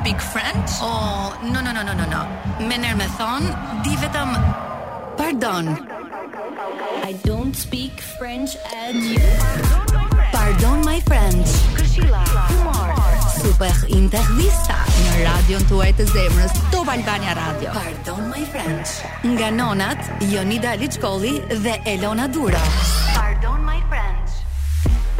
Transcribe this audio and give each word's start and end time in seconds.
speak 0.00 0.18
French? 0.34 0.68
Oh, 0.80 1.26
no, 1.52 1.58
no, 1.66 1.70
no, 1.76 1.82
no, 1.88 1.94
no, 2.00 2.06
no. 2.14 2.22
Me 2.70 2.76
nërë 2.82 2.96
me 3.00 3.06
thonë, 3.18 3.54
di 3.84 3.94
vetëm... 4.02 4.34
Pardon. 5.18 5.68
I 7.10 7.12
don't 7.24 7.54
speak 7.54 8.00
French 8.16 8.56
at 8.82 8.94
you. 8.94 9.20
Pardon, 10.34 10.80
my 10.88 10.98
French. 11.10 11.52
Këshila, 11.78 12.22
Kumar, 12.48 12.92
Super 13.44 13.74
intervista 14.00 14.78
në 15.04 15.12
radio 15.28 15.58
në 15.62 15.68
tuaj 15.70 15.90
të 16.00 16.06
zemrës, 16.12 16.54
Top 16.74 16.90
Albania 16.94 17.36
Radio. 17.38 17.72
Pardon, 17.76 18.28
my 18.32 18.44
French. 18.50 18.94
Nga 19.28 19.50
nonat, 19.60 20.02
Jonida 20.34 20.74
Lichkoli 20.80 21.36
dhe 21.64 21.78
Elona 21.96 22.26
Dura. 22.28 22.62
Pardon, 23.14 23.60
my 23.68 23.78
French. 23.90 24.40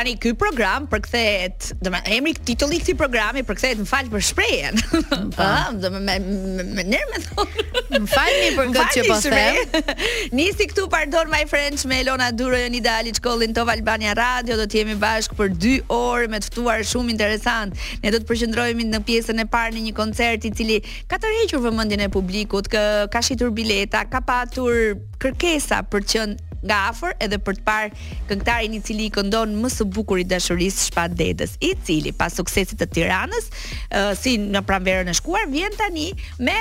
tani 0.00 0.16
ky 0.16 0.32
program 0.32 0.86
përkthehet, 0.88 1.64
do 1.84 1.90
emri 2.08 2.32
titulli 2.32 2.78
i 2.80 2.80
këtij 2.80 2.96
programi 2.96 3.42
përkthehet 3.44 3.76
më 3.82 3.88
fal 3.88 4.06
për 4.08 4.22
shprehjen. 4.24 4.78
Po, 5.36 5.44
ah, 5.44 5.68
do 5.76 5.90
më 5.92 6.00
më 6.08 6.14
më 6.24 6.84
më 6.88 7.00
më 7.12 7.18
thon. 7.26 7.50
Më 7.92 8.00
falni 8.08 8.48
për 8.56 8.70
këtë 8.76 8.88
që 8.96 9.04
po 9.10 9.18
them. 9.26 9.94
Nisi 10.40 10.68
këtu 10.72 10.86
pardon 10.94 11.28
my 11.34 11.42
friends 11.52 11.84
me 11.84 11.98
Elona 12.00 12.30
Duro 12.32 12.56
jo 12.62 12.70
Nida 12.72 12.94
Ali 13.02 13.12
Shkollin 13.12 13.52
Top 13.56 13.68
Albania 13.74 14.14
Radio 14.16 14.56
do 14.56 14.64
të 14.64 14.80
jemi 14.80 14.96
bashkë 15.02 15.36
për 15.36 15.52
2 15.60 15.74
orë 15.94 16.30
me 16.32 16.40
të 16.40 16.48
ftuar 16.50 16.80
shumë 16.88 17.12
interesant. 17.18 17.76
Ne 18.02 18.14
do 18.14 18.22
të 18.22 18.30
përqendrohemi 18.30 18.88
në 18.94 19.02
pjesën 19.08 19.44
e 19.44 19.48
parë 19.52 19.76
në 19.76 19.84
një 19.90 19.96
koncert 20.00 20.48
i 20.48 20.54
cili 20.56 20.80
ka 21.10 21.20
tërhequr 21.20 21.60
vëmendjen 21.68 22.06
e 22.06 22.12
publikut, 22.16 22.72
ka 22.72 23.20
shitur 23.20 23.52
bileta, 23.52 24.06
ka 24.08 24.24
patur 24.24 24.94
kërkesa 25.20 25.84
për 25.92 26.06
të 26.08 26.12
qenë 26.16 26.49
nga 26.66 26.76
afër 26.92 27.14
edhe 27.24 27.38
për 27.40 27.58
të 27.58 27.64
parë 27.66 27.90
këngëtarin 28.30 28.76
i 28.76 28.80
cili 28.84 29.06
i 29.08 29.12
këndon 29.14 29.54
më 29.62 29.70
së 29.74 29.86
bukuri 29.96 30.24
dashurisë 30.28 30.88
Shpat 30.90 31.16
Dedës, 31.20 31.56
i 31.64 31.72
cili 31.88 32.12
pas 32.16 32.36
suksesit 32.40 32.80
të 32.82 32.90
Tiranës, 32.96 33.50
uh, 33.50 34.12
si 34.20 34.36
në 34.42 34.62
pranverën 34.68 35.10
e 35.10 35.16
shkuar 35.20 35.48
vjen 35.52 35.76
tani 35.80 36.10
me 36.38 36.58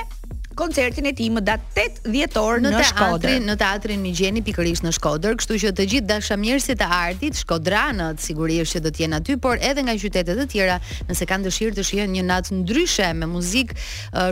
koncertin 0.59 1.07
e 1.09 1.13
tij 1.15 1.29
më 1.35 1.41
datë 1.47 1.83
8 1.88 2.09
dhjetor 2.11 2.59
në 2.63 2.81
Shkodër. 2.91 3.38
Në 3.47 3.55
teatrin, 3.61 4.02
në 4.03 4.09
teatrin 4.11 4.39
pikërisht 4.49 4.83
në 4.83 4.91
Shkodër, 4.97 5.38
kështu 5.39 5.57
që 5.63 5.71
të 5.77 5.85
gjithë 5.93 6.07
dashamirësit 6.09 6.83
e 6.83 6.88
artit 6.97 7.38
shkodranët 7.39 8.19
sigurisht 8.19 8.75
që 8.75 8.81
do 8.83 8.91
të 8.91 9.03
jenë 9.05 9.19
aty, 9.21 9.38
por 9.43 9.61
edhe 9.69 9.85
nga 9.88 9.95
qytete 10.01 10.35
të 10.35 10.45
tjera, 10.51 10.75
nëse 11.07 11.27
kanë 11.29 11.47
dëshirë 11.47 11.77
të 11.77 11.85
shihen 11.89 12.11
një 12.17 12.23
natë 12.27 12.57
ndryshe 12.59 13.07
me 13.21 13.29
muzikë 13.31 13.77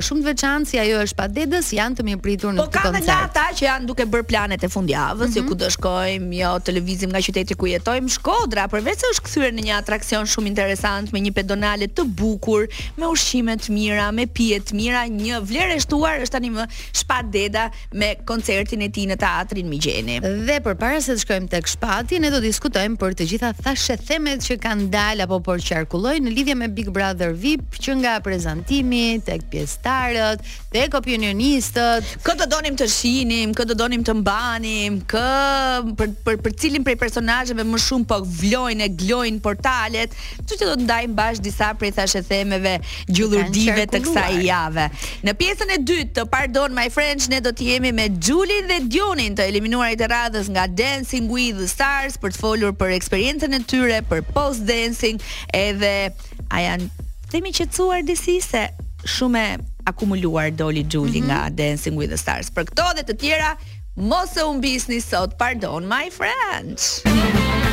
shumë 0.03 0.23
të 0.23 0.27
veçantë, 0.27 0.69
si 0.73 0.81
ajo 0.83 0.99
është 1.05 1.17
padedës, 1.21 1.71
janë 1.79 1.99
të 2.01 2.05
mirë 2.09 2.21
pritur 2.25 2.57
në 2.57 2.63
po 2.63 2.67
këtë 2.67 2.83
koncert. 2.83 3.07
Po 3.07 3.13
kanë 3.13 3.31
ata 3.31 3.47
që 3.55 3.65
janë 3.67 3.91
duke 3.91 4.07
bërë 4.11 4.27
planet 4.31 4.67
e 4.67 4.69
fundjavës, 4.73 5.31
mm 5.31 5.33
-hmm. 5.33 5.47
ku 5.47 5.55
do 5.61 5.69
shkojmë, 5.75 6.29
jo 6.41 6.51
televizim 6.59 7.09
nga 7.13 7.21
qyteti 7.25 7.53
ku 7.55 7.65
jetojmë, 7.71 8.09
Shkodra, 8.17 8.63
përveç 8.71 8.99
se 8.99 9.07
është 9.13 9.23
kthyer 9.27 9.51
në 9.57 9.61
një 9.67 9.73
atraksion 9.81 10.23
shumë 10.33 10.47
interesant 10.53 11.07
me 11.13 11.19
një 11.25 11.31
pedonale 11.39 11.85
të 11.97 12.03
bukur, 12.19 12.61
me 12.99 13.05
ushqime 13.13 13.53
të 13.61 13.67
mira, 13.77 14.05
me 14.17 14.25
pije 14.37 14.57
të 14.67 14.71
mira, 14.79 15.01
një 15.23 15.35
vlerë 15.49 15.77
shtuar 15.85 16.16
Star 16.17 16.25
është 16.25 16.37
tani 16.37 16.51
më 16.53 16.65
Shpat 16.97 17.29
Deda 17.31 17.65
me 17.97 18.09
koncertin 18.27 18.81
e 18.85 18.89
tij 18.93 19.05
në 19.11 19.17
teatrin 19.21 19.69
Migjeni. 19.69 20.17
Dhe 20.47 20.57
përpara 20.65 20.99
se 21.01 21.15
të 21.17 21.21
shkojmë 21.23 21.49
tek 21.53 21.67
Shpati, 21.69 22.19
ne 22.23 22.31
do 22.33 22.39
të 22.41 22.47
diskutojmë 22.49 22.97
për 23.01 23.15
të 23.19 23.27
gjitha 23.31 23.49
thashë 23.65 23.97
themet 24.07 24.43
që 24.45 24.57
kanë 24.63 24.87
dalë 24.93 25.25
apo 25.27 25.39
por 25.45 25.61
qarkullojnë 25.61 26.25
në 26.27 26.33
lidhje 26.37 26.55
me 26.57 26.69
Big 26.73 26.89
Brother 26.95 27.33
VIP, 27.37 27.77
që 27.83 27.95
nga 28.01 28.15
prezantimi 28.25 29.21
tek 29.27 29.45
pjesëtarët, 29.51 30.41
tek 30.73 30.97
opinionistët. 30.97 32.15
Kë 32.25 32.37
do 32.41 32.49
donim 32.55 32.77
të 32.79 32.87
shihnim, 32.91 33.53
kë 33.57 33.67
do 33.71 33.77
donim 33.83 34.05
të 34.07 34.17
mbanim, 34.21 34.99
kë 35.09 35.95
për 35.99 36.11
për 36.27 36.39
për 36.47 36.57
cilin 36.63 36.85
prej 36.87 36.97
personazheve 37.01 37.65
më 37.67 37.81
shumë 37.85 38.09
po 38.09 38.19
vlojnë 38.39 38.87
e 38.87 38.89
glojnë 39.03 39.41
portalet, 39.45 40.15
kështu 40.41 40.57
që 40.63 40.69
do 40.71 40.77
të 40.81 40.87
ndajmë 40.87 41.17
bash 41.17 41.41
disa 41.45 41.69
prej 41.77 41.93
thashë 41.99 42.23
themeve 42.29 42.77
gjullurdive 43.11 43.85
të 43.93 44.01
kësaj 44.05 44.41
jave. 44.47 44.87
Në 45.27 45.35
pjesën 45.41 45.71
e 45.77 45.79
dytë 45.87 46.06
dytë 46.07 46.15
të 46.15 46.29
Pardon 46.31 46.73
My 46.75 46.87
Friends 46.91 47.25
ne 47.29 47.39
do 47.41 47.51
të 47.51 47.73
jemi 47.73 47.91
me 47.95 48.05
Julin 48.23 48.67
dhe 48.71 48.77
Dionin 48.91 49.33
të 49.37 49.45
eliminuarit 49.51 50.01
e 50.01 50.07
radhës 50.11 50.49
nga 50.49 50.67
Dancing 50.67 51.27
with 51.29 51.57
the 51.59 51.67
Stars 51.67 52.17
për 52.21 52.33
të 52.33 52.39
folur 52.39 52.73
për 52.77 52.93
eksperiencën 52.95 53.53
e 53.57 53.61
tyre 53.67 53.99
për 54.07 54.23
post 54.33 54.65
dancing 54.67 55.19
edhe 55.53 56.09
a 56.49 56.61
janë 56.61 56.89
themi 57.31 57.51
qetësuar 57.53 58.05
disi 58.07 58.39
se 58.41 58.67
shumë 59.07 59.43
akumuluar 59.87 60.51
doli 60.51 60.85
Juli 60.89 61.21
mm 61.21 61.23
-hmm. 61.23 61.27
nga 61.27 61.49
Dancing 61.63 61.95
with 61.97 62.09
the 62.13 62.17
Stars 62.19 62.51
për 62.51 62.71
këto 62.71 62.87
dhe 62.99 63.03
të 63.09 63.17
tjera 63.21 63.53
mos 63.95 64.37
e 64.37 64.41
humbisni 64.47 65.01
sot 65.01 65.37
Pardon 65.37 65.83
My 65.87 66.07
Friends. 66.11 67.01
Mm 67.05 67.11
-hmm. 67.17 67.66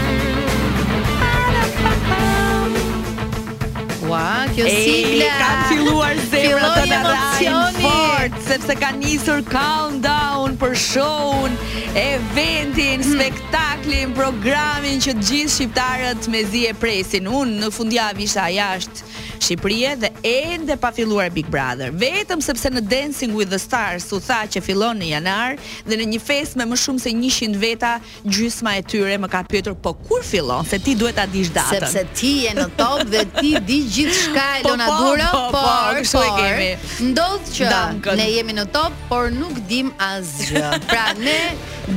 Ua, 4.08 4.44
kjo 4.56 4.64
sigla. 4.68 5.30
Ka 5.40 5.52
filluar 5.70 6.16
zemra 6.30 6.70
të 6.76 6.88
na 6.92 7.62
Fort, 7.78 8.36
sepse 8.44 8.76
ka 8.80 8.90
nisur 8.98 9.40
countdown 9.48 10.58
për 10.60 10.76
show-un, 10.78 11.56
eventin, 11.98 13.00
hmm. 13.00 13.10
spektaklin, 13.16 14.12
programin 14.16 15.00
që 15.04 15.16
të 15.16 15.24
gjithë 15.28 15.54
shqiptarët 15.56 16.28
mezi 16.32 16.66
e 16.68 16.76
presin. 16.76 17.28
Unë 17.32 17.62
në 17.64 17.72
fundjavë 17.78 18.26
isha 18.28 18.48
jashtë 18.58 19.12
Shqipërie 19.44 19.90
dhe 20.00 20.08
ende 20.24 20.72
pa 20.80 20.88
filluar 20.94 21.26
Big 21.34 21.44
Brother. 21.52 21.90
Vetëm 22.00 22.40
sepse 22.40 22.70
në 22.72 22.80
Dancing 22.88 23.34
with 23.36 23.50
the 23.52 23.58
Stars 23.60 24.06
u 24.16 24.20
tha 24.22 24.38
që 24.48 24.62
fillon 24.64 24.96
në 25.02 25.08
janar 25.10 25.58
dhe 25.84 25.98
në 26.00 26.06
një 26.14 26.20
festë 26.24 26.62
me 26.62 26.70
më 26.70 26.78
shumë 26.80 27.02
se 27.02 27.12
100 27.12 27.58
veta, 27.60 27.90
gjysma 28.24 28.76
e 28.80 28.84
tyre 28.88 29.18
më 29.20 29.28
ka 29.34 29.42
pyetur 29.50 29.76
po 29.84 29.92
kur 30.06 30.24
fillon, 30.24 30.64
se 30.64 30.78
ti 30.80 30.94
duhet 30.96 31.18
ta 31.18 31.26
dish 31.28 31.52
datën. 31.52 31.82
Sepse 31.82 32.06
ti 32.16 32.32
je 32.46 32.54
në 32.56 32.70
top 32.80 33.02
dhe 33.12 33.26
ti 33.42 33.52
di 33.68 33.82
gjithçka 33.94 34.42
e 34.60 34.64
Lona 34.64 34.86
Duro, 34.98 35.30
po, 35.30 35.52
po, 35.52 35.52
po, 35.52 35.62
po 35.62 35.94
kështu 35.98 36.22
e 36.26 36.30
kemi. 36.38 36.68
Ndodh 37.12 37.52
që 37.56 38.16
ne 38.18 38.26
jemi 38.30 38.54
në 38.58 38.64
top, 38.74 38.96
por 39.10 39.30
nuk 39.34 39.58
dim 39.70 39.92
asgjë. 40.02 40.64
Pra 40.90 41.06
ne 41.18 41.36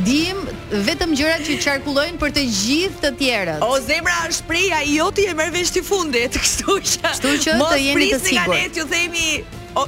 dim 0.05 0.43
vetëm 0.87 1.15
gjërat 1.17 1.45
që 1.47 1.57
qarkullojnë 1.65 2.21
për 2.21 2.33
të 2.37 2.45
gjithë 2.61 3.03
të 3.03 3.13
tjerët. 3.21 3.65
O 3.67 3.79
zemra 3.83 4.85
jo 4.87 5.09
ti 5.11 5.27
e 5.27 5.33
merr 5.37 5.51
vesh 5.55 5.71
ti 5.77 5.81
fundit, 5.85 6.37
kështu 6.45 6.79
që. 6.79 7.05
Kështu 7.11 7.35
që 7.47 7.57
mos 7.61 7.71
të 7.73 7.77
jeni 7.85 8.09
të 8.13 8.35
nga 8.35 8.47
Ne 8.47 8.63
ju 8.77 8.85
themi 8.91 9.31
o, 9.77 9.87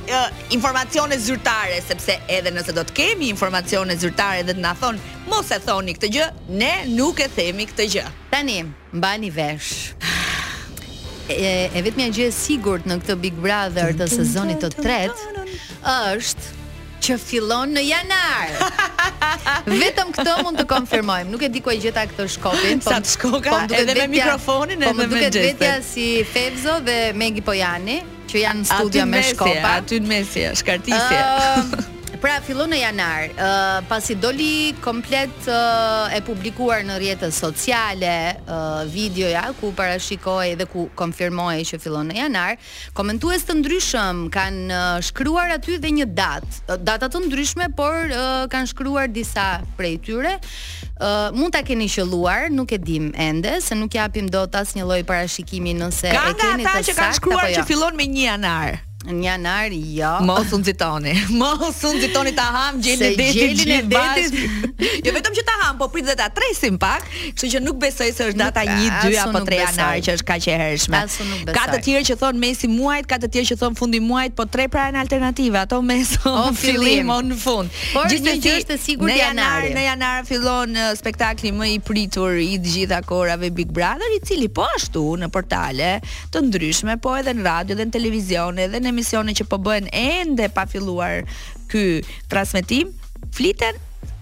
informacione 0.53 1.17
zyrtare 1.17 1.79
sepse 1.87 2.19
edhe 2.29 2.51
nëse 2.53 2.73
do 2.75 2.83
të 2.85 2.93
kemi 2.97 3.29
informacione 3.33 3.95
zyrtare 3.97 4.43
dhe 4.45 4.55
të 4.57 4.63
na 4.65 4.73
thon 4.77 4.99
mos 5.29 5.51
e 5.55 5.59
thoni 5.65 5.97
këtë 5.97 6.11
gjë, 6.15 6.27
ne 6.61 6.73
nuk 6.95 7.21
e 7.25 7.29
themi 7.35 7.67
këtë 7.69 7.89
gjë. 7.95 8.07
Tani 8.33 8.61
mbani 8.97 9.29
vesh 9.29 10.18
e, 11.31 11.49
e 11.73 11.81
vetëmja 11.85 12.09
gjë 12.15 12.27
e 12.29 12.33
sigurt 12.35 12.87
në 12.89 12.97
këtë 13.03 13.15
Big 13.23 13.35
Brother 13.41 13.93
të 13.99 14.07
sezonit 14.11 14.63
të 14.63 14.71
tretë 14.77 15.45
është 16.21 16.57
që 16.99 17.15
fillon 17.23 17.69
në 17.77 17.81
janar. 17.87 18.49
Vetëm 19.83 20.09
këtë 20.17 20.33
mund 20.43 20.59
të 20.59 20.65
konfirmojmë. 20.69 21.29
Nuk 21.31 21.45
e 21.47 21.49
di 21.53 21.61
ku 21.63 21.71
e 21.71 21.77
gjeta 21.79 22.03
këtë 22.09 22.25
shkopin, 22.35 22.81
sa 22.83 22.97
po 22.97 23.05
të 23.05 23.11
shkoka 23.15 23.59
edhe 23.69 23.83
vetja, 23.87 24.01
me 24.01 24.15
mikrofonin 24.17 24.83
edhe 24.83 24.93
me 24.97 25.05
gjestin. 25.05 25.11
Po 25.11 25.29
duket 25.29 25.39
vetja 25.45 25.75
si 25.87 26.07
Febzo 26.33 26.79
dhe 26.85 26.97
Megi 27.17 27.45
Pojani, 27.47 28.01
që 28.29 28.43
janë 28.43 28.65
në 28.65 28.67
studio 28.73 29.07
me 29.13 29.23
shkopa. 29.31 29.77
Aty 29.79 30.01
në 30.03 30.11
mesje, 30.11 30.51
shkartisje. 30.59 31.23
Uh, 31.23 31.87
Pra 32.19 32.35
fillon 32.43 32.67
në 32.73 32.81
janar, 32.81 33.29
uh, 33.31 33.77
pasi 33.87 34.15
doli 34.19 34.73
komplet 34.83 35.31
uh, 35.47 36.11
e 36.11 36.19
publikuar 36.27 36.81
në 36.83 36.97
rrjetet 36.99 37.31
sociale 37.31 38.09
uh, 38.43 38.81
videoja 38.91 39.45
ku 39.61 39.69
parashikoi 39.77 40.57
dhe 40.59 40.67
ku 40.67 40.89
konfirmoi 40.99 41.61
që 41.69 41.79
fillon 41.79 42.11
në 42.11 42.17
janar, 42.19 42.57
komentues 42.97 43.47
të 43.47 43.55
ndryshëm 43.61 44.25
kanë 44.35 44.65
uh, 44.67 44.97
shkruar 45.07 45.53
aty 45.55 45.77
dhe 45.79 45.93
një 46.01 46.09
datë, 46.19 46.75
data 46.83 47.07
të 47.07 47.23
ndryshme, 47.29 47.69
por 47.79 48.11
uh, 48.11 48.43
kanë 48.51 48.73
shkruar 48.73 49.07
disa 49.15 49.47
prej 49.79 49.95
tyre. 50.09 50.35
Uh, 50.99 51.31
mund 51.31 51.55
ta 51.55 51.63
keni 51.63 51.87
qelluar, 51.87 52.49
nuk 52.51 52.75
e 52.75 52.81
dim 52.83 53.13
ende, 53.15 53.55
se 53.63 53.79
nuk 53.79 53.95
japim 53.95 54.27
dot 54.27 54.59
asnjë 54.59 54.83
lloj 54.91 55.01
parashikimi 55.07 55.71
nëse 55.79 56.11
e 56.11 56.19
keni 56.19 56.27
të 56.35 56.51
saktë. 56.51 56.67
Ka 56.67 56.77
ata 56.83 56.85
që 56.91 56.99
kanë 56.99 57.19
shkruar 57.21 57.47
që 57.55 57.59
jo. 57.63 57.67
fillon 57.71 57.95
me 57.95 58.11
1 58.11 58.23
janar. 58.27 58.79
Në 59.09 59.23
janar, 59.23 59.73
jo. 59.73 60.09
Mos 60.27 60.51
u 60.53 60.59
nxitoni. 60.61 61.13
Mos 61.41 61.79
u 61.87 61.91
nxitoni 61.95 62.31
ta 62.37 62.43
ham 62.53 62.81
gjelin 62.81 63.07
e 63.13 63.15
detit. 63.17 63.33
Se 63.33 63.65
gjelin 63.65 63.71
e 63.79 63.81
detit. 63.89 64.37
Jo 65.03 65.11
vetëm 65.15 65.33
që 65.35 65.41
ta 65.47 65.53
ham, 65.63 65.77
po 65.79 65.89
prit 65.91 66.05
dhe 66.07 66.13
ta 66.15 66.29
tresim 66.31 66.75
pak, 66.79 67.03
kështu 67.35 67.47
që 67.53 67.59
nuk 67.63 67.79
besoj 67.81 68.11
se 68.15 68.29
është 68.29 68.39
data 68.39 68.61
1, 68.63 68.89
2 69.11 69.15
apo 69.23 69.39
3 69.47 69.57
janar 69.59 69.95
që 70.05 70.13
është 70.15 70.25
kaq 70.27 70.45
e 70.51 70.55
hershme. 70.59 71.01
Ka 71.55 71.65
të 71.71 71.79
tjerë 71.87 72.03
që 72.09 72.15
thon 72.21 72.39
mesi 72.39 72.67
muajit, 72.71 73.07
ka 73.11 73.17
të 73.23 73.27
tjerë 73.35 73.49
që 73.49 73.57
thon 73.59 73.75
fundi 73.79 73.99
muajit, 74.03 74.37
po 74.37 74.45
tre 74.51 74.69
pra 74.71 74.85
janë 74.87 75.01
alternative, 75.01 75.59
ato 75.65 75.81
mes 75.83 76.13
fillim 76.61 77.11
o 77.11 77.17
në 77.27 77.37
fund. 77.41 77.73
Por 77.95 78.07
gjë 78.11 78.53
është 78.61 78.75
e 78.75 78.79
sigurt 78.85 79.15
janari. 79.15 79.17
Në 79.17 79.19
janar, 79.19 79.67
në 79.75 79.85
janar 79.85 80.29
fillon 80.31 80.75
uh, 80.77 80.91
spektakli 80.99 81.51
më 81.59 81.69
i 81.75 81.79
pritur 81.89 82.39
i 82.39 82.53
të 82.63 82.75
gjitha 82.77 83.01
korave 83.07 83.51
Big 83.59 83.73
Brother, 83.75 84.15
i 84.15 84.21
cili 84.27 84.47
po 84.47 84.63
ashtu 84.77 85.03
në 85.25 85.31
portale 85.35 85.91
të 86.31 86.43
ndryshme, 86.47 86.95
po 87.03 87.17
edhe 87.19 87.35
në 87.35 87.47
radio 87.51 87.75
dhe 87.79 87.89
në 87.89 87.97
televizion 87.99 88.63
edhe 88.67 88.79
në 88.87 88.95
misione 88.99 89.33
që 89.37 89.47
po 89.51 89.57
bëhen 89.65 89.87
ende 89.95 90.49
pa 90.55 90.65
filluar 90.71 91.23
ky 91.71 91.85
transmetim 92.31 92.91
fliten 93.35 93.77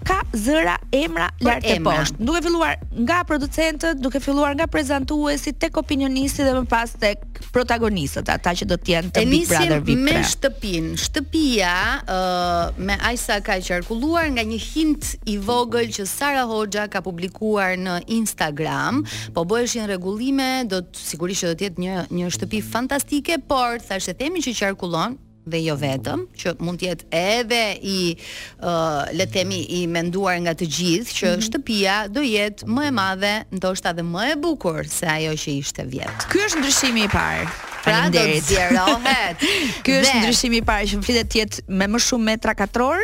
ka 0.08 0.24
zëra 0.32 0.78
emra 0.90 1.28
lart 1.44 1.66
e 1.68 1.76
poshtë. 1.84 2.16
Duke 2.24 2.40
filluar 2.44 2.78
nga 3.04 3.18
producentët, 3.28 4.00
duke 4.00 4.20
filluar 4.24 4.56
nga 4.56 4.64
prezantuesit 4.72 5.60
tek 5.60 5.76
opinionistët 5.80 6.48
dhe 6.48 6.54
më 6.56 6.64
pas 6.72 6.94
tek 7.02 7.20
protagonistët, 7.52 8.30
ata 8.32 8.54
që 8.56 8.64
do 8.72 8.78
të 8.80 8.94
jenë 8.94 9.12
të 9.12 9.26
Big 9.28 9.44
Brother 9.52 9.82
VIP. 9.84 9.98
Me 10.08 10.16
shtëpin, 10.32 10.86
shtëpia 11.04 11.74
ë 11.84 12.16
uh, 12.16 12.80
me 12.88 12.96
Aisa 13.10 13.38
ka 13.44 13.56
qarkulluar 13.64 14.26
nga 14.32 14.42
një 14.48 14.58
hint 14.64 15.12
i 15.32 15.36
vogël 15.44 15.92
që 15.94 16.08
Sara 16.08 16.46
Hoxha 16.50 16.88
ka 16.92 17.04
publikuar 17.04 17.76
në 17.78 17.98
Instagram, 18.18 19.04
po 19.36 19.44
bëheshin 19.48 19.86
rregullime, 19.92 20.50
do 20.70 20.80
të 20.88 21.04
sigurisht 21.12 21.44
që 21.44 21.52
do 21.52 21.56
të 21.60 21.68
jetë 21.68 21.84
një 21.84 22.00
një 22.18 22.32
shtëpi 22.38 22.64
fantastike, 22.72 23.40
por 23.48 23.82
thashë 23.88 24.16
themi 24.20 24.44
që 24.44 24.56
qarkullon, 24.60 25.18
dhe 25.50 25.62
jo 25.64 25.74
vetëm, 25.80 26.20
që 26.38 26.54
mund 26.62 26.80
të 26.80 26.86
jetë 26.90 27.08
edhe 27.18 27.62
i 27.80 27.96
uh, 28.16 29.02
le 29.16 29.26
të 29.26 29.34
themi 29.38 29.60
i 29.78 29.82
menduar 29.90 30.38
nga 30.44 30.54
të 30.58 30.68
gjithë 30.76 31.14
që 31.18 31.26
mm 31.26 31.30
-hmm. 31.32 31.46
shtëpia 31.48 31.96
do 32.14 32.22
jetë 32.34 32.68
më 32.74 32.86
e 32.88 32.92
madhe, 33.00 33.34
ndoshta 33.56 33.90
dhe 33.96 34.04
më 34.14 34.26
e 34.32 34.36
bukur 34.44 34.78
se 34.96 35.04
ajo 35.16 35.32
që 35.42 35.48
ishte 35.62 35.82
vjet. 35.92 36.18
Ky 36.32 36.38
është 36.46 36.60
ndryshimi 36.60 37.02
i 37.04 37.10
parë. 37.16 37.46
Pra 37.82 38.08
do 38.14 38.18
të 38.18 38.40
Ky 39.84 39.92
është 40.00 40.14
dhe... 40.14 40.20
ndryshimi 40.24 40.56
i 40.60 40.64
parë 40.68 40.82
që 40.90 40.96
flitet 41.04 41.26
të 41.32 41.36
jetë 41.42 41.56
me 41.78 41.86
më 41.92 41.98
shumë 42.06 42.24
metra 42.30 42.52
katror 42.62 42.98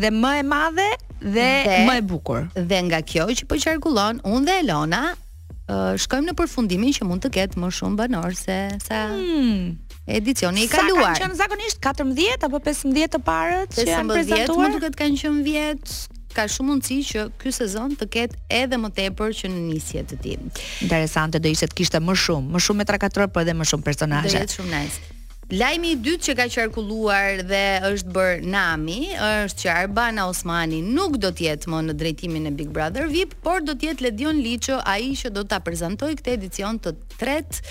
dhe 0.00 0.10
më 0.22 0.30
e 0.40 0.42
madhe 0.54 0.90
dhe, 1.34 1.50
dhe 1.68 1.76
më 1.88 1.94
e 2.00 2.02
bukur. 2.10 2.40
Dhe 2.70 2.78
nga 2.86 2.98
kjo 3.08 3.24
që 3.36 3.44
po 3.48 3.54
qarkullon, 3.64 4.14
unë 4.34 4.44
dhe 4.48 4.56
Elona 4.62 5.02
uh, 5.14 5.94
shkojmë 6.02 6.28
në 6.28 6.34
përfundimin 6.38 6.92
që 6.96 7.02
mund 7.08 7.20
të 7.24 7.28
ketë 7.36 7.56
më 7.60 7.68
shumë 7.76 7.96
banor 8.02 8.30
se 8.44 8.56
sa 8.86 8.98
hmm 9.14 9.85
edicioni 10.06 10.62
i 10.64 10.68
kaluar. 10.70 11.14
Sa 11.14 11.20
kanë 11.22 11.24
qenë 11.24 11.38
zakonisht 11.40 11.80
14 11.82 12.46
apo 12.48 12.60
15 12.64 13.12
të 13.14 13.20
parët 13.26 13.74
që 13.74 13.86
janë 13.90 14.14
prezantuar? 14.18 14.60
15 14.60 14.62
më 14.66 14.70
duket 14.76 14.98
kanë 14.98 15.20
qenë 15.24 15.46
vjet 15.48 15.96
ka 16.36 16.44
shumë 16.52 16.68
mundësi 16.68 16.98
që 17.10 17.26
ky 17.40 17.50
sezon 17.58 17.94
të 17.96 18.06
ketë 18.12 18.40
edhe 18.58 18.78
më 18.80 18.90
tepër 18.98 19.36
që 19.38 19.50
në 19.52 19.60
nisje 19.70 20.02
të 20.12 20.18
tij. 20.24 20.38
Interesante 20.84 21.40
do 21.40 21.48
ishte 21.50 21.70
të 21.72 21.78
kishte 21.80 22.00
më 22.04 22.16
shumë, 22.22 22.50
më 22.54 22.60
shumë 22.68 22.82
metra 22.84 23.00
katror 23.02 23.30
por 23.32 23.44
edhe 23.46 23.54
më 23.56 23.66
shumë 23.72 23.86
personazhe. 23.86 24.34
Është 24.42 24.60
shumë 24.60 24.72
nice. 24.80 25.00
Lajmi 25.46 25.92
i 25.94 25.96
dytë 26.02 26.26
që 26.26 26.32
ka 26.40 26.44
qarkulluar 26.50 27.44
dhe 27.46 27.62
është 27.88 28.14
bër 28.16 28.40
nami 28.52 28.96
është 29.16 29.60
që 29.62 29.68
Arbana 29.80 30.24
Osmani 30.26 30.80
nuk 30.84 31.20
do 31.22 31.30
të 31.30 31.46
jetë 31.46 31.70
më 31.70 31.82
në 31.88 31.94
drejtimin 32.02 32.48
e 32.50 32.54
Big 32.58 32.72
Brother 32.74 33.06
VIP, 33.08 33.36
por 33.46 33.62
do 33.62 33.76
të 33.78 33.92
jetë 33.92 34.08
Ledion 34.08 34.40
Liço, 34.42 34.80
ai 34.82 35.12
që 35.16 35.30
do 35.38 35.46
ta 35.48 35.62
prezantojë 35.64 36.18
këtë 36.20 36.34
edicion 36.36 36.82
të 36.82 36.96
tretë 37.16 37.62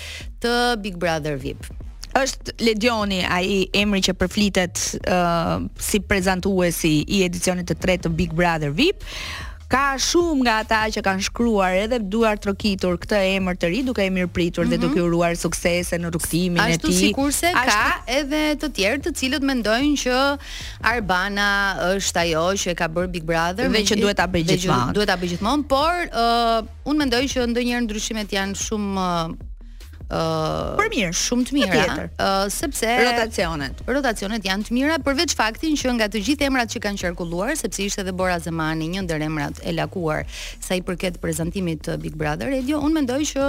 të 0.42 0.54
Big 0.86 0.96
Brother 0.98 1.36
VIP 1.36 1.68
është 2.20 2.54
Ledioni 2.64 3.20
ai 3.24 3.64
emri 3.76 4.02
që 4.06 4.14
përflitet 4.20 4.82
uh, 5.08 5.58
si 5.88 6.00
prezantuesi 6.04 6.94
i 7.16 7.22
edicionit 7.26 7.68
të 7.70 7.80
tretë 7.82 8.04
të 8.08 8.16
Big 8.20 8.32
Brother 8.38 8.72
VIP. 8.76 9.04
Ka 9.66 9.96
shumë 9.98 10.44
nga 10.46 10.52
ata 10.62 10.76
që 10.94 11.00
kanë 11.02 11.24
shkruar 11.26 11.72
edhe 11.74 11.96
duar 11.98 12.38
trokitur 12.38 12.94
këtë 13.02 13.18
emër 13.34 13.56
të 13.58 13.70
ri 13.72 13.80
duke 13.82 14.04
e 14.04 14.12
mirëpritur 14.14 14.62
mm 14.62 14.70
-hmm. 14.70 14.70
dhe 14.70 14.76
mhm. 14.78 14.94
duke 14.94 15.02
uruar 15.08 15.30
suksese 15.40 15.98
në 15.98 16.12
rrugtimin 16.12 16.60
e 16.60 16.66
tij. 16.68 16.76
Ashtu 16.76 16.92
sikurse 16.98 17.50
ka 17.52 17.64
ashtu... 17.64 18.12
edhe 18.18 18.42
të 18.62 18.68
tjerë 18.76 19.02
të 19.08 19.14
cilët 19.18 19.42
mendojnë 19.50 19.96
që 20.04 20.14
Arbana 20.92 21.48
është 21.96 22.20
ajo 22.24 22.46
që 22.62 22.66
e 22.72 22.76
ka 22.80 22.86
bërë 22.94 23.10
Big 23.14 23.24
Brother 23.30 23.66
dhe 23.74 23.82
që 23.90 23.94
duhet 24.02 24.16
ta 24.22 24.26
bëj 24.34 24.44
gjithmonë. 24.52 24.94
Duhet 24.94 25.08
ta 25.10 25.16
bëj 25.20 25.30
gjithmonë, 25.34 25.64
por 25.74 25.92
uh, 26.06 26.62
unë 26.88 26.98
mendoj 27.02 27.22
që 27.32 27.50
ndonjëherë 27.50 27.84
ndryshimet 27.88 28.28
janë 28.38 28.54
shumë 28.54 28.94
uh, 28.94 29.36
Uh, 30.06 30.76
për 30.78 30.90
mirë, 30.92 31.08
shumë 31.18 31.44
të 31.48 31.54
mira. 31.56 31.80
Uh, 32.14 32.44
sepse 32.54 32.86
rotacionet. 33.02 33.80
Rotacionet 33.90 34.44
janë 34.46 34.68
të 34.68 34.74
mira 34.76 34.98
përveç 35.02 35.32
faktin 35.34 35.74
që 35.78 35.94
nga 35.96 36.06
të 36.12 36.20
gjithë 36.28 36.46
emrat 36.46 36.70
që 36.70 36.80
kanë 36.84 37.00
qarkulluar, 37.00 37.56
sepse 37.58 37.82
ishte 37.88 38.04
edhe 38.04 38.12
Bora 38.14 38.36
Zemani, 38.38 38.86
një 38.92 39.02
ndër 39.08 39.24
emrat 39.26 39.58
e 39.66 39.74
lakuar 39.74 40.22
sa 40.62 40.78
i 40.78 40.84
përket 40.86 41.18
prezantimit 41.18 41.82
të 41.88 41.96
Big 42.04 42.14
Brother 42.18 42.52
Radio, 42.54 42.78
unë 42.86 42.94
mendoj 43.00 43.18
që 43.32 43.48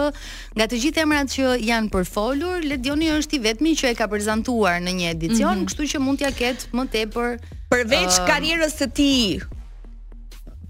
nga 0.57 0.67
të 0.71 0.79
gjithë 0.85 1.03
emrat 1.05 1.29
që 1.35 1.51
janë 1.67 1.93
përfolur, 1.93 2.65
Ledioni 2.65 3.11
është 3.19 3.37
i 3.37 3.43
vetmi 3.45 3.75
që 3.77 3.91
e 3.93 3.97
ka 4.01 4.09
prezantuar 4.09 4.81
në 4.81 4.95
një 4.97 5.13
edicion, 5.13 5.53
mm 5.53 5.53
-hmm. 5.53 5.67
kështu 5.69 5.91
që 5.93 6.01
mund 6.05 6.17
t'ja 6.23 6.31
ketë 6.33 6.73
më 6.73 6.87
tepër 6.95 7.37
Përveç 7.69 8.17
uh, 8.19 8.25
karrierës 8.27 8.73
së 8.81 8.87
tij 8.97 9.43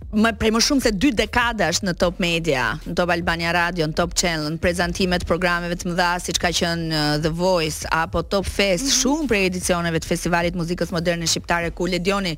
më 0.07 0.37
prej 0.39 0.51
më 0.55 0.59
shumë 0.63 0.83
se 0.87 0.91
2 0.95 1.09
dekadash 1.19 1.79
në 1.83 1.91
Top 1.99 2.21
Media, 2.23 2.69
në 2.87 2.93
Top 2.95 3.11
Albania 3.11 3.51
Radio, 3.51 3.87
në 3.91 3.97
Top 3.97 4.13
Channel, 4.15 4.45
në 4.55 4.59
prezantimet 4.63 5.25
programeve 5.27 5.75
të 5.75 5.89
mëdha 5.91 6.11
siç 6.23 6.39
ka 6.39 6.53
qenë 6.55 6.87
uh, 6.87 6.99
The 7.25 7.31
Voice 7.35 7.87
apo 7.91 8.21
Top 8.23 8.45
Fest, 8.47 8.85
mm 8.85 8.89
-hmm. 8.89 8.97
shumë 9.01 9.27
prej 9.27 9.45
edicioneve 9.51 9.99
të 9.99 10.07
Festivalit 10.07 10.55
Muzikës 10.55 10.91
Moderne 10.91 11.27
Shqiptare 11.27 11.71
ku 11.71 11.85
Ledioni 11.87 12.37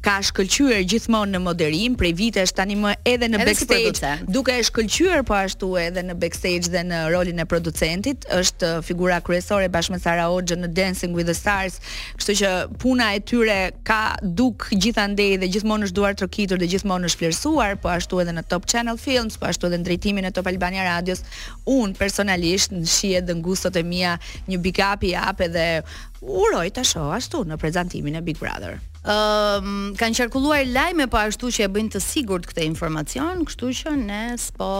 ka 0.00 0.16
shkëlqyer 0.24 0.80
gjithmonë 0.88 1.36
në 1.36 1.40
moderim, 1.44 1.94
prej 1.94 2.12
vitesh 2.16 2.52
tani 2.56 2.74
më 2.74 2.94
edhe 3.04 3.26
në 3.28 3.36
edhe 3.36 3.44
backstage, 3.44 3.98
si 4.00 4.32
duke 4.32 4.52
e 4.56 4.62
shkëlqyer 4.62 5.22
po 5.22 5.34
ashtu 5.34 5.76
edhe 5.76 6.00
në 6.00 6.14
backstage 6.16 6.70
dhe 6.72 6.82
në 6.88 7.10
rolin 7.12 7.38
e 7.38 7.44
producentit, 7.44 8.24
është 8.32 8.64
uh, 8.64 8.80
figura 8.84 9.20
kryesore 9.20 9.68
bashkë 9.68 9.92
me 9.92 9.98
Sara 9.98 10.24
Oxhën 10.32 10.56
në 10.64 10.72
Dancing 10.72 11.12
with 11.16 11.28
the 11.28 11.34
Stars, 11.36 11.80
kështu 12.16 12.32
që 12.40 12.48
puna 12.78 13.12
e 13.14 13.20
tyre 13.20 13.70
ka 13.84 14.16
duk 14.22 14.68
gjithandej 14.72 15.36
dhe 15.36 15.48
gjithmonë 15.52 15.84
është 15.84 15.94
duar 16.00 16.14
trokitur 16.16 16.56
dhe 16.58 16.64
gjithmonë 16.66 17.09
vështirësuar, 17.14 17.76
po 17.82 17.90
ashtu 17.90 18.20
edhe 18.22 18.34
në 18.34 18.44
Top 18.50 18.66
Channel 18.70 18.98
Films, 19.00 19.38
po 19.40 19.48
ashtu 19.48 19.68
edhe 19.68 19.78
në 19.80 19.86
drejtimin 19.88 20.28
e 20.28 20.32
Top 20.36 20.48
Albania 20.50 20.86
Radios. 20.86 21.22
Un 21.66 21.94
personalisht 21.98 22.74
në 22.74 22.84
shije 22.90 23.22
dhe 23.28 23.36
ngusot 23.40 23.76
e 23.76 23.82
mia 23.84 24.16
një 24.48 24.60
big 24.64 24.80
up 24.90 25.04
i 25.06 25.12
jap 25.14 25.40
edhe 25.46 25.66
uroj 26.20 26.66
ta 26.76 26.84
shoh 26.84 27.10
ashtu 27.16 27.42
në 27.48 27.58
prezantimin 27.62 28.20
e 28.20 28.24
Big 28.24 28.38
Brother. 28.42 28.78
Ëm 29.00 29.64
um, 29.64 29.88
kanë 29.96 30.18
qarkulluar 30.20 30.66
lajme 30.68 31.06
po 31.12 31.20
ashtu 31.22 31.52
që 31.56 31.66
e 31.68 31.72
bëjnë 31.76 31.94
të 31.96 32.04
sigurt 32.04 32.46
këtë 32.50 32.68
informacion, 32.68 33.44
kështu 33.48 33.74
që 33.80 33.96
ne 34.04 34.22
s'po 34.38 34.70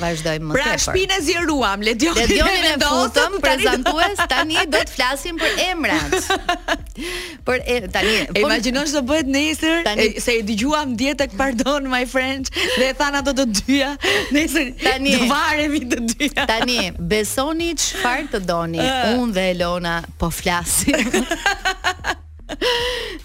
Vazdojmë 0.00 0.48
më 0.48 0.54
pra, 0.56 0.64
tepër. 0.64 0.80
Pra 0.80 0.84
shpinë 0.86 1.14
e 1.14 1.22
zjeruam, 1.26 1.82
le 1.86 1.94
të 1.98 2.12
dëgjojmë 2.18 2.62
me 2.64 2.72
dotëm 2.82 3.36
prezantues 3.42 4.22
tani 4.32 4.58
do 4.72 4.80
të 4.82 4.94
flasim 4.94 5.38
për 5.40 5.58
emrat. 5.68 6.28
Por 7.46 7.60
e 7.68 7.76
tani 7.94 8.14
e 8.16 8.26
po- 8.30 8.42
imagjinosh 8.44 8.94
se 8.96 9.04
bëhet 9.08 9.30
nesër 9.30 9.88
se 10.24 10.36
i 10.40 10.44
dëgjuam 10.48 10.94
diet 10.98 11.18
tek 11.22 11.36
pardon 11.38 11.86
my 11.92 12.04
friend 12.10 12.50
dhe 12.76 12.88
e 12.90 12.94
than 13.00 13.18
ato 13.20 13.34
të 13.38 13.46
dyja 13.60 13.92
nesër 14.34 14.72
tani 14.82 15.14
do 15.18 15.28
varemi 15.30 15.82
të 15.90 16.00
dyja 16.14 16.46
tani 16.50 16.80
besoni 17.14 17.72
çfarë 17.78 18.28
të 18.34 18.42
doni 18.48 18.82
ah. 18.82 19.14
Unë 19.18 19.34
dhe 19.36 19.46
Elona 19.54 19.98
po 20.18 20.30
flasim 20.34 20.96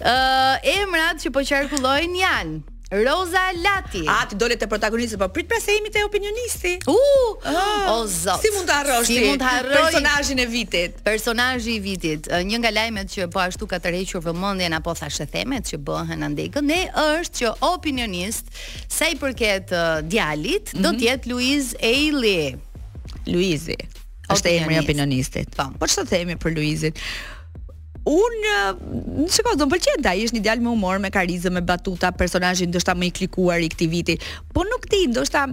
ë 0.00 0.02
uh, 0.02 0.74
emrat 0.78 1.22
që 1.22 1.32
po 1.34 1.42
qarkullojn 1.46 2.18
janë 2.18 2.78
Roza 2.90 3.52
Lati. 3.54 4.02
A 4.02 4.24
ti 4.26 4.34
dole 4.34 4.56
të 4.58 4.66
protagonistë, 4.66 5.18
po 5.20 5.28
prit 5.30 5.52
se 5.62 5.76
jemi 5.76 5.92
te 5.94 6.00
opinionisti? 6.02 6.72
U! 6.90 6.96
Uh, 6.98 7.46
oh, 7.46 7.82
o 7.92 7.98
zot. 8.10 8.40
Si 8.42 8.50
mund 8.50 8.66
ta 8.66 8.80
harrosh 8.80 9.06
ti? 9.06 9.14
Si 9.20 9.28
mund 9.28 9.42
ta 9.44 9.52
harroj 9.60 9.78
personazhin 9.78 10.40
e 10.42 10.46
vitit? 10.50 10.96
Personazhi 11.06 11.76
i 11.78 11.84
vitit, 11.84 12.26
një 12.48 12.58
nga 12.64 12.72
lajmet 12.74 13.12
që 13.14 13.28
po 13.30 13.38
ashtu 13.44 13.68
ka 13.70 13.78
tërhequr 13.84 14.24
vëmendjen 14.26 14.74
apo 14.80 14.96
thashë 14.98 15.28
themet 15.30 15.70
që 15.70 15.78
bëhen 15.86 16.26
andej 16.26 16.48
Ne 16.70 16.80
është 16.90 17.34
që 17.42 17.48
opinionist 17.66 18.50
sa 18.92 19.06
i 19.08 19.14
përket 19.16 19.70
uh, 19.72 20.02
djalit 20.02 20.72
mm 20.72 20.78
-hmm. 20.78 20.82
do 20.84 20.88
mhm. 20.90 20.98
të 20.98 21.02
jetë 21.08 21.26
Luiz 21.30 21.64
Eili 21.80 22.56
Luizi. 23.26 23.76
Është 24.28 24.48
emri 24.58 24.74
i 24.74 24.78
opinionistit. 24.78 25.48
Po. 25.56 25.64
po 25.78 25.84
ç'të 25.86 26.06
themi 26.10 26.34
për 26.42 26.50
Luizin? 26.56 26.92
Unë, 28.08 29.28
çka 29.28 29.52
do 29.60 29.66
të 29.66 29.70
pëlqen 29.74 30.04
ta, 30.06 30.14
ishin 30.16 30.38
një 30.38 30.42
djalë 30.46 30.64
me 30.64 30.72
humor, 30.72 30.96
me 31.04 31.10
karizëm, 31.12 31.58
me 31.58 31.60
batuta, 31.68 32.12
personazhi 32.16 32.68
ndoshta 32.70 32.96
më 32.96 33.10
i 33.10 33.12
klikuar 33.18 33.60
i 33.60 33.68
këtij 33.74 33.90
viti, 33.92 34.16
po 34.54 34.64
nuk 34.64 34.88
ti, 34.88 35.04
ndoshta 35.12 35.44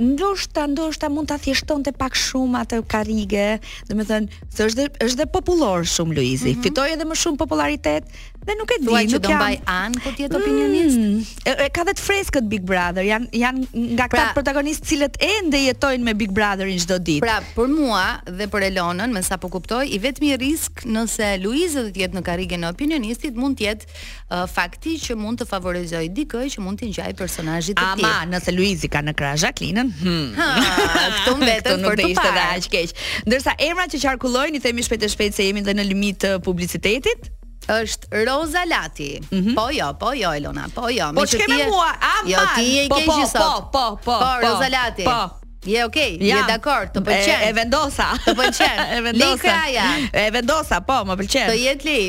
ndoshta 0.00 0.66
ndoshta 0.66 1.08
mund 1.12 1.28
ta 1.28 1.36
thjeshtonte 1.36 1.92
pak 1.92 2.16
shumë 2.16 2.62
atë 2.64 2.78
karrige, 2.88 3.46
domethënë 3.90 4.48
se 4.48 4.64
është 4.70 4.78
dhe, 4.78 4.90
është 5.04 5.18
dhe 5.20 5.26
popullor 5.34 5.84
shumë 5.84 6.16
Luizi. 6.16 6.52
Mm 6.52 6.52
-hmm. 6.56 6.62
Fitoi 6.64 6.92
edhe 6.96 7.04
më 7.04 7.16
shumë 7.22 7.36
popularitet 7.36 8.06
dhe 8.42 8.54
nuk 8.58 8.72
e 8.72 8.78
di, 8.80 8.86
Thuaj 8.88 9.04
nuk 9.12 9.20
do 9.22 9.28
jam... 9.28 9.38
mbaj 9.38 9.54
an 9.68 9.92
jetë 9.92 10.28
po 10.32 10.38
opinionist. 10.40 10.96
Mm, 10.98 11.18
e, 11.46 11.68
ka 11.70 11.84
vetë 11.84 12.02
freskët 12.02 12.48
Big 12.48 12.64
Brother, 12.64 13.04
janë 13.04 13.28
janë 13.30 13.66
nga 13.94 14.08
pra, 14.08 14.08
këta 14.22 14.32
protagonistë 14.34 14.84
cilët 14.88 15.16
ende 15.20 15.58
jetojnë 15.60 16.04
me 16.04 16.14
Big 16.14 16.32
Brotherin 16.32 16.78
çdo 16.80 16.96
ditë. 16.98 17.20
Pra, 17.28 17.36
për 17.54 17.68
mua 17.68 18.06
dhe 18.24 18.46
për 18.48 18.62
Elonën, 18.72 19.12
me 19.12 19.22
sa 19.22 19.36
po 19.36 19.48
kuptoj, 19.48 19.86
i 19.92 19.98
vetmi 19.98 20.34
risk 20.40 20.82
nëse 20.88 21.36
Luizi 21.44 21.76
do 21.78 21.92
të 21.92 22.00
jetë 22.08 22.16
në 22.18 22.22
karrige 22.22 22.56
në 22.56 22.72
opinionistit 22.72 23.36
mund 23.36 23.60
të 23.60 23.62
jetë 23.68 23.84
uh, 23.86 24.46
fakti 24.50 24.96
që 24.98 25.14
mund 25.16 25.38
të 25.38 25.46
favorizojë 25.52 26.08
dikë 26.10 26.42
që 26.56 26.58
mund 26.64 26.80
të 26.80 26.88
ngjajë 26.90 27.14
personazhit 27.14 27.76
të 27.78 27.86
tij. 27.94 28.02
Ama, 28.08 28.26
nëse 28.32 28.50
Luizi 28.52 28.88
ka 28.88 29.02
në 29.06 29.14
krah 29.14 29.36
Jacqueline 29.38 29.81
Kristinën. 29.90 30.34
Hmm. 30.34 30.34
Kto 31.24 31.36
mbetën 31.40 31.84
për 31.88 32.00
të 32.02 32.08
ishte 32.14 32.32
dha 32.36 32.44
aq 32.60 32.68
keq. 32.72 32.94
Ndërsa 33.26 33.54
emrat 33.68 33.94
që 33.94 34.00
qarkullojnë 34.06 34.58
i 34.60 34.62
themi 34.64 34.84
shpejt 34.86 35.06
e 35.08 35.10
shpejt 35.12 35.38
se 35.38 35.46
jemi 35.48 35.64
dhe 35.66 35.74
në 35.78 35.86
limit 35.90 36.20
të 36.22 36.34
publicitetit 36.46 37.30
është 37.70 38.24
Roza 38.26 38.64
Lati. 38.68 39.10
Mm 39.20 39.38
-hmm. 39.38 39.56
Po 39.56 39.68
jo, 39.72 39.92
po 40.00 40.12
jo 40.12 40.32
Elona, 40.32 40.66
po 40.74 40.88
jo. 40.90 41.10
Po 41.14 41.26
çka 41.26 41.46
më 41.50 41.66
mua, 41.70 41.90
A 41.92 42.16
po? 42.22 42.30
Jo, 42.30 42.40
ti 42.56 42.66
e 42.80 42.88
po, 42.90 42.98
po, 43.06 43.14
sot. 43.32 43.38
Po, 43.38 43.54
po, 43.58 43.84
po, 43.96 43.96
po. 44.04 44.16
Po 44.18 44.40
Roza 44.46 44.68
Lati. 44.76 45.04
Po. 45.04 45.22
Je 45.66 45.84
okay, 45.86 46.18
ja. 46.26 46.36
je 46.36 46.42
dakord, 46.52 46.88
të 46.94 47.00
pëlqen. 47.00 47.40
E, 47.46 47.48
e 47.48 47.52
vendosa. 47.52 48.08
Të 48.26 48.34
pëlqen. 48.38 48.78
e 48.96 49.00
vendosa. 49.06 49.56
E 50.12 50.28
vendosa, 50.36 50.76
po, 50.88 50.96
më 51.08 51.14
pëlqen. 51.22 51.46
Të 51.50 51.58
jetë 51.68 51.84
li 51.90 52.00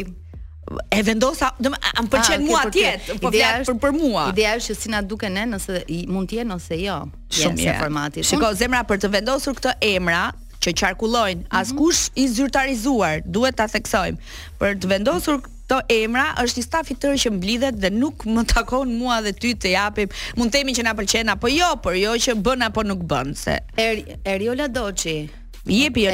e 0.90 1.02
vendosa, 1.04 1.52
do 1.60 1.68
të 1.68 1.72
më 1.76 2.06
pëlqen 2.10 2.44
ah, 2.44 2.48
mua 2.48 2.62
atje, 2.68 2.92
po 3.22 3.32
vjen 3.34 3.64
për, 3.64 3.66
për 3.68 3.78
për 3.84 3.96
mua. 3.98 4.24
Ideja 4.32 4.54
është 4.60 4.72
që 4.72 4.76
si 4.80 4.92
na 4.94 5.02
duken 5.04 5.34
ne 5.36 5.44
nëse 5.54 5.82
i, 5.92 6.04
mund 6.12 6.30
të 6.32 6.40
jenë 6.40 6.56
ose 6.56 6.78
jo. 6.84 7.00
Shumë 7.34 7.58
mirë 7.60 7.76
formati. 7.82 8.24
Shikoj 8.28 8.54
zemra 8.62 8.84
për 8.88 9.02
të 9.04 9.10
vendosur 9.18 9.58
këtë 9.60 9.74
emra 9.94 10.22
që 10.64 10.74
qarkullojnë 10.80 11.42
mm 11.42 11.44
-hmm. 11.44 11.60
askush 11.60 12.02
i 12.16 12.28
zyrtarizuar, 12.38 13.22
duhet 13.26 13.56
ta 13.60 13.68
theksojmë. 13.68 14.18
Për 14.60 14.72
të 14.82 14.86
vendosur 14.96 15.36
këto 15.44 15.78
emra 16.00 16.26
është 16.42 16.58
një 16.60 16.66
staf 16.70 16.92
i 16.92 16.96
tërë 17.02 17.18
që 17.24 17.30
mblidhet 17.38 17.76
dhe 17.84 17.90
nuk 18.02 18.18
më 18.36 18.44
takon 18.56 18.88
mua 19.00 19.22
dhe 19.26 19.32
ty 19.42 19.52
të 19.62 19.68
japim. 19.76 20.10
Mund 20.38 20.48
të 20.52 20.58
themi 20.62 20.72
që 20.78 20.84
na 20.88 20.94
pëlqen 21.00 21.28
apo 21.34 21.48
jo, 21.48 21.70
por 21.84 21.94
jo 21.96 22.12
që 22.24 22.32
bën 22.42 22.64
apo 22.66 22.84
nuk 22.84 23.02
bën 23.10 23.36
se. 23.36 23.56
Er, 23.78 23.96
Eriola 24.26 24.64
er, 24.72 24.72
Doçi. 24.72 25.30
Jepi 25.66 26.04
jo 26.04 26.12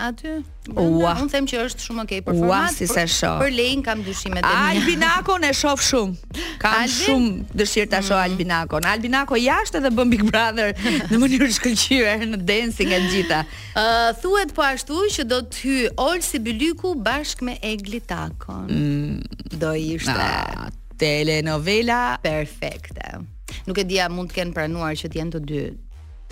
aty 0.00 0.42
Ua 0.72 1.12
Unë 1.20 1.28
them 1.32 1.46
që 1.48 1.58
është 1.66 1.82
shumë 1.84 2.02
okay 2.06 2.20
për 2.24 2.36
Ua, 2.38 2.38
format 2.38 2.70
Ua, 2.70 2.72
si 2.76 2.86
se 2.88 3.02
shoh 3.12 3.40
Për 3.42 3.50
lejnë 3.52 3.82
kam 3.84 4.00
dyshimet 4.06 4.40
e 4.40 4.48
mija 4.48 4.70
Albinakon 4.74 5.44
e 5.44 5.50
shof 5.56 5.82
shumë 5.84 6.46
Kam 6.62 6.86
shumë 6.88 7.58
dëshirë 7.60 7.90
të 7.92 7.98
mm. 8.00 8.06
shoh 8.08 8.20
Albinakon 8.22 8.88
Albinako 8.88 9.36
jashtë 9.42 9.82
edhe 9.82 9.92
bëm 9.98 10.14
Big 10.14 10.24
Brother 10.30 10.72
Në 11.10 11.20
mënyrë 11.20 11.50
shkëllqyre 11.58 12.14
në 12.30 12.40
dancing 12.52 12.94
e 12.96 13.02
gjitha 13.10 13.42
uh, 13.44 14.08
Thuet 14.22 14.54
po 14.56 14.64
ashtu 14.64 15.02
që 15.18 15.28
do 15.34 15.42
të 15.44 15.60
hyj 15.66 15.82
Olë 16.06 16.24
si 16.30 16.40
Bylyku 16.46 16.94
bashkë 17.04 17.50
me 17.50 17.58
Eglitakon 17.74 18.72
mm. 18.72 19.44
Do 19.60 19.74
ishte 19.76 20.16
ah, 20.16 20.70
Telenovela 21.00 22.14
Perfekte 22.24 23.20
Nuk 23.68 23.76
e 23.76 23.84
dia 23.90 24.08
mund 24.08 24.32
të 24.32 24.40
kenë 24.40 24.56
pranuar 24.56 24.96
që 24.96 25.12
të 25.12 25.20
jenë 25.20 25.36
të 25.36 25.44
dy 25.52 25.64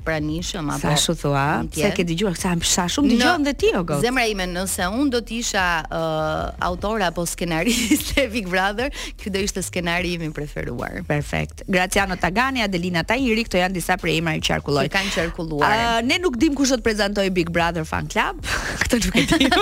pranishëm 0.05 0.71
apo 0.71 0.81
sa 0.81 0.95
shu 0.99 1.14
thua 1.14 1.64
se 1.75 1.90
ke 1.97 2.05
dëgjuar 2.07 2.37
sa 2.38 2.52
sa 2.62 2.87
shumë 2.90 3.14
dëgjon 3.14 3.45
dhe 3.47 3.55
ti 3.59 3.71
o 3.78 3.83
god 3.85 4.02
zemra 4.02 4.26
ime 4.31 4.47
nëse 4.50 4.87
un 4.90 5.11
do 5.12 5.21
të 5.23 5.38
isha 5.43 5.64
uh, 5.87 6.50
autor 6.62 7.02
apo 7.09 7.25
skenarist 7.26 8.14
e 8.21 8.26
Big 8.33 8.49
Brother 8.50 8.90
ky 9.21 9.31
do 9.35 9.43
ishte 9.43 9.61
skenari 9.64 10.14
im 10.19 10.28
i 10.28 10.31
preferuar 10.35 11.00
perfekt 11.09 11.64
Graciano 11.67 12.17
Tagani 12.17 12.64
Adelina 12.64 13.05
tajiri 13.05 13.45
këto 13.49 13.61
janë 13.62 13.75
disa 13.78 13.99
prej 14.00 14.21
emrave 14.23 14.43
që 14.43 14.57
qarkullojnë 14.59 14.95
kanë 14.95 15.14
qarkulluar 15.17 15.69
uh, 15.69 15.99
ne 16.07 16.19
nuk 16.23 16.38
dim 16.43 16.57
kush 16.59 16.73
do 16.75 16.78
të 16.81 16.87
prezantoj 16.88 17.26
Big 17.35 17.50
Brother 17.55 17.87
Fan 17.88 18.09
Club 18.11 18.43
këtë 18.85 19.00
nuk 19.05 19.19
e 19.19 19.26
di 19.33 19.52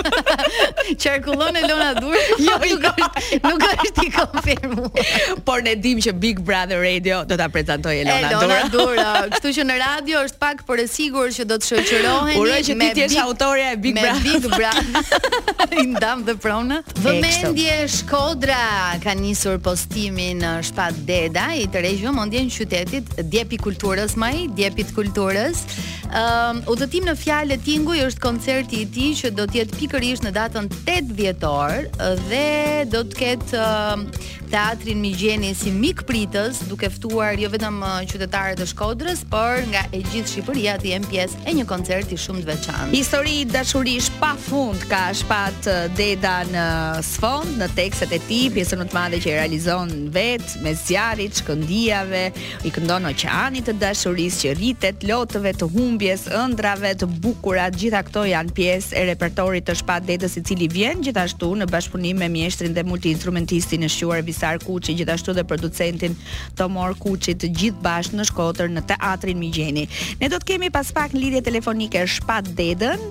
qarkullon 1.06 1.60
Elona 1.62 1.92
Dur 2.00 2.16
jo 2.46 2.58
nuk 2.64 2.86
jo. 2.86 2.92
është 2.92 3.42
nuk 3.48 3.66
është 3.86 4.06
i 4.08 4.12
konfirmuar 4.16 5.40
por 5.48 5.64
ne 5.66 5.76
dim 5.78 6.00
që 6.02 6.16
Big 6.20 6.40
Brother 6.44 6.82
Radio 6.82 7.22
do 7.26 7.36
ta 7.38 7.48
prezantojë 7.52 8.04
Elona, 8.04 8.32
Elona 8.32 8.62
Dur 8.70 8.94
kështu 9.36 9.54
që 9.60 9.64
në 9.66 9.78
radio 9.80 10.25
është 10.26 10.38
pak 10.42 10.62
por 10.66 10.80
e 10.82 10.86
sigurt 10.90 11.36
që 11.36 11.44
do 11.48 11.56
të 11.60 11.68
shoqëroheni. 11.70 12.36
Uroj 12.40 12.60
që 12.66 12.76
ti 12.80 13.06
të 13.14 13.20
autoria 13.22 13.72
e 13.74 13.78
Big 13.82 13.98
Brother. 13.98 14.26
Big 14.26 14.48
Brother. 14.50 15.18
I 15.76 15.84
ndam 15.94 16.24
dhe 16.26 16.34
pronat. 16.42 16.92
Vëmendje 17.04 17.78
Shkodra 18.00 18.98
ka 19.02 19.14
nisur 19.18 19.58
postimin 19.62 20.40
në 20.44 20.54
Shpat 20.70 20.98
Deda 21.08 21.48
i 21.62 21.66
të 21.70 21.84
regjion 21.86 22.16
mendjen 22.18 22.48
qytetit, 22.52 23.12
djepi 23.32 23.60
kulturës 23.62 24.16
maj, 24.20 24.36
djepit 24.56 24.88
djep 24.90 24.96
kulturës. 24.98 25.62
Ëm 26.06 26.14
um, 26.16 26.62
udhëtim 26.76 27.06
në 27.08 27.16
fjalë 27.18 27.56
tinguj 27.66 27.96
është 28.06 28.22
koncerti 28.22 28.84
i 28.84 28.88
tij 28.94 29.12
që 29.20 29.32
do 29.34 29.46
të 29.50 29.62
jetë 29.62 29.80
pikërisht 29.80 30.26
në 30.28 30.32
datën 30.36 30.68
8 30.86 31.14
dhjetor 31.18 31.86
dhe 32.30 32.86
do 32.92 33.00
të 33.10 33.18
ketë 33.20 33.58
um, 33.62 34.04
teatrin 34.46 35.00
Migjeni 35.02 35.50
si 35.58 35.72
mik 35.74 36.04
pritës 36.06 36.60
duke 36.70 36.86
ftuar 36.94 37.34
jo 37.42 37.50
vetëm 37.50 37.80
qytetarët 38.12 38.62
e 38.62 38.68
Shkodrës, 38.70 39.24
por 39.30 39.58
nga 39.72 39.82
e 39.90 40.04
gjithë 40.16 40.30
Shqipëria 40.32 40.74
të 40.80 40.88
jenë 40.92 41.08
pjesë 41.10 41.40
e 41.50 41.54
një 41.58 41.64
koncerti 41.68 42.16
shumë 42.20 42.40
të 42.42 42.46
veçantë. 42.48 42.88
Histori 42.96 43.32
i 43.42 43.46
dashurisë 43.52 44.14
pafund 44.20 44.84
ka 44.90 45.00
shpat 45.16 45.66
Deda 45.98 46.36
në 46.48 46.62
sfond 47.04 47.58
në 47.60 47.66
tekstet 47.76 48.14
e 48.16 48.20
tij, 48.24 48.46
pjesën 48.54 48.80
më 48.80 48.86
të 48.88 48.96
madhe 48.96 49.18
që 49.22 49.28
i 49.30 49.34
realizon 49.40 49.92
vet 50.14 50.54
me 50.64 50.72
zjarrit, 50.78 51.36
shkëndijave, 51.42 52.22
i 52.68 52.72
këndon 52.72 53.08
oqeanit 53.10 53.68
të 53.68 53.74
dashurisë 53.82 54.40
që 54.44 54.54
rritet 54.60 55.04
lotëve 55.10 55.52
të 55.60 55.68
humbjes, 55.74 56.24
ëndrave 56.40 56.94
të 57.02 57.10
bukura, 57.22 57.66
gjitha 57.74 58.00
këto 58.08 58.24
janë 58.30 58.56
pjesë 58.56 58.96
e 59.00 59.04
repertorit 59.12 59.66
të 59.68 59.76
shpat 59.82 60.06
Dedës 60.08 60.38
i 60.40 60.44
cili 60.48 60.70
vjen 60.72 61.04
gjithashtu 61.04 61.50
në 61.60 61.68
bashkëpunim 61.72 62.22
me 62.22 62.30
mjeshtrin 62.32 62.72
dhe 62.76 62.86
multiinstrumentistin 62.88 63.84
e 63.84 63.90
shquar 63.92 64.24
Visar 64.26 64.60
Kuçi 64.64 64.96
gjithashtu 65.00 65.34
dhe 65.36 65.44
producentin 65.44 66.16
Tomor 66.56 66.96
Kuçi 67.02 67.34
të 67.36 67.52
gjithë 67.58 67.82
bashkë 67.84 68.20
në 68.20 68.28
Shkodër 68.30 68.72
në 68.72 68.82
teatrin 68.94 69.40
Migjeni. 69.40 69.86
Ne 70.22 70.28
do 70.32 70.38
të 70.40 70.48
kemi 70.52 70.70
pas 70.72 70.90
pak 70.94 71.12
në 71.14 71.22
lidhje 71.22 71.42
telefonike 71.46 72.04
shpat 72.10 72.48
dedën, 72.58 73.02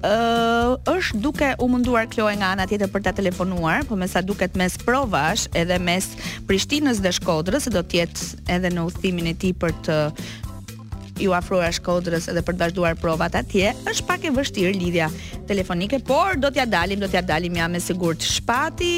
ë 0.00 0.10
uh, 0.10 0.74
është 0.94 1.20
duke 1.24 1.50
u 1.62 1.68
munduar 1.70 2.08
Kloe 2.12 2.32
nga 2.40 2.52
ana 2.54 2.66
tjetër 2.68 2.90
për 2.92 3.04
ta 3.06 3.12
telefonuar, 3.16 3.84
por 3.88 4.00
me 4.00 4.08
sa 4.10 4.22
duket 4.24 4.56
mes 4.58 4.78
provash 4.82 5.46
edhe 5.56 5.76
mes 5.82 6.06
Prishtinës 6.48 7.02
dhe 7.04 7.12
Shkodrës 7.20 7.68
do 7.72 7.82
të 7.84 8.02
jetë 8.02 8.30
edhe 8.56 8.70
në 8.74 8.86
udhimin 8.90 9.32
e 9.32 9.34
tij 9.40 9.54
për 9.60 9.76
të 9.84 9.98
ju 11.20 11.34
afroja 11.36 11.68
Shkodrës 11.76 12.30
edhe 12.32 12.40
për 12.44 12.56
të 12.56 12.62
vazhduar 12.64 12.96
provat 13.00 13.34
atje, 13.42 13.74
është 13.90 14.06
pak 14.08 14.22
e 14.24 14.32
vështirë 14.32 14.72
lidhja 14.80 15.10
telefonike, 15.50 16.00
por 16.08 16.38
do 16.40 16.48
t'ja 16.48 16.64
dalim, 16.70 17.00
do 17.02 17.10
t'ja 17.12 17.20
dalim 17.26 17.60
jam 17.60 17.76
me 17.76 17.80
sigurt. 17.84 18.24
Shpati, 18.24 18.94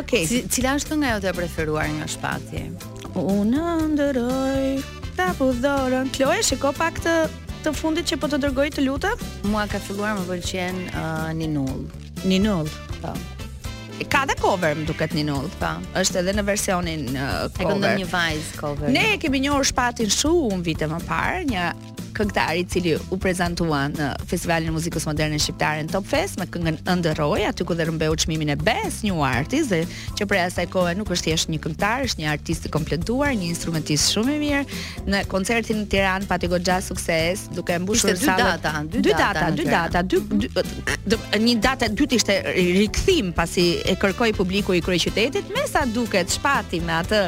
okay. 0.00 0.26
C 0.26 0.42
cila 0.50 0.74
është 0.80 0.98
nga 0.98 1.14
jote 1.14 1.30
e 1.30 1.38
preferuar 1.38 1.86
nga 2.00 2.10
Shpati? 2.10 2.66
Unë 3.18 3.66
ndëroj 3.92 4.74
Ta 5.14 5.28
pu 5.38 5.50
dhorën 5.62 6.08
Kloj, 6.14 6.40
shiko 6.46 6.72
pak 6.74 6.96
të, 7.04 7.12
të 7.66 7.72
fundit 7.78 8.08
që 8.10 8.18
po 8.22 8.26
të 8.30 8.40
dërgoj 8.42 8.68
të 8.74 8.82
lutë 8.88 9.12
Mua 9.52 9.68
ka 9.70 9.78
filluar 9.82 10.16
më 10.18 10.24
vëllqen 10.32 10.80
uh, 10.90 11.30
Ninull 11.36 11.86
Ninull 12.26 12.70
Pa 12.98 13.12
po. 13.12 13.16
Ka 14.10 14.24
dhe 14.26 14.34
cover 14.40 14.72
më 14.74 14.88
duket 14.88 15.12
një 15.14 15.22
null 15.28 15.46
Pa, 15.60 15.76
po. 15.78 15.92
është 16.00 16.18
edhe 16.24 16.32
në 16.34 16.42
versionin 16.48 17.04
uh, 17.12 17.26
cover 17.54 17.54
E 17.62 17.68
këndon 17.70 18.00
një 18.02 18.08
vajz 18.10 18.48
cover 18.58 18.90
Ne 18.96 19.04
kemi 19.22 19.44
njohë 19.44 19.68
shpatin 19.70 20.10
shumë 20.10 20.58
vite 20.66 20.88
më 20.90 20.98
parë 21.06 21.44
Një 21.52 21.66
këngëtar 22.14 22.54
i 22.60 22.64
cili 22.70 22.92
u 23.12 23.18
prezantua 23.20 23.84
në 23.90 24.06
Festivalin 24.28 24.70
e 24.70 24.74
Muzikës 24.74 25.04
Moderne 25.08 25.38
Shqiptare 25.42 25.82
në 25.84 25.92
Top 25.96 26.06
Fest 26.08 26.38
me 26.40 26.46
këngën 26.50 26.78
Underoy, 26.92 27.42
aty 27.48 27.66
ku 27.66 27.74
dhe 27.76 27.86
rëmbeu 27.88 28.14
çmimin 28.22 28.52
e 28.54 28.56
Best 28.60 29.02
New 29.06 29.20
Artist 29.26 29.72
dhe 29.74 29.82
që 30.20 30.28
prej 30.30 30.44
asaj 30.46 30.68
kohe 30.72 30.92
nuk 30.96 31.10
është 31.16 31.30
thjesht 31.32 31.50
një 31.52 31.58
këngëtar, 31.66 32.06
është 32.08 32.22
një 32.22 32.30
artist 32.32 32.68
i 32.68 32.72
kompletuar, 32.76 33.34
një 33.36 33.50
instrumentist 33.54 34.14
shumë 34.14 34.36
i 34.36 34.40
mirë. 34.44 34.62
Në 35.14 35.24
koncertin 35.32 35.82
në 35.82 35.88
Tiranë 35.94 36.30
pati 36.30 36.50
goxha 36.52 36.78
sukses, 36.86 37.48
duke 37.56 37.76
mbushur 37.82 38.14
salën. 38.14 38.62
Dy 38.62 38.62
data, 38.62 38.72
dy 38.86 39.02
data, 39.10 39.46
dy 39.58 39.68
data, 39.68 40.02
mhm. 40.02 40.44
dy, 40.44 40.50
data, 40.54 40.98
dy, 41.04 41.22
një 41.48 41.58
datë 41.66 41.88
e 41.88 41.92
dytë 42.02 42.18
ishte 42.20 42.38
rikthim 42.60 43.32
pasi 43.36 43.68
e 43.82 43.96
kërkoi 44.00 44.30
publiku 44.38 44.76
i 44.78 44.84
kryeqytetit, 44.84 45.50
me 45.56 45.66
sa 45.70 45.82
duket 45.86 46.30
shpati 46.36 46.78
me 46.84 46.94
atë 47.00 47.24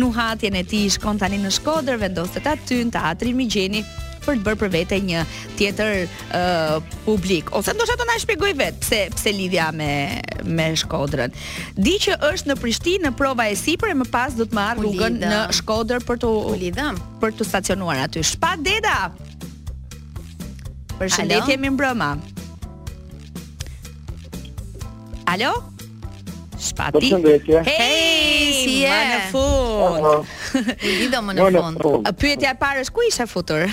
nuhatjen 0.00 0.56
e 0.56 0.64
tij 0.64 0.88
shkon 0.96 1.20
tani 1.20 1.42
në 1.42 1.52
Shkodër, 1.60 1.98
vendoset 2.00 2.46
aty 2.48 2.82
në 2.86 2.94
teatrin 2.96 3.36
Migjeni 3.38 3.82
për 4.30 4.38
të 4.38 4.46
bërë 4.46 4.60
për 4.60 4.70
vete 4.74 4.98
një 5.06 5.22
tjetër 5.58 6.06
uh, 6.06 6.98
publik. 7.04 7.50
Ose 7.56 7.74
ndoshta 7.74 7.96
do 8.00 8.06
na 8.08 8.16
shpjegoj 8.22 8.52
vet 8.58 8.78
pse 8.82 9.00
pse 9.16 9.32
lidhja 9.34 9.70
me 9.74 9.90
me 10.44 10.70
Shkodrën. 10.80 11.34
Di 11.76 11.96
që 12.04 12.16
është 12.30 12.52
në 12.52 12.58
Prishtinë 12.60 13.08
në 13.08 13.14
prova 13.18 13.48
e 13.50 13.56
sipër 13.58 13.92
e 13.92 13.96
më 14.02 14.06
pas 14.12 14.36
do 14.38 14.46
të 14.48 14.56
marr 14.58 14.78
rrugën 14.82 15.18
në 15.22 15.40
Shkodër 15.58 16.06
për 16.08 16.22
të 16.22 16.30
u 16.52 16.54
lidhëm, 16.62 17.00
për 17.22 17.34
të 17.40 17.48
stacionuar 17.48 18.04
aty. 18.06 18.22
Shpa 18.24 18.54
Deda. 18.60 18.98
Përshëndetje 21.00 21.58
mi 21.62 21.72
mbrëma. 21.74 22.12
Alo? 25.26 25.34
Alo? 25.34 25.69
pati. 26.88 27.12
Hej, 27.66 28.64
si 28.64 28.72
je? 28.86 28.88
Ma 29.00 29.02
në 29.14 29.20
fund. 29.30 30.78
Lidho 30.80 31.20
më 31.26 31.36
në 31.36 31.42
fund. 31.52 32.08
Pyetja 32.20 32.54
e 32.54 32.56
parë 32.60 32.86
është 32.86 32.94
ku 32.96 33.04
isha 33.08 33.26
futur? 33.30 33.66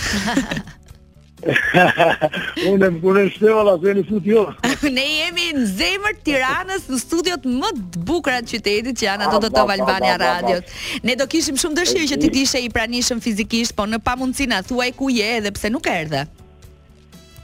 Unë 1.48 2.88
më 2.98 3.00
punën 3.04 3.28
shteva 3.36 3.62
la 3.68 3.76
zeni 3.84 4.02
studio 4.08 4.48
jo. 4.48 4.72
Ne 4.96 5.04
jemi 5.06 5.52
në 5.54 5.68
zemër 5.70 6.16
tiranës 6.26 6.88
Në 6.90 6.98
studiot 6.98 7.46
më 7.46 7.70
të 7.94 8.02
bukrat 8.10 8.50
qytetit 8.50 8.98
Që 8.98 9.06
janë 9.06 9.28
ato 9.28 9.38
ah, 9.38 9.44
të 9.46 9.52
të 9.54 9.66
Valbania 9.70 10.16
radiot 10.18 10.74
Ne 11.06 11.14
do 11.22 11.30
kishim 11.30 11.60
shumë 11.62 11.78
dëshirë 11.84 12.10
që 12.16 12.20
ti 12.26 12.34
dishe 12.40 12.64
i 12.66 12.74
pranishëm 12.74 13.22
fizikisht 13.22 13.78
Po 13.78 13.86
në 13.86 14.02
pamundësina 14.02 14.64
thuaj 14.66 14.90
ku 14.98 15.12
je 15.14 15.30
edhe 15.38 15.54
pse 15.54 15.70
nuk 15.70 15.86
erdhe 15.94 16.26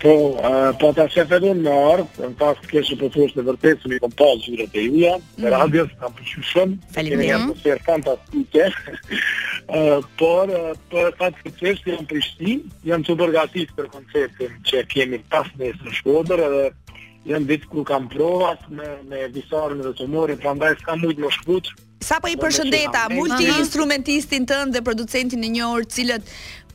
Po, 0.03 0.12
po 0.79 0.88
ta 0.98 1.05
shefe 1.07 1.38
në 1.39 1.53
në 1.62 1.74
ardhë, 1.93 2.25
në 2.25 2.31
pas 2.39 2.57
të 2.60 2.67
keshë 2.74 2.95
për 3.00 3.12
fërës 3.13 3.36
në 3.38 3.43
vërtetë, 3.48 3.81
së 3.86 3.91
mi 3.91 4.00
kom 4.03 4.12
pa 4.19 4.25
të 4.41 4.81
juja, 4.89 5.13
në 5.38 5.43
mhm. 5.45 5.51
radios, 5.53 5.93
kam 6.01 6.12
për 6.17 6.25
që 6.31 6.43
shumë, 6.50 6.75
kemi 6.95 7.19
një 7.22 7.38
atë 7.38 7.75
fantastike, 7.86 8.65
por, 10.19 10.51
për 10.91 11.07
fatë 11.22 11.45
të 11.45 11.53
qështë, 11.62 11.93
jam 11.95 12.10
për 12.10 12.60
jam 12.91 13.07
të 13.07 13.15
bërgatit 13.22 13.72
për 13.77 13.88
koncertin 13.95 14.60
që 14.72 14.83
kemi 14.91 15.22
pas 15.31 15.48
në 15.55 15.69
esë 15.72 15.88
në 15.88 15.95
shkodër, 16.01 16.43
edhe 16.50 16.65
jam 17.31 17.48
ditë 17.48 17.72
ku 17.72 17.88
kam 17.88 18.12
provat 18.12 18.60
me 18.75 19.24
visarën 19.38 19.86
dhe 19.88 19.95
të 20.01 20.10
morën, 20.12 20.43
për 20.43 20.60
ndaj 20.60 20.74
s'ka 20.83 21.00
mujtë 21.00 21.24
në 21.24 21.31
shkutë, 21.39 21.77
Sa 22.03 22.17
po 22.19 22.27
i 22.27 22.33
përshëndeta, 22.36 23.05
multi-instrumentistin 23.15 24.43
të 24.50 24.55
dhe 24.74 24.81
producentin 24.83 25.39
e 25.39 25.51
njohur, 25.53 25.86
cilët 25.88 26.27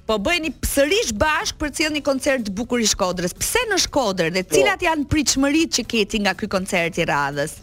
po 0.09 0.17
bëheni 0.25 0.51
sërish 0.65 1.11
bashk 1.21 1.59
për 1.61 1.71
të 1.71 1.79
cilë 1.83 1.95
një 1.99 2.05
koncert 2.07 2.47
të 2.47 2.53
bukur 2.57 2.81
i 2.81 2.87
Shkodrës. 2.89 3.35
Pse 3.37 3.61
në 3.69 3.77
Shkodër 3.85 4.31
dhe 4.35 4.43
po. 4.49 4.57
cilat 4.57 4.85
janë 4.87 5.05
pritshmëritë 5.13 5.75
që 5.79 5.85
keti 5.93 6.21
nga 6.25 6.33
ky 6.39 6.49
koncert 6.55 6.97
i 6.97 7.05
radhës? 7.11 7.59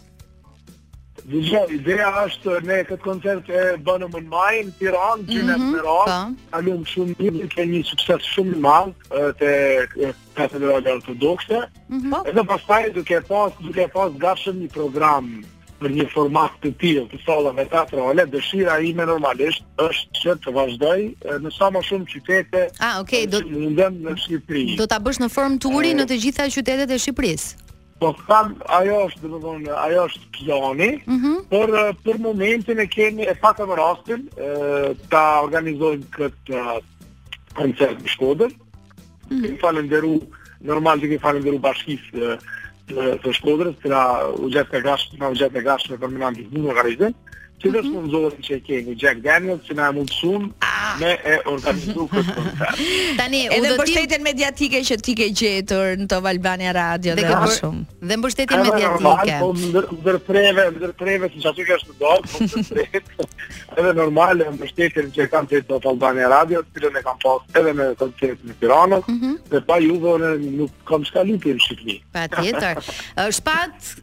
Dhe 1.26 1.60
ideja 1.74 2.12
është 2.20 2.60
ne 2.68 2.76
këtë 2.86 3.02
koncert 3.02 3.48
e 3.50 3.62
bënëm 3.82 4.12
në 4.14 4.20
maj 4.30 4.58
në 4.68 4.76
Tiranë, 4.78 5.26
që 5.26 5.40
mhm, 5.42 5.72
në 5.74 5.80
mm 5.80 6.60
-hmm, 6.60 6.84
shumë 6.92 7.30
një, 7.34 7.48
ke 7.56 7.66
një 7.66 7.80
sukses 7.90 8.28
shumë 8.36 8.52
në 8.54 8.62
malë 8.68 9.24
të 9.42 9.52
katedrale 10.38 10.92
ortodoxe, 11.00 11.64
mhm. 11.90 12.12
po. 12.14 12.22
edhe 12.30 12.46
pas 12.52 12.68
taj 12.70 12.84
duke 12.94 13.18
pas, 13.26 13.52
duke 13.66 13.88
pas 13.90 14.46
një 14.62 14.70
programë 14.78 15.42
për 15.80 15.92
një 15.96 16.06
format 16.12 16.54
të 16.62 16.70
tillë 16.80 17.04
të 17.12 17.20
salla 17.24 17.52
me 17.56 17.64
teatrale, 17.68 18.24
dëshira 18.32 18.78
ime 18.88 19.06
normalisht 19.08 19.64
është 19.82 20.22
që 20.22 20.34
të 20.44 20.54
vazhdoj 20.56 20.98
në 21.44 21.52
sa 21.54 21.68
më 21.74 21.82
shumë 21.90 22.08
qytete. 22.12 22.64
Ah, 22.82 22.96
okay, 23.02 23.26
do 23.28 23.40
të 23.44 23.52
mundem 23.52 23.98
në 24.06 24.16
Shqipëri. 24.24 24.66
Do 24.80 24.88
ta 24.90 25.00
bësh 25.04 25.20
në 25.24 25.30
formë 25.36 25.60
turi 25.66 25.92
e... 25.94 25.98
në 26.00 26.08
të 26.10 26.18
gjitha 26.24 26.48
qytetet 26.54 26.92
e 26.96 27.00
Shqipërisë. 27.04 27.62
Po 27.96 28.10
kam 28.26 28.50
ajo 28.76 28.96
është 29.06 29.24
domethënë 29.24 29.76
ajo 29.86 30.02
është 30.10 30.32
planin, 30.36 30.98
mhm. 31.08 31.36
por 31.52 31.72
për 32.04 32.18
momentin 32.20 32.82
e 32.82 32.86
kemi 32.92 33.24
e 33.24 33.32
më 33.40 33.78
rastin 33.80 34.26
e, 34.36 34.50
ta 35.12 35.40
organizojnë 35.46 36.10
këtë 36.18 36.64
koncert 37.56 38.02
në 38.04 38.12
Shkodër. 38.12 38.52
Mm 39.30 39.40
-hmm. 39.42 39.54
Falënderoj 39.58 40.20
normal 40.62 41.00
të 41.00 41.18
falënderoj 41.18 41.58
bashkisë 41.58 42.34
të 42.90 43.32
shkodrës 43.40 43.74
të 43.82 43.90
ra 43.92 44.02
u 44.30 44.48
gjetë 44.52 44.72
të 44.76 44.82
gashë, 44.84 45.10
të 45.10 45.16
nga 45.18 45.28
u 45.28 45.36
gjetë 45.40 45.54
të 45.56 45.62
gashë, 45.66 45.88
të 45.92 45.98
përmjë 46.04 46.20
nëmë 46.22 46.36
të 46.36 46.48
zhëmë 46.52 46.68
në 46.70 46.76
gërëjë 46.78 46.96
që 46.96 47.08
të 47.08 47.10
shkodrës 47.58 47.86
të 47.86 47.90
nëmë 47.94 48.06
në 48.08 48.12
zohët 48.14 48.36
të 48.38 48.46
qekin, 48.52 48.90
u 48.92 48.96
Jack 49.04 49.22
Daniels, 49.26 49.66
që 49.66 49.76
nga 49.78 49.88
e 49.90 49.96
mundë 49.96 50.68
me 51.00 51.12
e 51.24 51.36
organizu 51.46 52.06
këtë 52.12 52.34
koncert. 52.36 52.80
Tani, 53.20 53.40
udhëtim... 53.50 53.76
mbështetjen 53.80 54.24
mediatike 54.24 54.80
që 54.88 54.98
ti 55.06 55.14
ke 55.18 55.28
gjetur 55.40 55.94
në 56.00 56.08
Top 56.10 56.28
Albania 56.30 56.72
Radio 56.76 57.16
dhe 57.18 57.24
kërë 57.26 57.50
shumë. 57.56 57.82
Dhe 58.10 58.18
mbështetjen 58.20 58.64
mediatike. 58.64 58.90
Edhe 58.90 59.02
normal, 59.02 59.32
po 59.42 59.52
ndërpreve, 60.06 60.66
ndërpreve, 60.78 61.30
si 61.34 61.42
që 61.44 61.52
aty 61.52 61.66
kështë 61.70 61.92
të 61.92 62.00
dorë, 62.02 62.32
po 62.32 62.48
ndërpreve, 62.48 63.28
edhe 63.82 63.94
normal, 64.00 64.44
mbështetjen 64.58 65.12
që 65.16 65.28
kam 65.32 65.48
të 65.50 65.62
Top 65.70 65.86
Albania 65.92 66.30
Radio, 66.32 66.64
të 66.74 66.92
e 66.92 67.04
kam 67.06 67.20
pas 67.22 67.46
edhe 67.60 67.76
me 67.76 67.90
koncert 68.02 68.44
në 68.48 68.58
Tiranë, 68.62 69.00
mhm. 69.10 69.36
dhe 69.54 69.62
pa 69.70 69.78
juve, 69.82 70.02
po 70.06 70.16
nuk 70.58 70.78
kam 70.88 71.06
shka 71.08 71.24
lupi 71.28 71.56
në 71.56 71.64
Shqipni. 71.66 71.96
Pa 72.14 72.26
tjetër. 72.34 72.82
Shpat, 73.38 73.94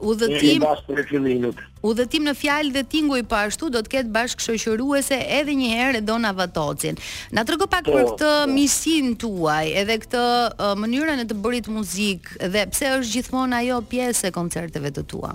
udhëtim... 0.00 1.50
Udhëtim 1.86 2.24
në 2.26 2.32
fjalë 2.34 2.72
dhe 2.74 2.80
tinguj 2.90 3.18
i 3.20 3.24
po 3.30 3.36
ashtu 3.38 3.68
do 3.70 3.78
të 3.84 3.92
ketë 3.92 4.10
bashkë 4.10 4.42
shoqëruese 4.58 5.18
edhe 5.38 5.52
një 5.54 5.68
herë 5.90 6.02
Dona 6.06 6.32
Vatocin. 6.34 6.98
Na 7.32 7.44
trego 7.46 7.68
pak 7.70 7.86
po, 7.88 7.96
për 7.96 8.08
këtë 8.12 8.30
po. 8.30 8.52
misin 8.52 9.12
tuaj, 9.20 9.72
edhe 9.82 9.98
këtë 10.04 10.22
uh, 10.22 10.72
mënyrën 10.82 11.22
e 11.24 11.28
të 11.30 11.40
bërit 11.42 11.68
muzikë 11.72 12.50
dhe 12.54 12.64
pse 12.72 12.94
është 13.00 13.12
gjithmonë 13.16 13.60
ajo 13.62 13.80
pjesë 13.92 14.30
e 14.30 14.34
koncerteve 14.38 14.92
të 14.96 15.06
tua. 15.12 15.34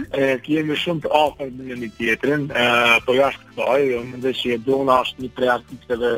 jemi 0.50 0.75
shumë 0.83 1.04
të 1.04 1.12
afër 1.21 1.52
me 1.54 1.76
një 1.85 1.90
tjetrin, 1.95 2.49
e, 2.50 2.64
për 2.90 3.04
po 3.07 3.14
jashtë 3.21 3.47
kësaj, 3.52 3.76
unë 3.76 3.92
jo, 3.95 4.00
mendoj 4.11 4.35
se 4.40 4.57
Dona 4.66 4.97
është 5.04 5.25
një 5.25 5.30
prej 5.38 5.50
artistëve 5.54 6.11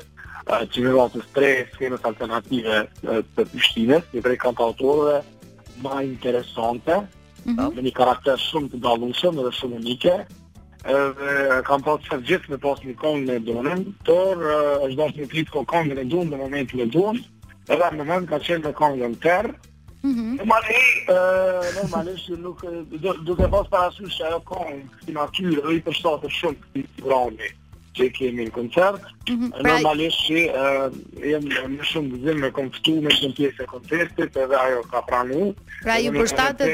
që 0.48 0.80
në 0.84 0.92
vatë 0.96 1.18
të 1.18 1.24
shtre, 1.26 1.90
alternative 2.10 2.78
të 3.04 3.44
pështine, 3.52 3.98
një 4.14 4.22
prej 4.24 4.38
kantautorëve 4.46 5.18
ma 5.84 6.00
interesante, 6.02 6.96
mm 7.42 7.58
-hmm. 7.58 7.75
me 7.75 7.82
një 7.82 7.92
karakter 7.96 8.37
shumë 8.38 8.68
të 8.72 8.78
dalushëm 8.84 9.34
dhe 9.42 9.50
shumë 9.58 9.75
unike 9.82 10.12
edhe 10.94 11.62
kam 11.66 11.82
pas 11.82 11.99
të 12.06 12.16
gjithë 12.28 12.50
me 12.52 12.58
pas 12.58 12.78
një 12.87 12.94
kongë 13.02 13.25
në 13.26 13.32
edonin 13.40 13.82
por 14.06 14.34
është 14.84 14.99
dash 15.00 15.14
një 15.18 15.26
plitë 15.32 15.50
ko 15.52 15.61
kongë 15.72 15.94
në 15.96 16.00
edonin 16.06 16.30
dhe 16.30 16.37
me 16.37 16.49
në 16.49 17.20
edhe 17.72 17.88
në 17.99 18.04
mentë 18.11 18.30
ka 18.30 18.38
qenë 18.46 18.64
dhe 18.66 18.72
kongë 18.82 19.08
në 19.12 19.20
terë 19.26 19.52
Mm 20.04 20.14
-hmm. 20.14 20.34
e, 21.14 21.16
normalisht 21.78 22.28
nuk, 22.46 22.59
duke 23.26 23.46
pas 23.55 23.68
parasysh 23.72 24.16
që 24.18 24.24
ajo 24.28 24.40
kongë, 24.52 24.81
si 25.05 25.12
natyre, 25.14 25.61
dhe 25.64 25.72
i 25.78 25.83
përstatë 25.87 26.28
shumë 26.40 26.57
këtij 26.64 26.87
vrani 27.07 27.48
që 27.96 28.09
kemi 28.16 28.46
në 28.48 28.52
koncert, 28.55 29.02
mhm, 29.28 29.50
pra- 29.59 29.64
normalisht 29.74 30.24
që 30.26 31.24
jem 31.28 31.48
në 31.76 31.88
shumë 31.88 32.12
të 32.14 32.20
zimë 32.26 32.42
me 32.46 32.50
konftu 32.57 32.94
me 33.05 33.12
shumë 33.12 33.37
pjesë 33.38 33.64
e 33.66 33.70
koncertit 33.72 34.38
edhe 34.44 34.61
ajo 34.61 34.85
ka 34.92 35.02
pranu. 35.09 35.50
Pra 35.85 35.98
ju 36.00 36.12
përshtatë 36.16 36.70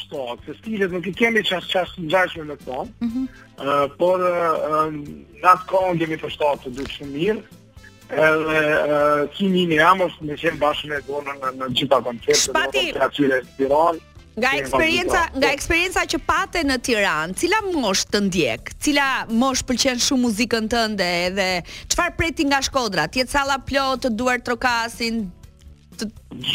se 0.46 0.53
stilet 0.61 0.90
nuk 0.94 1.07
i 1.07 1.14
kemi 1.14 1.42
që 1.46 1.59
ashtë 1.62 1.87
mhm. 1.87 2.05
në 2.05 2.11
gjashme 2.14 2.44
në 2.50 2.57
tonë, 2.66 3.96
por 4.00 4.18
nga 5.42 5.57
të 5.62 5.70
kongë 5.72 6.11
një 6.11 6.20
të 6.24 6.35
shtatë 6.35 6.66
të 6.68 6.76
dukë 6.79 6.96
shumë 6.98 7.14
mirë, 7.14 7.59
edhe 8.16 9.29
Kimini 9.35 9.79
Ramos 9.79 10.12
me 10.23 10.35
qenë 10.38 10.59
bashkë 10.61 10.90
me 10.92 10.99
Bonën 11.07 11.40
në, 11.42 11.53
në 11.61 11.68
gjitha 11.79 11.99
koncertet 12.07 12.42
Shpati 12.42 12.85
dhe, 13.31 13.42
dhe, 13.59 13.81
Nga 14.40 14.51
eksperienca, 14.61 15.20
nga 15.37 15.49
eksperienca 15.53 16.05
që 16.12 16.18
pate 16.25 16.62
në 16.64 16.77
Tiranë, 16.87 17.35
cila 17.37 17.59
mosh 17.75 18.05
të 18.09 18.20
ndjek? 18.29 18.70
Cila 18.81 19.09
mosh 19.40 19.64
pëlqen 19.66 19.99
shumë 20.01 20.23
muzikën 20.27 20.68
tënde 20.70 21.09
edhe 21.27 21.46
çfarë 21.92 22.14
preti 22.16 22.46
nga 22.46 22.61
Shkodra? 22.62 23.09
Ti 23.11 23.27
sala 23.27 23.33
salla 23.35 23.59
plot 23.68 24.07
të 24.07 24.12
duar 24.16 24.40
trokasin? 24.46 25.25
Të... 25.99 26.09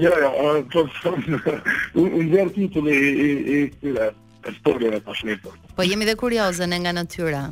Jo, 0.00 0.14
jo, 0.16 0.30
po 0.70 2.06
i 2.06 2.24
ndër 2.24 2.48
titull 2.54 2.88
i 2.88 2.96
i 2.96 3.28
i 3.36 3.58
këtë 3.92 4.48
historinë 4.54 4.96
e 4.96 5.04
pasnjë. 5.04 5.36
Po 5.76 5.84
jemi 5.84 6.08
dhe 6.08 6.16
kurioze 6.16 6.64
ne 6.72 6.80
nga 6.80 6.94
natyra. 6.96 7.42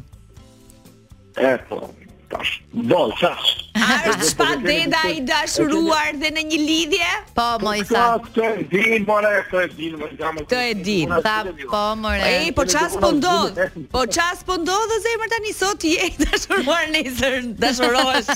Eto, 1.35 1.91
po, 1.91 1.91
tash, 2.31 2.63
do, 2.71 3.11
tash. 3.19 3.67
A 3.75 3.99
është 4.13 4.27
shpa 4.31 4.45
po, 4.45 4.45
po, 4.55 4.61
deda 4.69 4.99
i 5.11 5.19
dashuruar 5.27 6.13
dhe 6.21 6.29
në 6.37 6.43
një 6.51 6.59
lidhje? 6.63 7.09
Po, 7.35 7.47
më 7.65 7.71
i 7.81 7.83
tha. 7.89 8.05
Këtë 8.23 8.47
e 8.51 8.53
din, 8.71 9.01
more, 9.09 9.29
këtë 9.51 9.61
e 9.65 9.67
din, 9.81 9.93
më 9.99 10.05
Këtë 10.13 10.59
e 10.69 10.71
din, 10.87 11.09
tha, 11.27 11.35
po, 11.75 11.83
more. 12.05 12.25
Ej, 12.29 12.47
po 12.55 12.63
qas 12.71 12.93
po 13.03 13.09
ndodh 13.19 13.57
po 13.97 14.01
qas 14.19 14.39
po 14.51 14.55
ndodh 14.63 14.87
dhe 14.95 14.99
zemër 15.09 15.29
ta 15.35 15.39
një 15.49 15.55
sot 15.59 15.81
i 15.83 15.87
i 16.07 16.09
dashuruar 16.23 16.85
në 16.95 16.99
i 17.03 17.05
zërën, 17.19 17.49
dashurosh. 17.67 18.33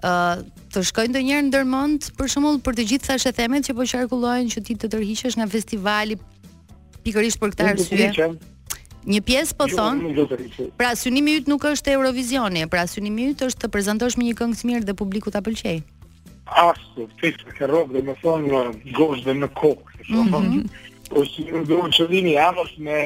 Uh, 0.09 0.35
të 0.75 0.83
shkojnë 0.89 1.13
të 1.15 1.21
njërë 1.29 1.45
në 1.47 1.53
dërmënd, 1.55 2.01
për 2.19 2.27
shumëll 2.33 2.57
për 2.65 2.73
të 2.75 2.83
gjithë 2.91 3.07
thashe 3.13 3.31
themet 3.39 3.67
që 3.69 3.77
po 3.79 3.87
qarkullojnë 3.91 4.51
që 4.53 4.65
ti 4.67 4.73
të 4.83 4.91
tërhiqesh 4.97 5.37
nga 5.39 5.47
festivali 5.55 6.19
pikërisht 7.05 7.39
për 7.39 7.55
këta 7.55 7.69
arsye. 7.71 8.11
të 8.19 8.54
Një 9.05 9.21
pjesë 9.21 9.55
po 9.59 9.67
jo, 9.69 9.77
thon. 9.77 10.71
Pra 10.81 10.95
synimi 10.97 11.37
yt 11.39 11.49
nuk 11.49 11.65
është 11.69 11.93
Eurovisioni, 11.93 12.63
pra 12.73 12.87
synimi 12.89 13.29
yt 13.33 13.43
është 13.45 13.65
të 13.65 13.69
prezantosh 13.75 14.17
me 14.17 14.25
një 14.27 14.37
këngë 14.39 14.59
të 14.61 14.69
mirë 14.69 14.87
dhe 14.87 14.95
publiku 14.97 15.33
ta 15.35 15.43
pëlqej. 15.45 15.75
Ashtu, 16.61 17.05
fit 17.21 17.37
të 17.57 17.69
rrobë 17.69 17.97
dhe 17.99 18.03
më 18.07 18.15
thon 18.23 18.47
uh, 18.49 18.71
gjosh 18.97 19.21
dhe 19.25 19.35
në 19.37 19.49
kokë, 19.57 19.99
e 19.99 20.05
mhm. 20.07 20.31
thon. 20.33 21.03
Po 21.11 21.25
si 21.29 21.45
do 21.51 21.61
të 21.61 21.69
thonë 21.69 21.99
çdini 21.99 22.33
me 22.81 22.97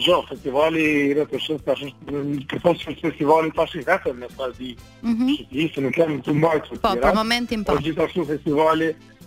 jo 0.00 0.16
festivali 0.30 0.84
i 0.86 1.14
rëpëshës 1.18 1.64
tash 1.66 1.84
të 2.08 2.60
thonë 2.64 2.78
se 2.84 2.94
festivali 3.02 3.50
tash 3.56 3.76
i 3.80 3.84
vetëm 3.88 4.24
me 4.24 4.32
pasi. 4.38 4.72
Mhm. 5.04 5.34
Ishte 5.66 5.84
në 5.84 5.92
kanë 5.98 6.20
të 6.28 6.38
marrë. 6.40 6.66
Po 6.80 6.94
për 6.96 7.04
po, 7.04 7.14
momentin 7.20 7.64
po. 7.68 7.76
po. 7.76 7.84
Gjithashtu 7.84 8.24
festivali 8.32 8.94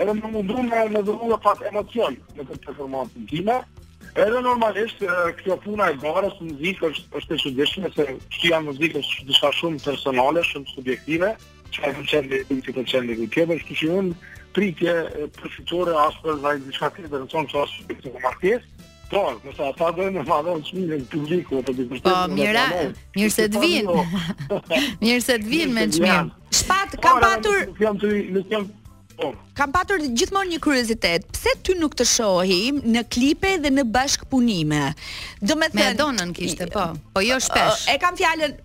edhe 0.00 0.14
më 0.18 0.30
mundu 0.32 0.58
me 0.62 0.80
me 0.92 1.00
dhuru 1.06 1.28
dhe 1.32 1.38
pas 1.44 1.60
emocion 1.70 2.16
në 2.36 2.46
këtë 2.48 2.62
performantin 2.66 3.26
time, 3.30 3.58
edhe 4.24 4.40
normalisht 4.46 5.02
kjo 5.40 5.56
puna 5.64 5.90
e 5.94 5.98
barës 6.02 6.38
në 6.42 6.56
zikë 6.62 6.88
është, 6.90 7.10
është 7.20 7.34
e 7.36 7.42
shudishme, 7.44 7.90
se 7.94 8.06
shkia 8.36 8.62
në 8.66 8.76
zikë 8.80 9.02
është 9.02 9.26
disha 9.30 9.52
shumë 9.60 9.82
personale, 9.86 10.42
shumë 10.50 10.72
subjektive, 10.74 11.32
që 11.74 11.86
e 11.88 11.92
përqenë 11.98 12.32
dhe 12.32 12.42
i 12.54 12.60
të 12.62 12.76
përqenë 12.78 13.08
dhe 13.14 13.20
i 13.22 13.30
kjeve, 13.36 13.60
është 13.60 13.78
që 13.80 13.92
unë 14.00 14.20
pritje 14.54 14.96
përfitore 15.40 15.96
asper 16.08 16.40
dhe 16.44 16.56
i 16.58 16.64
disha 16.68 16.90
tjetë 16.98 17.12
dhe 17.14 17.22
në 17.24 17.30
tonë 17.32 17.52
që 17.52 17.62
ashtë 17.64 17.80
subjektive 17.82 18.16
në 18.18 18.26
martjesë, 18.28 18.72
Po, 19.04 19.20
nëse 19.44 19.60
ata 19.62 19.90
dojnë 19.94 20.14
në 20.16 20.22
po, 20.24 20.32
madhon 20.40 20.62
të 20.64 20.70
shmire 20.70 20.96
në 20.96 21.04
publiku, 21.12 21.58
të 21.68 21.72
bëjtë 21.76 22.00
të 22.06 22.12
mira, 22.32 22.62
mirë 23.18 23.32
se 23.34 23.44
të 23.52 23.60
vinë, 23.62 23.96
mirë 25.04 25.20
se 25.22 25.36
të 25.42 25.50
vinë 25.50 25.68
po, 25.68 25.74
me 25.76 25.84
të 25.90 25.98
shmire. 25.98 26.22
Shpat, 26.62 26.96
kam 27.04 27.20
patur... 27.22 27.60
Nësë 27.76 28.46
jam 28.54 28.64
Kam 29.54 29.70
patur 29.70 29.98
gjithmonë 30.02 30.50
një 30.56 30.60
kuriozitet. 30.64 31.26
Pse 31.32 31.52
ty 31.62 31.76
nuk 31.78 31.94
të 31.96 32.04
shohim 32.08 32.80
në 32.90 33.04
klipe 33.14 33.52
dhe 33.62 33.70
në 33.70 33.84
bashkpunime? 33.94 34.80
Do 35.40 35.56
me 35.60 35.68
thënë... 35.70 35.94
Me 35.94 35.98
donën 36.00 36.32
kishte, 36.34 36.66
po. 36.72 36.88
Po 37.14 37.22
jo 37.22 37.36
shpesh. 37.42 37.84
E 37.94 37.96
kam 38.02 38.18
fjallën... 38.18 38.56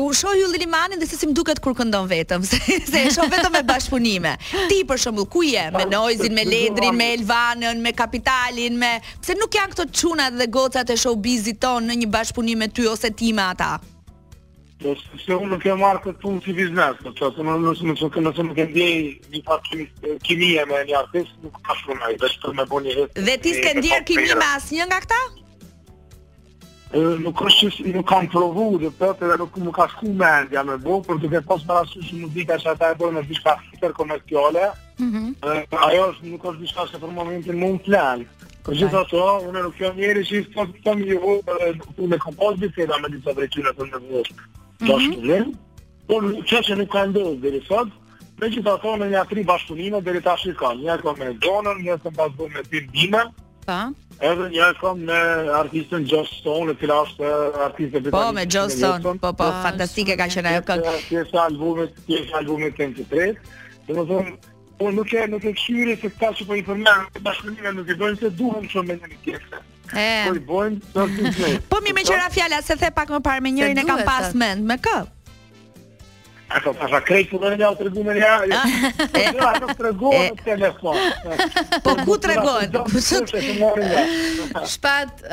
U 0.00 0.06
shoh 0.16 0.32
Yll 0.40 0.56
Limanin 0.58 0.98
dhe 0.98 1.06
se 1.06 1.18
si 1.20 1.28
më 1.28 1.34
duket 1.36 1.60
kur 1.62 1.76
këndon 1.78 2.08
vetëm, 2.10 2.42
se, 2.48 2.58
se 2.64 3.02
e 3.06 3.10
shoh 3.14 3.28
vetëm 3.30 3.52
me 3.58 3.62
bashkëpunime. 3.68 4.32
Ti 4.72 4.80
për 4.88 4.98
shembull, 5.04 5.28
ku 5.30 5.44
je 5.46 5.66
me 5.76 5.84
Noizin, 5.92 6.32
me 6.34 6.46
Ledrin, 6.48 6.96
me 6.98 7.10
Elvanën, 7.18 7.78
me 7.84 7.92
Kapitalin, 7.94 8.80
me 8.80 8.94
pse 9.20 9.36
nuk 9.38 9.52
janë 9.54 9.76
këto 9.76 9.86
çunat 9.94 10.34
dhe 10.40 10.48
gocat 10.50 10.90
e 10.90 10.98
showbizit 10.98 11.60
ton 11.62 11.86
në 11.92 12.00
një 12.02 12.10
bashkpunim 12.16 12.64
me 12.64 12.70
ty 12.72 12.88
ose 12.90 13.12
ti 13.20 13.30
me 13.36 13.46
ata? 13.52 13.74
Po, 14.84 14.92
se 15.24 15.32
unë 15.40 15.48
nuk 15.50 15.62
e 15.64 15.74
marrë 15.80 16.00
këtë 16.04 16.20
punë 16.22 16.42
si 16.44 16.52
biznes, 16.58 16.98
në 17.04 17.12
po, 17.16 17.28
që 17.34 17.40
nëse 18.24 18.42
nuk 18.44 18.58
e 18.60 18.66
ndjej 18.68 18.96
një 19.32 19.40
partë 19.46 20.16
kimi 20.26 20.48
e 20.60 20.64
me 20.68 20.80
një 20.90 20.96
artist 20.98 21.38
nuk 21.44 21.54
ka 21.68 21.76
shumë 21.78 22.10
dhe 22.20 22.28
që 22.42 22.50
me 22.58 22.64
bo 22.72 22.80
një 22.84 22.96
hitë. 22.98 23.22
Dhe 23.28 23.36
ti 23.44 23.54
s'ke 23.56 23.70
ndjerë 23.78 24.04
kimi 24.10 24.26
me 24.42 24.48
asë 24.58 24.76
një 24.76 24.86
nga 24.90 24.98
këta? 25.06 25.20
Nuk 27.24 27.40
është 27.48 27.68
që 27.78 27.86
nuk 27.94 28.06
kam 28.10 28.28
provu 28.34 28.66
dhe 28.82 28.90
përte 29.00 29.30
dhe 29.30 29.38
nuk 29.40 29.56
më 29.64 29.72
ka 29.78 29.86
shku 29.94 30.10
me 30.20 30.28
endja 30.42 30.64
me 30.68 30.76
bo, 30.84 30.98
për 31.08 31.22
duke 31.24 31.40
pos 31.48 31.64
më 31.70 31.78
rasu 31.80 32.04
që 32.08 32.18
nuk 32.20 32.34
dika 32.36 32.58
që 32.66 32.74
ata 32.74 32.90
e 32.92 32.98
bojnë 33.00 33.22
është 33.30 33.90
komerciale, 34.02 34.66
mhm. 34.98 35.70
ajo 35.88 36.04
është 36.12 36.34
nuk 36.34 36.44
është 36.50 36.64
bishka 36.66 36.84
se 36.92 37.00
për 37.06 37.14
momentin 37.20 37.62
mund 37.64 37.88
më 37.96 38.02
më 38.20 38.26
Për 38.64 38.92
ato, 38.98 39.24
unë 39.48 39.60
nuk 39.64 39.76
jam 39.80 39.96
njeri 39.96 40.22
që 40.24 40.36
i 40.40 40.44
të 40.44 40.52
të 40.52 40.66
të 40.84 40.92
të 40.92 40.94
të 41.00 42.04
të 42.04 43.24
të 43.24 43.32
të 43.32 43.64
të 43.64 44.26
të 44.28 44.60
bashkëpunim, 44.82 45.52
por 46.08 46.22
çka 46.48 46.60
që 46.68 46.78
nuk 46.80 46.90
ka 46.92 47.02
ndodhur 47.10 47.40
deri 47.42 47.60
sot, 47.68 47.90
me 48.40 48.48
gjithë 48.52 48.72
ato 48.74 48.94
në 49.00 49.08
një 49.12 49.18
atri 49.22 49.44
bashkëpunime 49.50 50.00
deri 50.04 50.22
tash 50.24 50.46
nuk 50.50 50.56
ka. 50.60 50.72
Një 50.78 50.88
herë 50.92 51.06
kam 51.06 51.18
me 51.20 51.28
Donën, 51.46 51.82
një 51.84 51.92
herë 51.92 52.04
kam 52.06 52.16
bashkëpunuar 52.20 52.56
me 52.56 52.70
Tim 52.70 52.88
Dima. 52.94 53.24
Po. 53.64 53.76
Edhe 54.20 54.48
një 54.52 54.60
herë 54.62 54.78
kam 54.80 55.00
me 55.10 55.20
artistën 55.60 56.04
Joss 56.10 56.36
Stone, 56.40 56.74
e 56.74 56.80
cila 56.80 57.00
është 57.06 57.30
artiste 57.68 58.02
Po 58.14 58.24
me 58.36 58.44
Joss 58.56 58.76
Stone, 58.80 59.16
po 59.22 59.32
po, 59.36 59.48
fantastike 59.66 60.16
ka 60.20 60.28
qenë 60.30 60.52
ajo 60.54 60.64
këngë. 60.70 60.96
Ky 61.10 61.22
është 61.22 61.40
albumi, 61.46 61.86
të 62.08 62.18
është 62.22 62.36
albumi 62.42 62.72
33. 62.80 63.30
Domethënë 63.90 64.36
Po 64.74 64.88
nuk 64.90 65.12
e 65.14 65.28
nuk 65.30 65.44
e 65.46 65.52
kshyri 65.54 65.92
se 66.02 66.08
ka 66.18 66.32
që 66.34 66.48
po 66.48 66.56
informarë, 66.58 67.22
bashkëmime 67.22 67.76
nuk 67.76 67.90
e 67.94 67.94
dojnë 68.00 68.18
se 68.24 68.30
duhem 68.38 68.64
shumë 68.72 68.88
me 68.90 68.96
një 69.04 69.10
një 69.12 69.18
kjefë. 69.28 69.60
Po 69.94 70.34
i 70.34 70.42
bojmë 70.42 70.80
ti 70.82 71.34
thënë. 71.38 71.58
Po 71.70 71.78
mi 71.84 71.94
më 71.96 72.04
qera 72.08 72.26
fjala 72.34 72.60
se 72.66 72.76
the 72.82 72.90
pak 72.94 73.12
më 73.14 73.22
parë 73.26 73.44
me 73.46 73.54
njërin 73.54 73.82
e 73.82 73.86
kam 73.88 74.02
pas 74.06 74.32
mend 74.34 74.66
me 74.66 74.76
kë. 74.82 75.00
Ato 76.54 76.70
pa 76.78 76.86
sa 76.86 77.00
krejt 77.02 77.32
punën 77.32 77.56
e 77.56 77.62
jau 77.64 77.72
tregu 77.78 78.02
me 78.06 78.14
një 78.14 78.26
ajo. 78.30 78.46
Jo, 78.46 79.46
ato 79.48 79.68
ah. 79.70 79.90
në 80.22 80.22
telefon. 80.44 81.78
Po 81.82 81.94
ku 82.04 82.14
tregon? 82.22 82.78
Po 82.86 84.60
Shpat, 84.74 85.24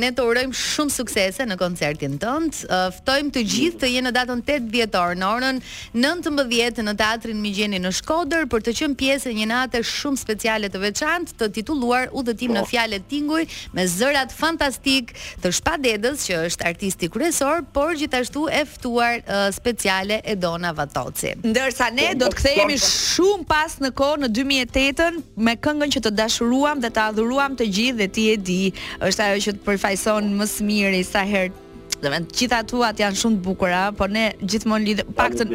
ne 0.00 0.10
të 0.16 0.24
urojmë 0.26 0.58
shumë 0.60 0.94
suksese 0.96 1.46
në 1.46 1.58
koncertin 1.60 2.16
tënd. 2.22 2.64
Ftojmë 2.98 3.32
të 3.36 3.44
gjithë 3.52 3.80
të 3.84 3.90
jenë 3.92 4.08
në 4.08 4.14
datën 4.16 4.42
8 4.42 4.66
dhjetor 4.72 5.14
në 5.20 5.28
orën 5.36 5.60
19 5.94 6.90
në 6.90 6.96
teatrin 7.02 7.38
Migjeni 7.44 7.80
në 7.86 7.92
Shkodër 8.00 8.48
për 8.50 8.66
të 8.66 8.76
qenë 8.80 8.98
pjesë 9.04 9.36
një 9.38 9.48
nate 9.52 9.84
shumë 9.86 10.22
speciale 10.24 10.70
të 10.74 10.82
veçantë, 10.88 11.36
të 11.42 11.50
titulluar 11.60 12.10
Udhëtim 12.16 12.56
në 12.56 12.64
po. 12.66 12.70
fjalë 12.72 13.00
tinguj 13.12 13.46
me 13.76 13.86
zërat 13.86 14.34
fantastik 14.34 15.14
të 15.44 15.54
Shpadedës, 15.60 16.26
që 16.26 16.42
është 16.50 16.68
artisti 16.74 17.12
kryesor, 17.14 17.62
por 17.76 17.94
gjithashtu 18.02 18.48
e 18.50 18.64
ftuar 18.74 19.22
speciale 19.54 20.18
e 20.24 20.34
donë 20.36 20.54
Ilona 20.56 20.72
Vatoci. 20.72 21.32
Ndërsa 21.44 21.90
ne 21.92 22.08
do 22.16 22.28
të 22.32 22.38
kthehemi 22.38 22.78
shumë 22.80 23.44
pas 23.50 23.74
në 23.82 23.90
kohë 23.98 24.22
në 24.24 24.28
2008 24.34 25.20
me 25.44 25.54
këngën 25.60 25.92
që 25.96 26.02
të 26.06 26.12
dashuruam 26.16 26.80
dhe 26.80 26.88
të 26.96 27.02
adhuruam 27.10 27.56
të 27.58 27.68
gjithë 27.76 27.98
dhe 28.00 28.08
ti 28.16 28.24
e 28.32 28.36
di, 28.48 28.58
është 29.04 29.24
ajo 29.26 29.42
që 29.48 29.54
të 29.58 29.64
përfaqëson 29.66 30.30
më 30.40 30.48
së 30.54 30.66
miri 30.68 31.02
sa 31.06 31.24
herë 31.28 31.64
dhe 32.02 32.10
vend 32.12 32.32
qita 32.36 32.62
tuat 32.68 32.98
janë 33.00 33.16
shumë 33.18 33.38
të 33.38 33.44
bukura 33.44 33.84
por 33.96 34.10
ne 34.12 34.30
gjithmonë 34.42 34.84
lidhe 34.84 35.04
pak 35.16 35.36
të 35.42 35.46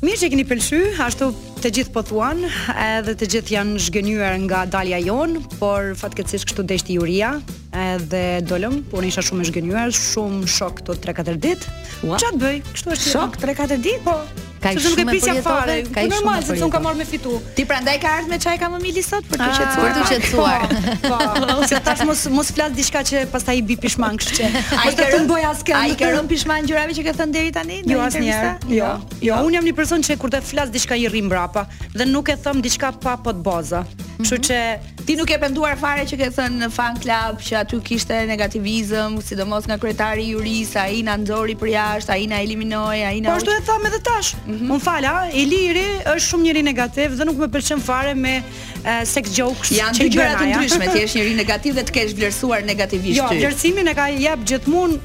Mirë 0.02 0.18
që 0.18 0.28
keni 0.34 0.44
pëlqy, 0.50 0.78
ashtu 1.06 1.28
të 1.62 1.70
gjithë 1.78 1.92
po 1.94 2.02
edhe 2.02 3.14
të 3.22 3.28
gjithë 3.34 3.54
janë 3.54 3.82
zhgënyer 3.86 4.40
nga 4.48 4.64
dalja 4.74 4.98
jon, 4.98 5.36
por 5.60 5.92
fatkeqësisht 6.00 6.50
kështu 6.50 6.66
deshti 6.72 6.98
juria, 6.98 7.30
edhe 7.78 8.24
dolëm, 8.50 8.80
por 8.90 9.06
isha 9.06 9.22
shumë 9.22 9.46
e 9.46 9.88
shumë 10.02 10.50
shok 10.58 10.80
këto 10.82 10.98
3-4 11.06 11.38
ditë. 11.46 11.78
Ua. 12.10 12.18
Ç'a 12.18 12.34
bëj? 12.34 12.64
Kështu 12.74 12.96
është. 12.98 13.12
Shok 13.14 13.38
3-4 13.46 13.78
ditë? 13.86 14.02
Po. 14.08 14.18
Ka 14.62 14.70
shumë 14.78 14.90
nuk 14.92 15.00
e 15.02 15.06
pi 15.10 15.20
çfarë. 15.26 15.76
Po 15.96 16.04
normal 16.12 16.44
se 16.46 16.56
nuk 16.62 16.72
ka 16.76 16.80
marrë 16.86 17.00
me 17.00 17.06
fitu. 17.10 17.34
Ti 17.58 17.64
prandaj 17.70 17.98
ka 18.04 18.12
ardhur 18.20 18.34
me 18.34 18.38
çaj 18.44 18.60
ka 18.62 18.70
më 18.70 18.80
mili 18.84 19.02
sot 19.06 19.26
për 19.32 19.42
të 19.42 19.48
ah, 19.48 19.56
qetësuar. 19.58 19.96
Për 19.96 19.96
të 19.96 20.04
qetësuar. 20.12 20.66
Po, 21.08 21.18
po 21.50 21.66
se 21.72 21.80
tash 21.88 22.04
mos 22.10 22.22
mos 22.38 22.52
flas 22.54 22.76
diçka 22.78 23.02
që 23.10 23.24
pastaj 23.34 23.58
i 23.58 23.64
bi 23.72 23.78
pishman 23.86 24.20
kështu 24.22 24.38
që. 24.38 24.50
Po 24.84 24.94
të 25.00 25.08
të 25.16 25.22
bëj 25.32 25.48
as 25.50 25.64
kënd. 25.66 25.82
Ai 25.82 25.98
kërëm 26.04 26.30
pishman 26.30 26.70
gjërave 26.70 26.98
që 27.00 27.08
ka 27.10 27.16
thënë 27.24 27.36
deri 27.40 27.56
tani? 27.58 27.80
Jo 27.90 28.04
asnjëherë. 28.06 28.54
Jo. 28.76 28.94
Jo, 28.94 28.94
jo 29.32 29.42
un 29.50 29.58
jam 29.58 29.66
një 29.66 29.74
person 29.82 30.06
që 30.06 30.20
kur 30.22 30.34
të 30.36 30.44
flas 30.52 30.70
diçka 30.76 31.00
i 31.06 31.10
rrim 31.10 31.26
mbrapa 31.32 31.66
dhe 31.98 32.08
nuk 32.12 32.30
e 32.30 32.38
them 32.46 32.62
diçka 32.62 32.94
pa 33.02 33.18
pa 33.18 33.34
të 33.34 33.42
baza. 33.50 33.82
Kështu 34.22 34.38
mhm. 34.38 34.46
që 34.46 35.06
ti 35.10 35.18
nuk 35.18 35.34
e 35.34 35.42
penduar 35.42 35.74
fare 35.82 36.06
që 36.06 36.20
ke 36.22 36.30
thënë 36.38 36.62
në 36.68 36.72
fan 36.78 37.02
club 37.02 37.42
që 37.42 37.58
aty 37.64 37.82
kishte 37.90 38.22
negativizëm, 38.30 39.18
sidomos 39.26 39.66
nga 39.66 39.82
kryetari 39.82 40.28
i 40.30 40.36
juris, 40.36 40.76
ai 40.78 41.02
na 41.08 41.16
nxori 41.18 41.58
për 41.58 41.72
jashtë, 41.74 42.14
ai 42.14 42.28
na 42.30 42.44
eliminoi, 42.46 43.02
ai 43.08 43.18
na. 43.26 43.32
Po 43.34 43.40
ashtu 43.42 43.58
e 43.58 43.64
them 43.72 43.90
edhe 43.90 44.04
tash. 44.06 44.36
Mm 44.52 44.58
-hmm. 44.66 44.70
Më 44.74 44.80
fala, 44.88 45.14
i 45.42 45.44
liri 45.52 45.86
është 46.14 46.28
shumë 46.30 46.44
njëri 46.50 46.62
negativ 46.72 47.08
dhe 47.20 47.24
nuk 47.30 47.38
më 47.44 47.48
pëlqen 47.54 47.82
fare 47.90 48.14
me 48.26 48.34
uh, 48.40 48.90
sex 49.14 49.26
jokes. 49.40 49.68
Janë 49.82 49.94
të 50.04 50.08
gjëra 50.16 50.34
të 50.42 50.46
ndryshme, 50.52 50.86
ti 50.94 50.98
je 51.04 51.08
njëri 51.18 51.34
negativ 51.44 51.72
dhe 51.80 51.84
të 51.90 51.94
kesh 51.98 52.14
vlerësuar 52.18 52.62
negativisht. 52.72 53.20
Jo, 53.22 53.28
vlerësimin 53.42 53.86
e 53.92 53.94
ka 54.00 54.06
jap 54.28 54.40
gjithmonë 54.50 54.96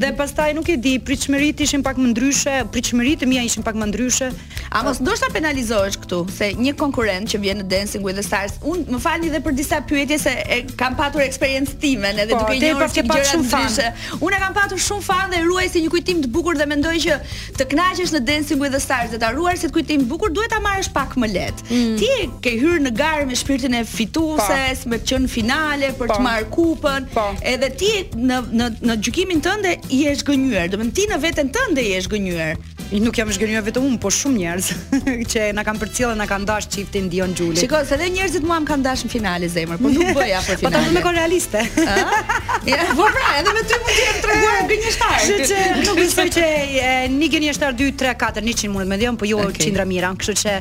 dhe 0.01 0.09
pastaj 0.19 0.47
nuk 0.57 0.69
e 0.73 0.77
di, 0.83 0.95
pritshmërit 1.07 1.63
ishin 1.65 1.83
pak 1.85 1.99
më 2.01 2.09
ndryshe, 2.11 2.55
pritshmëritë 2.73 3.29
mia 3.31 3.43
ishin 3.47 3.65
pak 3.65 3.77
më 3.81 3.87
ndryshe. 3.91 4.29
A 4.73 4.81
mos 4.85 4.99
ndoshta 5.03 5.29
penalizohesh 5.33 5.97
këtu 6.03 6.21
se 6.33 6.51
një 6.59 6.75
konkurent 6.79 7.29
që 7.33 7.39
vjen 7.45 7.61
në 7.63 7.67
Dancing 7.73 8.05
with 8.07 8.17
the 8.19 8.25
Stars, 8.25 8.55
un 8.73 8.83
më 8.89 8.99
falni 9.03 9.29
edhe 9.31 9.41
për 9.45 9.57
disa 9.57 9.79
pyetje 9.89 10.17
se 10.25 10.33
e 10.57 10.61
kam 10.79 10.95
patur 10.99 11.23
experience 11.25 11.75
time 11.83 12.09
edhe 12.11 12.29
po, 12.33 12.39
duke 12.43 12.59
njohur 12.59 12.83
pak 12.83 12.95
gjëra 12.97 13.23
të 13.31 13.41
ndryshe. 13.43 13.91
Unë 14.25 14.41
kam 14.43 14.57
patur 14.57 14.81
shumë 14.89 15.07
fan 15.07 15.33
dhe 15.33 15.43
ruaj 15.45 15.67
si 15.75 15.83
një 15.85 15.93
kujtim 15.93 16.23
të 16.25 16.31
bukur 16.33 16.57
dhe 16.59 16.67
mendoj 16.73 16.95
që 17.05 17.19
të 17.59 17.67
kënaqesh 17.73 18.15
në 18.17 18.23
Dancing 18.31 18.63
with 18.63 18.73
the 18.77 18.81
Stars 18.87 19.13
dhe 19.13 19.21
ta 19.23 19.29
ruar 19.35 19.57
si 19.61 19.69
të 19.69 19.73
kujtim 19.77 20.07
bukur 20.09 20.33
duhet 20.33 20.51
ta 20.55 20.59
marrësh 20.65 20.89
pak 20.95 21.13
më 21.21 21.29
lehtë. 21.35 21.69
Mm. 21.69 21.95
Ti 22.01 22.11
ke 22.43 22.55
hyrë 22.61 22.81
në 22.87 22.91
parë 23.13 23.27
me 23.29 23.35
shpirtin 23.37 23.73
e 23.77 23.81
fituses, 23.87 24.83
pa. 24.85 24.91
me 24.93 24.99
të 25.01 25.09
qenë 25.13 25.31
finale 25.31 25.91
për 25.97 26.09
pa. 26.09 26.15
të 26.17 26.25
marrë 26.27 26.47
kupën, 26.53 27.07
pa. 27.13 27.27
edhe 27.53 27.69
ti 27.79 27.91
në 28.17 28.39
në 28.59 28.69
në 28.89 28.95
gjykimin 29.05 29.43
tënd 29.45 29.69
e 29.73 29.79
je 29.93 30.13
zgënjur. 30.23 30.61
Do 30.73 30.77
të 30.77 30.83
thënë 30.83 30.95
ti 30.99 31.07
në 31.13 31.19
veten 31.23 31.51
tënd 31.55 31.81
e 31.83 31.87
je 31.91 32.01
zgënjur. 32.07 32.63
Nuk 33.01 33.15
jam 33.17 33.31
zgënjur 33.33 33.63
vetëm 33.65 33.85
un, 33.89 33.95
por 34.01 34.13
shumë 34.13 34.37
njerëz 34.43 34.67
që 35.31 35.47
na 35.57 35.63
kanë 35.65 35.81
përcjellë, 35.81 36.17
na 36.19 36.27
kanë 36.29 36.45
dashur 36.49 36.71
çiftin 36.75 37.07
Dion 37.09 37.31
Xhuli. 37.33 37.57
Shikoj, 37.61 37.87
edhe 37.95 38.09
njerëzit 38.13 38.43
mua 38.45 38.59
më 38.61 38.69
kanë 38.69 38.85
dashur 38.85 39.07
në 39.09 39.13
finale 39.15 39.47
zemër, 39.49 39.79
por 39.81 39.95
nuk 39.95 40.11
bëja 40.13 40.41
për 40.45 40.59
finale. 40.61 40.61
Po 40.67 40.73
ta 40.75 40.81
bëj 40.83 40.97
me 40.99 41.03
kon 41.05 41.17
realiste. 41.19 41.63
Ëh. 41.79 42.15
Ja, 42.63 42.77
po 42.95 43.03
pra, 43.11 43.23
edhe 43.41 43.51
me 43.51 43.59
ty 43.67 43.75
mund 43.75 43.97
të 43.99 44.19
treguar 44.23 44.61
gënjeshtar. 44.69 45.15
Sheqë, 45.27 45.63
nuk 45.83 45.97
besoj 45.97 46.23
di 46.31 46.37
se 46.37 46.85
ni 47.11 47.27
gënjeshtar 47.33 47.73
2 47.75 47.89
3 47.99 48.13
4 48.21 48.39
100 48.45 48.69
mund 48.71 48.85
të 48.87 48.91
më 48.93 48.97
dijon, 49.01 49.17
po 49.19 49.27
ju 49.27 49.41
qindra 49.57 49.83
mira. 49.89 50.13
Kështu 50.15 50.35
që 50.39 50.53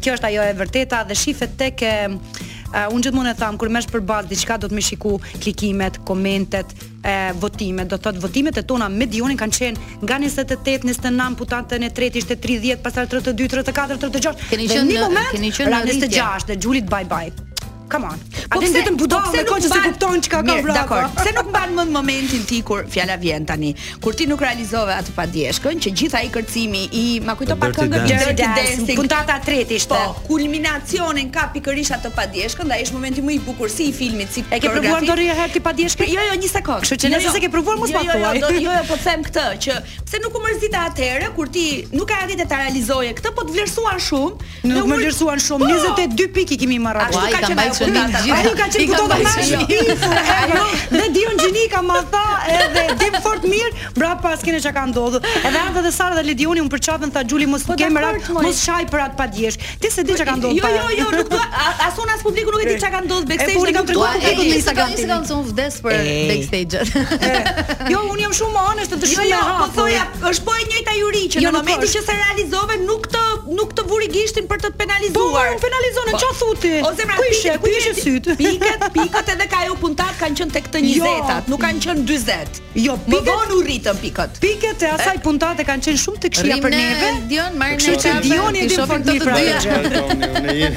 kjo 0.00 0.14
është 0.16 0.28
ajo 0.30 0.46
e 0.48 0.54
vërteta 0.56 1.02
dhe 1.10 1.16
shifet 1.20 1.52
tek 1.60 1.84
e 1.84 1.90
uh, 2.08 2.86
unë 2.94 3.04
gjithmonë 3.06 3.34
e 3.34 3.38
tham 3.40 3.58
kur 3.60 3.72
mësh 3.74 3.90
përballë 3.92 4.30
diçka 4.32 4.58
do 4.62 4.70
të 4.70 4.78
më 4.78 4.84
shiku 4.86 5.12
klikimet, 5.42 5.98
komentet, 6.08 6.72
e, 7.00 7.00
eh, 7.10 7.28
votimet, 7.42 7.88
do 7.90 7.98
thot 8.02 8.18
votimet 8.22 8.58
e 8.60 8.64
tona 8.68 8.88
me 8.92 9.08
Dionin 9.10 9.38
kanë 9.40 9.58
qenë 9.58 10.00
nga 10.06 10.20
28, 10.22 10.86
29, 10.86 11.20
amputatën 11.30 11.86
e 11.86 11.90
tretë 11.96 12.22
ishte 12.22 12.38
30, 12.40 12.82
pastaj 12.84 13.08
32, 13.18 13.48
34, 13.60 13.98
36. 14.10 14.48
Keni 14.52 14.68
qenë 14.70 14.88
në, 14.94 14.98
moment, 15.04 15.32
keni 15.34 15.52
qenë 15.58 15.74
në 15.76 15.94
26 15.94 16.50
dhe 16.52 16.60
Xhulit 16.62 16.90
bye 16.94 17.06
bye 17.12 17.49
come 17.92 18.06
on. 18.12 18.18
Po 18.50 18.58
Atë 18.58 18.70
vetëm 18.76 18.96
po 18.98 19.04
budok 19.04 19.26
se 19.32 19.42
kaq 19.46 19.62
se 19.66 19.78
kupton 19.86 20.22
çka 20.24 20.40
ka 20.46 20.56
vrarë. 20.62 20.74
Dakor. 20.78 21.06
Pse 21.18 21.32
nuk 21.36 21.50
mban 21.50 21.72
më 21.76 21.84
momentin 21.96 22.42
ti 22.48 22.60
kur 22.66 22.86
fjala 22.90 23.16
vjen 23.22 23.46
tani, 23.48 23.70
kur 24.04 24.14
ti 24.18 24.26
nuk 24.30 24.40
realizove 24.44 24.94
atë 25.00 25.14
padijeshkën 25.18 25.82
që 25.84 25.92
gjithë 26.00 26.18
ai 26.20 26.30
kërcimi 26.36 26.84
i, 26.98 27.04
ma 27.26 27.34
kujto 27.38 27.56
pak 27.60 27.74
këngën 27.78 28.06
Dirty 28.06 28.34
Dancing, 28.40 28.56
dancing 28.58 28.98
puntata 29.00 29.36
e 29.40 29.44
tretë 29.46 29.78
ishte. 29.80 29.94
Po, 29.98 30.16
kulminacionin 30.28 31.30
ka 31.34 31.48
pikërisht 31.54 31.96
atë 31.98 32.12
padijeshkën, 32.18 32.70
dhe 32.70 32.80
është 32.86 32.96
momenti 32.98 33.24
më 33.26 33.36
i 33.36 33.38
bukur 33.48 33.70
si 33.70 33.90
i 33.90 33.94
filmit, 33.96 34.32
si 34.34 34.44
E 34.50 34.58
ke 34.62 34.70
provuar 34.72 35.02
ndonjë 35.06 35.36
herë 35.42 35.54
ti 35.56 35.62
padijeshkën? 35.66 36.10
Jo, 36.10 36.24
jo, 36.30 36.38
një 36.42 36.50
sekond. 36.50 36.84
Kështu 36.86 37.00
që 37.06 37.10
nëse 37.14 37.26
jo, 37.26 37.30
jo. 37.30 37.36
se 37.36 37.44
ke 37.44 37.50
provuar 37.54 37.78
mos 37.78 37.92
pa 37.94 38.02
thua. 38.02 38.34
Jo, 38.34 38.50
jo, 38.50 38.58
jo, 38.58 38.74
jo, 38.74 38.82
po 38.90 38.98
them 39.06 39.24
këtë 39.30 39.46
që 39.68 39.76
pse 40.10 40.22
nuk 40.26 40.34
u 40.34 40.42
mërzita 40.48 40.82
atëherë 40.90 41.30
kur 41.38 41.50
ti 41.54 41.66
nuk 41.94 42.10
e 42.14 42.18
arritë 42.26 42.46
ta 42.50 42.58
realizoje 42.64 43.12
këtë, 43.20 43.34
po 43.38 43.46
të 43.46 43.56
vlerësuan 43.56 44.02
shumë. 44.10 44.52
Nuk 44.72 44.88
më 44.90 45.00
vlerësuan 45.04 45.42
shumë. 45.44 45.70
22 45.94 46.32
pikë 46.38 46.58
kemi 46.64 46.80
marrë. 46.82 47.06
Ashtu 47.12 47.36
ka 47.36 47.44
qenë 47.48 47.79
Ai 47.80 48.42
nuk 48.44 48.56
ka 48.58 48.66
qenë 48.68 48.86
kuto 48.90 49.06
të 49.08 49.18
marrë 49.24 50.54
dhe 51.00 51.04
Dion 51.14 51.38
Gjini 51.40 51.62
ka 51.72 51.80
më 51.84 52.00
tha 52.12 52.22
edhe 52.54 52.84
dim 53.00 53.16
fort 53.24 53.44
mirë, 53.48 53.70
bra 53.96 54.10
pas 54.20 54.42
kene 54.44 54.60
çka 54.60 54.72
ka 54.76 54.82
ndodhur. 54.90 55.22
Edhe 55.40 55.60
Arda 55.60 55.82
dhe 55.86 55.92
Sara 55.94 56.18
dhe 56.18 56.24
Ledioni 56.26 56.60
un 56.60 56.68
përçapën 56.72 57.12
tha 57.14 57.22
Xhuli 57.30 57.46
mos 57.48 57.64
po, 57.66 57.76
kemë 57.80 58.02
rat, 58.04 58.28
mos 58.36 58.60
shaj 58.66 58.82
për 58.92 59.04
atë 59.06 59.18
padijesh. 59.20 59.58
Ti 59.80 59.90
se 59.94 60.04
di 60.04 60.16
çka 60.18 60.26
ka 60.28 60.34
ndodhur. 60.42 60.60
Jo, 60.60 60.82
jo, 60.82 60.98
jo, 60.98 61.06
nuk 61.16 61.30
do. 61.32 61.40
Asun 61.86 62.12
as 62.14 62.22
publiku 62.26 62.52
nuk 62.54 62.64
e 62.66 62.74
di 62.74 62.76
çka 62.82 62.90
ka 62.96 63.00
ndodhur 63.06 63.30
backstage. 63.30 63.56
Po, 63.56 63.64
unë 63.64 63.74
kam 63.78 63.88
treguar 63.88 64.20
me 64.20 64.50
Instagram. 64.50 64.94
Unë 64.96 65.10
kam 65.12 65.24
thënë 65.30 65.46
vdes 65.48 65.80
për 65.86 65.96
backstage. 66.32 67.88
Jo, 67.94 68.04
un 68.12 68.24
jam 68.26 68.36
shumë 68.40 68.66
honest 68.68 68.96
të 69.00 69.12
shoh. 69.14 69.24
Jo, 69.30 69.40
jo 69.40 69.56
po 69.62 69.70
thoja, 69.80 70.04
është 70.32 70.48
po 70.48 70.58
e 70.64 70.68
njëjta 70.68 70.98
juri 71.00 71.24
që 71.36 71.44
jo, 71.44 71.48
në 71.48 71.60
momentin 71.60 71.92
që 71.96 72.04
se 72.10 72.14
realizove 72.20 72.78
nuk 72.84 73.08
të 73.12 73.26
nuk 73.54 73.72
të 73.78 73.84
vuri 73.90 74.08
gishtin 74.12 74.46
për 74.50 74.60
të 74.64 74.70
penalizuar. 74.78 75.52
Po, 75.54 75.60
penalizonë 75.64 76.14
po. 76.14 76.20
çfarë 76.22 76.40
thotë? 76.42 76.72
Ose 76.88 77.06
pra, 77.08 77.58
ku 77.62 77.69
pyshë 77.70 77.94
syt. 78.04 78.28
Pikët, 78.40 78.84
pikët 78.96 79.30
edhe 79.34 79.46
ka 79.52 79.60
ajo 79.64 79.76
puntat 79.82 80.14
kanë 80.20 80.38
qenë 80.40 80.54
tek 80.58 80.68
të 80.74 80.82
20-at, 80.86 81.48
jo, 81.48 81.52
nuk 81.52 81.62
kanë 81.64 81.82
qenë 81.86 82.04
40. 82.12 82.62
Jo, 82.86 82.96
po 83.06 83.22
von 83.28 83.54
u 83.58 83.64
rritën 83.66 84.00
pikët. 84.04 84.40
Pikët 84.44 84.86
e 84.88 84.94
asaj 84.96 85.20
puntate 85.26 85.66
kanë 85.70 85.88
qenë 85.88 86.04
shumë 86.06 86.24
të 86.26 86.32
shia 86.38 86.60
për 86.64 86.76
neve. 86.76 87.12
Dion, 87.32 87.58
marrni. 87.60 87.82
Kështu 87.82 87.98
që 88.06 88.16
Dioni 88.28 88.64
e 88.64 88.70
di 88.70 88.80
fort 88.80 89.06
të 89.06 89.20
pra 89.24 90.40
dyja 90.40 90.72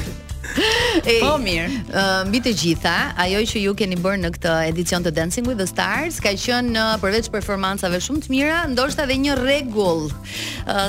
e, 1.02 1.18
po 1.22 1.34
mirë. 1.40 1.66
Ë 1.94 2.02
mbi 2.28 2.40
të 2.44 2.52
gjitha, 2.58 2.92
ajo 3.24 3.40
që 3.50 3.62
ju 3.64 3.72
keni 3.78 3.98
bërë 4.02 4.20
në 4.22 4.30
këtë 4.36 4.52
edicion 4.70 5.04
të 5.06 5.12
Dancing 5.16 5.48
with 5.48 5.58
the 5.60 5.66
Stars 5.68 6.20
ka 6.24 6.32
qenë 6.44 6.84
përveç 7.02 7.30
performancave 7.34 7.98
shumë 8.04 8.22
të 8.26 8.32
mira, 8.32 8.60
ndoshta 8.70 9.06
edhe 9.06 9.16
një 9.24 9.38
rregull. 9.40 10.10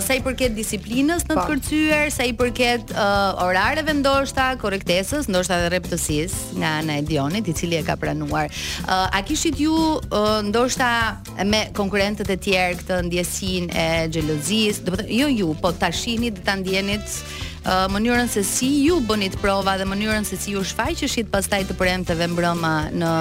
sa 0.06 0.14
i 0.16 0.22
përket 0.24 0.56
disiplinës 0.56 1.24
në 1.26 1.30
të 1.32 1.36
po. 1.36 1.46
kërcyer, 1.50 2.12
sa 2.14 2.24
i 2.24 2.34
përket 2.34 2.94
uh, 2.96 3.42
orareve 3.44 3.94
ndoshta, 4.00 4.54
korrektesës, 4.62 5.28
ndoshta 5.28 5.58
edhe 5.60 5.70
rreptësisë 5.74 6.60
nga 6.62 6.72
ana 6.82 6.98
e 7.00 7.02
Dionit, 7.04 7.48
i 7.48 7.54
cili 7.54 7.76
e 7.76 7.84
ka 7.84 7.96
pranuar. 8.00 8.48
uh, 8.88 9.10
a 9.18 9.22
kishit 9.28 9.58
ju 9.60 9.74
uh, 9.76 10.42
ndoshta 10.46 11.18
me 11.46 11.68
konkurrentët 11.74 12.30
e 12.30 12.38
tjerë 12.38 12.80
këtë 12.82 13.02
ndjesinë 13.10 13.70
e 13.74 13.90
xhelozisë? 14.14 14.84
Do 14.86 14.92
të 14.94 15.02
thotë, 15.02 15.18
jo 15.20 15.28
ju, 15.30 15.50
po 15.62 15.72
ta 15.76 15.92
shihni 15.92 16.30
dhe 16.32 16.42
ta 16.46 16.56
ndjenit 16.56 17.04
mënyrën 17.66 18.30
se 18.30 18.44
si 18.46 18.86
ju 18.86 19.00
bënit 19.02 19.36
prova 19.42 19.74
dhe 19.78 19.86
mënyrën 19.86 20.24
se 20.24 20.38
si 20.38 20.52
ju 20.54 20.62
shfaqëshit 20.64 21.28
pastaj 21.34 21.66
të 21.66 21.74
premteve 21.74 22.28
mbrëmë 22.30 22.74
në 22.94 23.12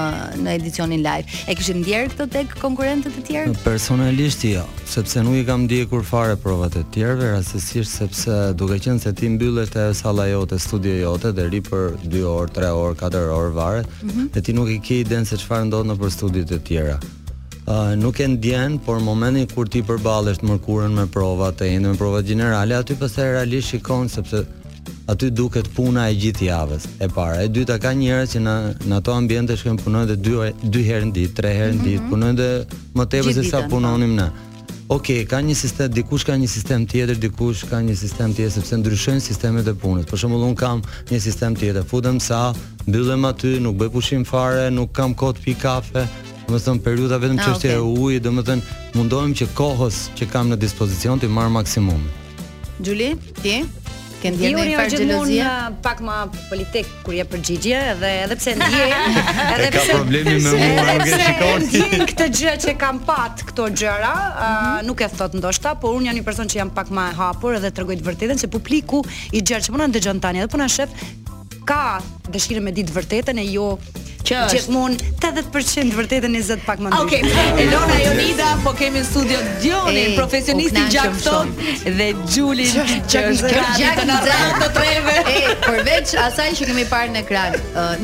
në 0.44 0.50
edicionin 0.60 1.00
live. 1.00 1.24
E 1.48 1.54
kishit 1.56 1.80
ndjerë 1.80 2.10
këtë 2.12 2.26
tek 2.32 2.52
konkurrentët 2.60 3.16
e 3.16 3.22
tjerë? 3.24 3.54
Personalisht 3.64 4.44
jo, 4.44 4.66
sepse 4.84 5.22
nuk 5.24 5.38
i 5.40 5.44
kam 5.48 5.64
ndjekur 5.64 6.04
fare 6.04 6.36
provat 6.36 6.76
e 6.76 6.84
tjerëve, 6.92 7.32
rastësisht 7.38 7.96
sepse 8.02 8.36
duke 8.54 8.76
qenë 8.84 9.00
se 9.02 9.14
ti 9.16 9.28
mbyllesh 9.32 9.76
ajo 9.80 9.94
salla 10.02 10.28
jote, 10.30 10.58
studio 10.60 10.94
jote 11.06 11.32
dhe 11.32 11.48
ri 11.48 11.62
për 11.64 11.96
2 12.04 12.24
orë, 12.36 12.52
3 12.60 12.74
orë, 12.84 12.98
4 13.08 13.24
orë 13.40 13.54
varet, 13.58 13.88
mm 14.02 14.10
-hmm. 14.10 14.28
dhe 14.34 14.40
ti 14.42 14.52
nuk 14.52 14.68
i 14.68 14.80
ke 14.80 15.00
iden 15.04 15.24
se 15.24 15.36
çfarë 15.36 15.64
ndodh 15.66 15.86
nëpër 15.88 16.10
studiot 16.10 16.50
e 16.52 16.58
tjera. 16.60 16.98
Uh, 17.66 17.92
nuk 17.96 18.18
e 18.20 18.26
ndjen, 18.28 18.76
por 18.84 18.98
momentin 19.00 19.46
kur 19.54 19.64
ti 19.72 19.80
përballesh 19.80 20.42
mërkurën 20.44 20.92
me 20.92 21.06
provat 21.08 21.62
e 21.64 21.70
ende 21.72 21.88
me 21.88 21.96
provat 21.96 22.26
generale, 22.28 22.76
aty 22.76 22.92
pastaj 23.00 23.30
realisht 23.38 23.72
shikon 23.72 24.10
sepse 24.12 24.42
aty 25.08 25.30
duket 25.32 25.70
puna 25.72 26.04
e 26.12 26.18
gjithë 26.20 26.44
javës. 26.50 26.84
E 27.00 27.08
para, 27.08 27.38
e 27.40 27.48
dyta 27.48 27.78
ka 27.80 27.94
njerëz 27.96 28.34
që 28.34 28.42
në 28.44 28.54
në 28.84 28.98
ato 29.00 29.14
ambiente 29.16 29.56
shkojnë 29.56 29.80
punojnë 29.80 30.18
dy 30.20 30.44
dy 30.74 30.84
herë 30.90 31.08
në 31.08 31.14
ditë, 31.16 31.34
tre 31.38 31.54
herë 31.56 31.72
në 31.78 31.86
ditë, 31.86 31.94
mm 31.94 32.02
-hmm. 32.02 32.10
punojnë 32.10 32.36
dhe 32.36 32.50
më 33.00 33.06
tepër 33.14 33.32
se 33.40 33.44
sa 33.48 33.62
po. 33.62 33.68
punonim 33.78 34.12
ne. 34.14 34.28
Okej, 34.88 35.24
ka 35.24 35.38
një 35.40 35.54
sistem, 35.54 35.88
dikush 35.92 36.24
ka 36.24 36.34
një 36.36 36.46
sistem 36.48 36.86
tjetër, 36.86 37.16
dikush 37.16 37.64
ka 37.70 37.80
një 37.80 37.96
sistem 37.96 38.34
tjetër 38.34 38.52
sepse 38.60 38.76
ndryshojnë 38.76 39.20
sistemet 39.24 39.66
e 39.66 39.72
punës. 39.72 40.04
Për 40.04 40.18
shembull, 40.18 40.44
un 40.44 40.54
kam 40.54 40.82
një 41.10 41.20
sistem 41.20 41.56
tjetër. 41.56 41.84
Futem 41.84 42.20
sa, 42.20 42.52
mbyllem 42.86 43.24
aty, 43.24 43.60
nuk 43.60 43.76
bëj 43.76 43.88
pushim 43.90 44.24
fare, 44.24 44.70
nuk 44.70 44.92
kam 44.92 45.14
kohë 45.14 45.32
të 45.36 45.40
pi 45.44 45.54
kafe, 45.54 46.04
më 46.52 46.58
thënë 46.66 46.82
periudha 46.84 47.18
vetëm 47.22 47.38
ah, 47.40 47.46
që 47.46 47.52
është 47.54 47.70
e 47.70 47.78
ujë, 48.02 48.20
dhe 48.24 48.32
më 48.38 48.44
thënë 48.50 48.76
mundohem 48.98 49.32
që 49.40 49.48
kohës 49.58 50.02
që 50.18 50.28
kam 50.32 50.52
në 50.52 50.58
dispozicion 50.64 51.22
të 51.22 51.30
marë 51.32 51.54
maksimum. 51.56 52.04
Gjuli, 52.84 53.12
ti? 53.40 53.56
Kënë 54.24 54.38
djerë 54.40 54.54
në 54.70 54.76
farë 54.78 54.90
gjelozia? 54.92 55.16
Unë 55.20 55.48
uh, 55.48 55.72
pak 55.84 55.98
ma 56.00 56.14
politik 56.48 56.86
kur 57.04 57.12
je 57.16 57.24
përgjigje, 57.28 57.80
dhe 58.00 58.12
edhe 58.24 58.38
pse 58.40 58.54
në 58.56 58.68
edhe 58.74 59.66
pse... 59.68 59.72
ka 59.74 59.82
problemi 59.90 60.34
me 60.40 60.54
mua, 60.54 60.86
edhe 60.94 62.06
këtë 62.12 62.28
gjë 62.38 62.54
që 62.64 62.74
kam 62.80 63.02
pat 63.04 63.44
këto 63.50 63.68
gjëra, 63.82 64.14
mm 64.14 64.22
-hmm. 64.22 64.78
uh, 64.78 64.86
nuk 64.88 65.04
e 65.04 65.08
thot 65.16 65.36
ndoshta, 65.36 65.74
por 65.80 65.90
unë 65.98 66.06
janë 66.10 66.18
një 66.22 66.24
person 66.30 66.48
që 66.48 66.56
jam 66.62 66.70
pak 66.72 66.88
ma 66.90 67.04
hapur 67.18 67.52
edhe 67.58 67.68
të 67.70 67.78
rëgojtë 67.84 68.08
vërtetën, 68.08 68.38
se 68.40 68.48
publiku 68.48 69.04
i 69.32 69.42
gjerë 69.44 69.64
që 69.68 69.76
puna 69.76 69.84
në 69.90 69.94
dëgjën 69.98 70.20
tani 70.24 70.38
edhe 70.40 70.48
puna 70.56 70.68
shëf, 70.72 70.90
ka 71.68 72.00
dëshirën 72.32 72.62
me 72.64 72.72
ditë 72.72 72.92
vërtetën 72.96 73.38
e 73.44 73.48
jo 73.52 73.68
Që 74.24 74.36
gjithmonë 74.54 74.96
80% 75.20 75.92
vërtetën 75.98 76.32
e 76.32 76.38
zot 76.48 76.62
pak 76.64 76.78
më 76.80 76.90
ah, 76.96 77.02
ndryshe. 77.04 77.28
Okej, 77.28 77.50
okay, 77.50 77.66
Elona 77.66 77.96
Jonida, 78.00 78.46
po 78.64 78.70
kemi 78.78 79.02
në 79.02 79.08
studio 79.10 79.40
Dioni, 79.60 80.04
profesionisti 80.16 80.84
gjak 80.94 81.18
sot 81.20 81.50
dhe 81.98 82.06
Xhulin 82.22 82.70
që 83.04 83.22
është 83.34 83.50
gjithë 83.78 84.20
të 84.62 84.70
treve. 84.78 85.16
E 85.34 85.52
përveç 85.64 86.12
asaj 86.20 86.46
që 86.58 86.66
kemi 86.68 86.82
parë 86.90 87.12
në 87.14 87.20
ekran, 87.20 87.54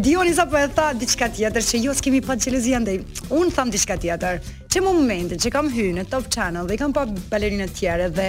dionisa 0.04 0.32
e 0.32 0.36
sa 0.36 0.46
po 0.46 0.58
e 0.58 0.68
tha 0.76 0.94
diçka 1.00 1.28
tjetër 1.30 1.62
që 1.64 1.80
ju 1.84 1.94
kemi 2.04 2.22
pa 2.22 2.36
xhelozi 2.36 2.74
andaj. 2.76 3.00
Un 3.32 3.52
tham 3.52 3.72
diçka 3.72 3.98
tjetër. 3.98 4.40
Që 4.74 4.82
momentin 4.82 5.38
që 5.38 5.52
kam 5.54 5.70
hyrë 5.70 5.94
në 6.00 6.06
Top 6.10 6.30
Channel 6.34 6.66
dhe 6.68 6.78
kam 6.78 6.94
pa 6.94 7.04
balerinë 7.08 7.68
të 7.70 7.76
tjera 7.78 8.08
dhe 8.10 8.28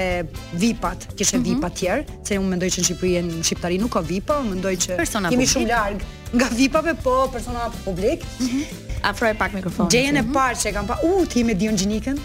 VIP-at, 0.52 1.06
kishte 1.16 1.38
mm 1.38 1.42
-hmm. 1.44 1.54
VIP-at 1.54 1.74
tjerë, 1.78 2.02
se 2.28 2.38
unë 2.38 2.48
mendoj 2.48 2.68
që 2.68 2.80
në 2.80 2.84
Shqipëri 2.88 3.22
në 3.24 3.42
shqiptari 3.42 3.78
nuk 3.78 3.92
ka 3.92 4.00
VIP, 4.00 4.28
mendoj 4.50 4.76
që 4.76 4.96
persona 4.96 5.30
kemi 5.30 5.44
shumë 5.46 5.68
larg 5.68 6.02
nga 6.34 6.46
VIP-ave 6.58 6.94
po 6.94 7.30
persona 7.32 7.60
publik. 7.84 8.20
Mm 8.40 8.46
-hmm. 8.46 8.64
Afroj 9.02 9.34
pak 9.38 9.52
mikrofonin. 9.54 9.90
Gjejen 9.90 10.16
e 10.16 10.22
mhm. 10.22 10.32
parë 10.34 10.54
që 10.62 10.72
kam 10.72 10.86
pa, 10.86 10.96
u 11.04 11.26
ti 11.26 11.44
me 11.44 11.54
Dion 11.54 11.74
Gjinikën. 11.76 12.18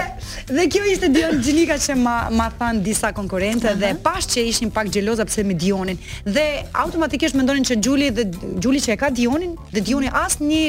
Dhe 0.49 0.63
kjo 0.71 0.83
ishte 0.87 1.09
Dion 1.11 1.41
Xhilika 1.43 1.75
që 1.75 1.95
ma 1.99 2.15
ma 2.31 2.45
than 2.59 2.79
disa 2.83 3.09
konkurrente 3.15 3.73
dhe 3.81 3.89
pas 4.03 4.23
që 4.33 4.45
ishin 4.47 4.71
pak 4.71 4.87
xheloza 4.95 5.25
pse 5.27 5.43
me 5.43 5.53
Dionin 5.63 5.99
dhe 6.37 6.45
automatikisht 6.83 7.35
mendonin 7.35 7.65
se 7.67 7.75
Gjuli 7.81 8.07
dhe 8.15 8.23
Gjuli 8.63 8.79
që 8.85 8.95
e 8.95 8.97
ka 9.03 9.09
Dionin 9.19 9.57
dhe 9.75 9.83
Dioni 9.91 10.07
asnjë 10.23 10.63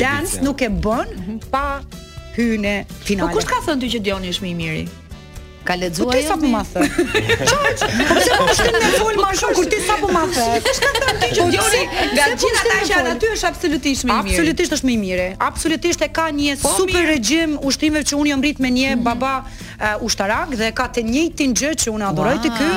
dance 0.00 0.40
nuk 0.48 0.64
e 0.64 0.70
bën 0.86 1.12
mhm. 1.12 1.36
pa 1.52 1.64
hyne 2.38 2.76
finale. 3.04 3.28
Po 3.32 3.36
kush 3.36 3.50
ka 3.52 3.60
thënë 3.68 3.84
ty 3.84 3.92
që 3.98 4.02
Dioni 4.08 4.32
është 4.32 4.46
më 4.48 4.54
i 4.54 4.58
miri? 4.62 4.84
Ka 5.64 5.74
lexuar 5.80 6.12
ajo. 6.12 6.28
Po 6.28 6.28
sa 6.28 6.36
po 6.36 6.46
ma 6.52 6.60
the? 6.60 6.84
Po 8.04 8.14
se 8.24 8.32
po 8.36 8.46
shkon 8.52 8.74
në 8.76 8.88
fol 9.00 9.16
më 9.16 9.28
shumë 9.40 9.54
kur 9.56 9.68
ti 9.72 9.78
sa 9.86 9.94
po 10.00 10.08
ma 10.12 10.24
the? 10.28 10.48
Çka 10.66 10.90
thon 11.00 11.20
ti 11.22 11.28
që 11.38 11.44
nga 11.48 12.26
gjithë 12.36 12.58
ata 12.60 12.74
që 12.74 12.92
janë 12.92 13.12
aty 13.14 13.30
është 13.32 13.48
absolutisht 13.50 14.04
më 14.04 14.12
i 14.12 14.14
mirë. 14.14 14.32
Absolutisht 14.36 14.76
është 14.76 14.88
më 14.88 14.92
i 14.92 14.96
mirë. 15.04 15.28
Absolutisht 15.48 16.04
e 16.04 16.08
ka 16.18 16.26
një 16.36 16.56
po, 16.60 16.72
super 16.76 17.08
regjim 17.08 17.56
ushtrimeve 17.64 18.04
që 18.10 18.18
unë 18.20 18.30
jam 18.34 18.44
rit 18.44 18.60
me 18.60 18.70
një 18.76 18.90
mm. 18.98 19.04
baba 19.06 19.32
uh, 19.40 20.04
ushtarak 20.04 20.52
dhe 20.60 20.68
ka 20.76 20.86
të 20.94 21.06
njëjtin 21.08 21.56
gjë 21.56 21.70
që 21.84 21.94
unë 21.96 22.08
adhuroj 22.10 22.36
ti 22.44 22.50
këy 22.52 22.72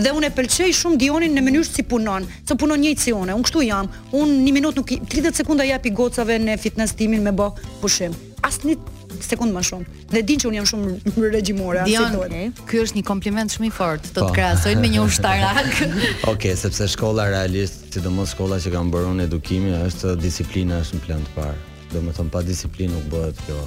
dhe 0.00 0.14
unë 0.16 0.30
pëlqej 0.38 0.72
shumë 0.80 0.96
Dionin 1.00 1.36
në 1.36 1.44
mënyrë 1.44 1.68
si 1.68 1.84
punon. 1.84 2.24
Ço 2.48 2.56
punon 2.60 2.80
njëjtë 2.80 3.04
si 3.04 3.12
unë. 3.16 3.36
Unë 3.36 3.50
këtu 3.50 3.66
jam. 3.68 3.92
Unë 4.16 4.40
1 4.40 4.56
minutë 4.56 4.80
nuk 4.80 4.94
30 5.12 5.36
sekonda 5.42 5.68
jap 5.68 5.84
i 5.84 5.92
gocave 6.00 6.40
në 6.40 6.56
fitness 6.62 6.96
timin 6.98 7.24
me 7.28 7.36
bë 7.36 7.50
pushim. 7.84 8.16
Asnjë 8.40 8.78
sekond 9.24 9.50
më 9.54 9.62
shumë. 9.66 9.86
Dhe 10.12 10.22
din 10.26 10.38
që 10.42 10.48
un 10.50 10.56
jam 10.58 10.68
shumë 10.72 11.30
regjimore, 11.34 11.82
si 11.88 11.96
thonë. 11.98 12.42
Eh, 12.42 12.62
ky 12.70 12.80
është 12.84 13.00
një 13.00 13.04
kompliment 13.08 13.52
shumë 13.54 13.68
i 13.68 13.72
fortë. 13.78 14.12
Do 14.14 14.20
të 14.22 14.26
po. 14.30 14.36
krahasoj 14.38 14.76
me 14.80 14.92
një 14.94 15.02
ushtarak. 15.06 15.70
Okej, 15.84 16.12
okay, 16.32 16.54
sepse 16.58 16.86
shkolla 16.94 17.26
realist, 17.32 17.86
sidomos 17.96 18.36
shkolla 18.36 18.60
që 18.62 18.74
kanë 18.76 18.94
bërë 18.94 19.12
unë 19.14 19.28
edukimin, 19.28 19.74
është 19.88 20.14
disiplina 20.22 20.78
është 20.84 21.00
në 21.00 21.04
plan 21.08 21.26
të 21.28 21.36
parë. 21.38 21.58
Do 21.90 22.04
të 22.06 22.16
thon 22.20 22.30
pa 22.32 22.44
disiplinë 22.46 22.94
nuk 22.94 23.08
bëhet 23.14 23.42
kjo. 23.48 23.60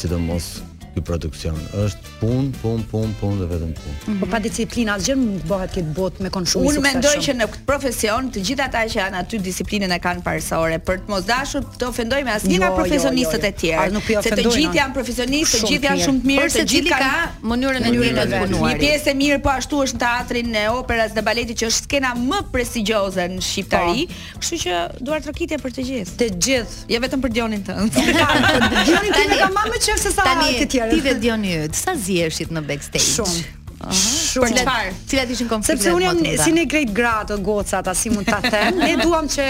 Sidomos 0.00 0.52
ky 0.94 1.00
produksion. 1.04 1.54
Është 1.84 2.14
pun, 2.20 2.50
pun, 2.62 2.82
pun, 2.90 3.10
pun 3.20 3.34
dhe 3.40 3.46
vetëm 3.50 3.72
pun. 3.78 3.92
Mm 3.92 4.00
-hmm. 4.06 4.18
Po 4.20 4.26
pa 4.32 4.38
disiplinë 4.42 4.92
asgjë 4.94 5.14
nuk 5.20 5.44
bëhet 5.50 5.70
këtë 5.76 5.92
botë 5.98 6.22
me 6.24 6.30
kon 6.34 6.46
shumë 6.50 6.68
Unë 6.70 6.82
mendoj 6.86 7.14
që 7.26 7.34
në 7.40 7.46
këtë 7.52 7.64
profesion 7.70 8.30
të 8.34 8.40
gjithë 8.48 8.64
ata 8.68 8.82
që 8.92 8.96
janë 9.02 9.18
aty 9.22 9.36
disiplinën 9.48 9.92
e 9.96 9.98
kanë 10.06 10.22
parësorë 10.26 10.78
për 10.88 10.96
të 11.02 11.10
mos 11.14 11.24
dashur, 11.30 11.62
do 11.80 11.88
ofendoj 11.92 12.20
me 12.24 12.32
asnjë 12.38 12.58
nga 12.62 12.68
jo, 12.70 12.74
jo, 12.74 12.78
profesionistët 12.80 13.42
jo, 13.46 13.46
jo, 13.46 13.52
jo. 13.52 13.56
e 13.56 13.60
tjerë. 13.60 13.92
Nuk 13.96 14.04
po 14.08 14.18
ofendoj. 14.18 14.42
Se 14.44 14.48
të 14.48 14.56
gjithë 14.60 14.76
janë 14.80 14.94
profesionistë, 14.98 15.56
të 15.60 15.68
gjithë 15.70 15.86
janë 15.90 16.02
shumë 16.06 16.20
të 16.24 16.28
mirë, 16.30 16.48
të 16.54 16.64
gjithë 16.72 17.00
kanë 17.02 17.20
mënyrën 17.52 17.82
e 17.86 17.90
tyre 17.96 18.10
të 18.14 18.42
punuar. 18.42 18.72
Një 18.72 18.78
pjesë 18.84 19.10
e 19.12 19.14
mirë 19.22 19.38
po 19.46 19.50
ashtu 19.58 19.74
është 19.86 19.96
në 19.96 20.00
teatrin, 20.06 20.46
në 20.56 20.64
operas, 20.80 21.10
në 21.16 21.22
baletin 21.28 21.56
që 21.60 21.64
është 21.70 21.84
skena 21.88 22.08
më 22.30 22.38
prestigjioze 22.54 23.22
në 23.34 23.40
Shqipëri, 23.50 24.02
po. 24.08 24.40
kështu 24.40 24.56
që 24.64 24.72
duart 25.06 25.24
rokitje 25.30 25.56
për 25.64 25.70
të 25.76 25.82
gjithë. 25.88 26.12
Të 26.20 26.26
gjithë, 26.44 26.74
jo 26.92 26.98
vetëm 27.04 27.20
për 27.24 27.30
Dionin 27.34 27.62
tënd. 27.68 27.90
Dionin 28.86 29.12
tënd 29.18 29.30
e 29.34 29.40
kam 29.42 29.52
më 29.54 29.78
të 29.78 29.96
se 30.04 30.10
sa 30.16 30.22
të 30.26 30.79
pyetja 30.88 30.96
ti 30.96 31.00
dhe 31.08 31.14
Dioni, 31.20 31.54
sa 31.74 31.94
zieshit 31.98 32.52
në 32.54 32.62
backstage? 32.66 33.12
Shumë. 33.14 33.44
Uh 33.80 33.88
-huh. 33.88 34.42
Për 34.44 34.56
çfarë? 34.58 34.90
Cilat 35.08 35.30
ishin 35.30 35.48
konfliktet? 35.48 35.82
Sepse 35.82 35.96
unë 35.96 36.04
jam 36.34 36.44
si 36.44 36.52
ne 36.52 36.64
great 36.64 36.92
gra 36.94 37.14
të 37.26 37.42
gocat, 37.44 37.88
si 37.96 38.10
mund 38.10 38.26
ta 38.26 38.40
them. 38.50 38.76
ne 38.78 38.96
duam 39.02 39.24
që 39.28 39.46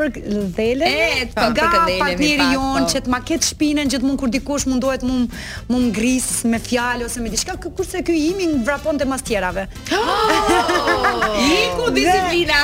për 0.00 0.12
këndele. 0.14 0.88
E, 0.88 1.28
pa, 1.34 1.48
nga 1.52 1.70
partneri 2.00 2.46
jon 2.54 2.78
po. 2.78 2.88
që 2.92 3.02
të 3.06 3.12
ma 3.12 3.18
ket 3.28 3.44
shpinën 3.46 3.90
gjithmonë 3.92 4.20
kur 4.20 4.32
dikush 4.32 4.66
mundohet 4.70 5.04
mund 5.06 5.32
më 5.70 5.80
ngris 5.88 6.28
me 6.50 6.60
fjalë 6.62 7.06
ose 7.08 7.20
me 7.24 7.32
diçka, 7.32 7.58
kurse 7.60 8.00
ky 8.06 8.16
imi 8.30 8.48
vrapon 8.66 9.00
të 9.00 9.08
mas 9.10 9.24
tjerave. 9.28 9.66
Oh, 9.96 10.52
Iku 11.66 11.90
disiplina. 11.90 12.62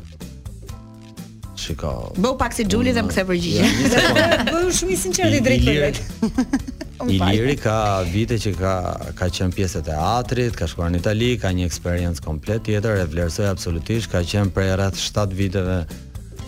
Shikoj. 1.63 2.13
Bëu 2.21 2.37
pak 2.41 2.53
si 2.59 2.69
Xhuli 2.69 2.93
dhe 2.93 3.03
më 3.07 3.13
kthe 3.15 3.25
përgjigje. 3.33 3.73
Bëu 4.53 4.69
shumë 4.81 4.97
i 4.99 5.01
sinqertë 5.07 5.43
drejtpërdrejt. 5.49 6.05
Iliri 7.11 7.55
ka 7.59 8.03
vite 8.07 8.37
që 8.39 8.51
ka 8.59 8.73
ka 9.19 9.27
qenë 9.27 9.57
pjesë 9.57 9.81
e 9.83 9.87
teatrit, 9.91 10.55
ka 10.59 10.69
shkuar 10.71 10.93
në 10.95 11.01
Itali, 11.03 11.31
ka 11.43 11.51
një 11.57 11.67
eksperiencë 11.67 12.23
komplet 12.23 12.63
tjetër, 12.69 13.01
e 13.03 13.09
vlerësoj 13.11 13.49
absolutisht, 13.51 14.07
ka 14.13 14.23
qenë 14.27 14.55
prej 14.55 14.69
rreth 14.79 15.01
7 15.03 15.35
viteve 15.37 15.81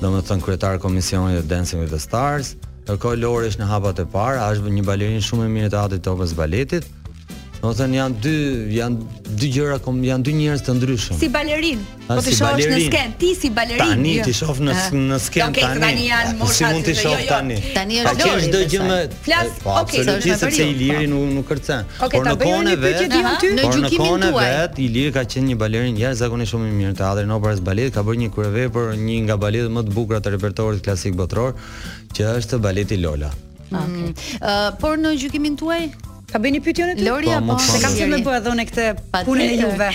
domethënë 0.01 0.47
kryetar 0.47 0.79
komisionit 0.83 1.41
të 1.43 1.51
Dancing 1.51 1.83
with 1.83 1.91
the 1.91 1.99
Stars. 2.01 2.55
Ndërkohë 2.87 3.19
Lori 3.25 3.51
është 3.51 3.65
në 3.65 3.71
hapat 3.73 4.05
e 4.05 4.07
parë, 4.15 4.45
është 4.55 4.77
një 4.79 4.85
balerin 4.87 5.25
shumë 5.27 5.49
e 5.51 5.55
mirë 5.57 5.71
e 5.71 5.75
teatrit 5.79 6.07
të 6.07 6.19
Baletit. 6.43 6.93
Do 7.65 7.71
të 7.73 7.77
thënë 7.79 7.97
janë 7.97 8.17
dy, 8.25 8.33
janë 8.77 9.21
dy 9.41 9.49
gjëra, 9.55 9.77
janë 9.89 10.25
dy 10.27 10.33
njerëz 10.37 10.63
të 10.67 10.73
ndryshëm. 10.77 11.17
Si 11.21 11.29
balerin, 11.33 11.85
po 12.05 12.17
ti 12.21 12.27
si 12.27 12.37
shohësh 12.37 12.69
në 12.75 12.81
sken, 12.91 13.15
ti 13.23 13.31
si 13.41 13.49
balerin. 13.57 13.81
Tani 13.81 14.11
jo. 14.19 14.25
ti 14.29 14.35
shoh 14.37 14.59
në 14.67 14.75
në 14.99 15.21
sken 15.25 15.55
tani. 15.63 16.11
Si 16.53 16.67
mund 16.69 16.85
të 16.85 16.95
shoh 17.01 17.23
tani? 17.31 17.57
Tani 17.73 18.03
jo, 18.03 18.13
jo. 18.21 18.29
është 18.35 18.53
lojë. 18.57 18.69
Po, 18.69 18.69
okej, 18.69 18.69
çdo 18.69 18.69
gjë 18.75 18.91
më. 18.91 18.99
Flas, 19.31 19.57
okej, 19.65 19.81
okay, 19.81 20.05
sot 20.05 20.29
është 20.35 20.53
se 20.59 20.69
Iliri 20.75 21.09
nuk 21.15 21.33
nuk 21.39 21.49
kërcen. 21.49 21.89
Por 22.05 22.29
në 22.29 22.37
kohën 22.45 22.69
e 22.69 22.77
vet, 22.85 23.19
në 23.57 23.67
gjykimin 23.73 23.99
tuaj, 24.05 24.15
në 24.27 24.33
vet 24.39 24.83
Iliri 24.91 25.15
ka 25.17 25.25
qenë 25.25 25.49
një 25.55 25.59
balerin 25.65 26.05
zakonisht 26.21 26.53
shumë 26.53 26.69
i 26.69 26.75
mirë 26.85 26.93
në 26.93 27.01
teatrin 27.01 27.33
operës 27.41 27.65
balet, 27.65 27.95
ka 27.97 28.05
bërë 28.05 28.27
një 28.27 28.33
kurëvepër, 28.37 28.93
një 29.09 29.19
nga 29.31 29.41
baletët 29.41 29.73
më 29.79 29.87
të 29.89 29.97
bukura 29.97 30.21
të 30.21 30.37
repertorit 30.37 30.85
klasik 30.85 31.17
botror, 31.17 31.57
që 32.13 32.35
është 32.43 32.61
baleti 32.61 33.01
Lola. 33.01 33.33
Okay. 33.75 34.11
Uh, 34.11 34.11
mm. 34.13 34.75
por 34.83 35.01
në 35.01 35.17
gjykimin 35.23 35.57
tuaj, 35.59 35.87
Ka 36.33 36.39
bëni 36.43 36.61
pyetjen 36.65 36.89
e 36.95 36.99
ty? 36.99 37.05
Lori 37.07 37.27
po, 37.29 37.37
apo 37.39 37.59
se 37.63 37.81
kam 37.83 37.93
të 37.97 38.07
me 38.11 38.19
bëj 38.25 38.39
dhon 38.47 38.63
e 38.63 38.67
këtë 38.71 38.87
punën 39.27 39.53
e 39.55 39.59
juve. 39.61 39.89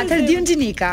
Atë 0.00 0.20
Dion 0.28 0.46
Xhinika. 0.46 0.92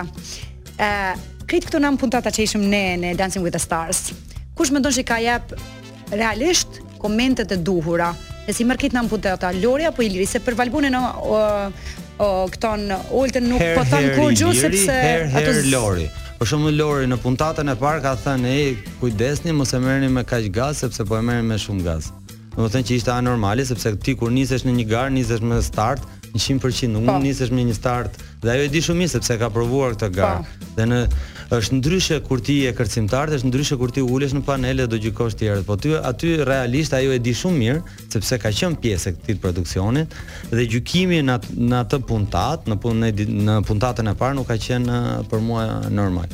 Ë, 0.78 0.88
uh, 0.88 1.24
krijt 1.47 1.67
këto 1.69 1.82
nam 1.84 1.97
puntata 2.01 2.32
që 2.34 2.47
ishim 2.47 2.65
ne 2.71 2.84
në 3.01 3.13
Dancing 3.19 3.45
with 3.45 3.53
the 3.57 3.61
Stars. 3.61 4.11
Kush 4.57 4.74
mendon 4.74 4.93
se 4.93 5.03
ka 5.05 5.19
jap 5.21 5.53
realisht 6.11 6.80
komentet 7.01 7.53
e 7.55 7.59
duhura? 7.59 8.11
E 8.49 8.53
si 8.53 8.65
mërë 8.67 8.82
këtë 8.88 8.97
në 8.97 9.03
mpute 9.05 9.38
Lori 9.61 9.86
apo 9.88 10.03
Iliri, 10.03 10.26
se 10.28 10.41
për 10.43 10.57
Valbune 10.59 10.89
në 10.91 11.03
o, 11.21 11.38
o, 12.17 12.28
këton 12.51 12.89
Olten 13.15 13.47
nuk 13.53 13.63
po 13.78 13.86
thon 13.88 14.09
kur 14.17 14.34
gju, 14.36 14.51
sepse... 14.57 14.91
Her, 14.99 15.30
her, 15.38 15.61
Lori. 15.71 16.09
Për 16.41 16.49
shumë 16.49 16.74
Lori 16.76 17.07
në 17.07 17.21
puntatën 17.24 17.71
e 17.71 17.78
parë 17.80 18.03
ka 18.03 18.17
thënë, 18.26 18.51
e, 18.65 18.74
kujdesni, 18.99 19.55
mos 19.55 19.71
e 19.71 19.80
mërëni 19.80 20.09
me 20.11 20.26
kaq 20.28 20.49
gaz, 20.51 20.82
sepse 20.84 21.05
po 21.07 21.15
e 21.19 21.24
mërëni 21.24 21.53
me 21.53 21.61
shumë 21.61 21.88
gaz 21.88 22.11
do 22.57 22.67
të 22.67 22.73
thënë 22.75 22.87
që 22.89 22.97
ishte 22.99 23.13
anormale 23.13 23.63
sepse 23.65 23.93
ti 24.03 24.13
kur 24.19 24.31
nisesh 24.31 24.65
në 24.67 24.75
një 24.79 24.87
gar 24.91 25.09
nisesh 25.13 25.41
me 25.41 25.57
start 25.65 26.03
100% 26.33 26.89
nuk 26.89 27.05
mund 27.05 27.25
nisesh 27.25 27.51
me 27.53 27.63
një 27.65 27.75
start 27.77 28.17
dhe 28.43 28.51
ajo 28.53 28.65
e 28.67 28.71
di 28.73 28.81
shumë 28.85 29.03
mirë 29.03 29.11
sepse 29.13 29.35
ka 29.39 29.49
provuar 29.53 29.93
këtë 29.95 30.09
gar. 30.15 30.39
Po. 30.43 30.71
Dhe 30.77 30.87
në 30.89 30.99
është 31.53 31.77
ndryshe 31.77 32.17
kur 32.25 32.41
ti 32.41 32.55
je 32.65 32.71
kërcimtar, 32.73 33.29
është 33.37 33.49
ndryshe 33.51 33.77
kur 33.77 33.91
ti 33.93 34.01
ulesh 34.01 34.33
në 34.33 34.41
panele 34.47 34.87
do 34.89 34.97
gjikosh 35.01 35.35
të 35.37 35.51
po 35.67 35.77
ty 35.77 35.93
aty 36.01 36.35
realisht 36.45 36.93
ajo 36.97 37.13
e 37.13 37.19
di 37.21 37.33
shumë 37.37 37.59
mirë 37.61 38.07
sepse 38.15 38.39
ka 38.41 38.49
qenë 38.49 38.81
pjesë 38.81 39.09
e 39.09 39.15
këtij 39.19 39.39
produksioni 39.43 40.05
dhe 40.53 40.65
gjykimi 40.73 41.21
në 41.27 41.79
atë 41.83 42.01
puntat, 42.09 42.65
në 42.69 42.79
pun 42.81 43.01
në 43.11 43.59
puntatën 43.69 44.09
e 44.13 44.17
parë 44.17 44.37
nuk 44.41 44.49
ka 44.53 44.57
qenë 44.65 45.03
uh, 45.03 45.21
për 45.29 45.45
mua 45.49 45.67
normal. 45.93 46.33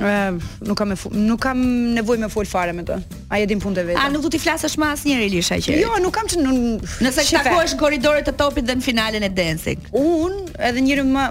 Ëh, 0.00 0.34
nuk 0.66 0.76
kam 0.80 0.90
nuk 1.12 1.40
kam 1.44 1.58
nevojë 1.96 2.22
me 2.24 2.28
fol 2.32 2.48
fare 2.48 2.72
me 2.76 2.84
të. 2.88 2.96
Ai 3.30 3.42
e 3.44 3.48
din 3.50 3.60
punën 3.62 3.82
e 3.82 3.88
vet. 3.90 3.98
A 4.00 4.06
nuk 4.12 4.24
do 4.24 4.30
ti 4.32 4.40
flasësh 4.40 4.76
më 4.80 4.88
asnjëri 4.96 5.26
Lisha 5.34 5.58
që? 5.60 5.76
Jo, 5.82 5.92
nuk 6.02 6.14
kam 6.16 6.28
çn. 6.30 6.56
Nëse 7.04 7.26
takohesh 7.28 7.76
në 7.76 8.14
të 8.30 8.34
topit 8.40 8.64
dhe 8.68 8.76
në 8.80 8.84
finalen 8.86 9.26
e 9.26 9.30
dancing. 9.30 9.84
Un, 9.92 10.40
edhe 10.56 10.84
njëri 10.86 11.04
më 11.12 11.24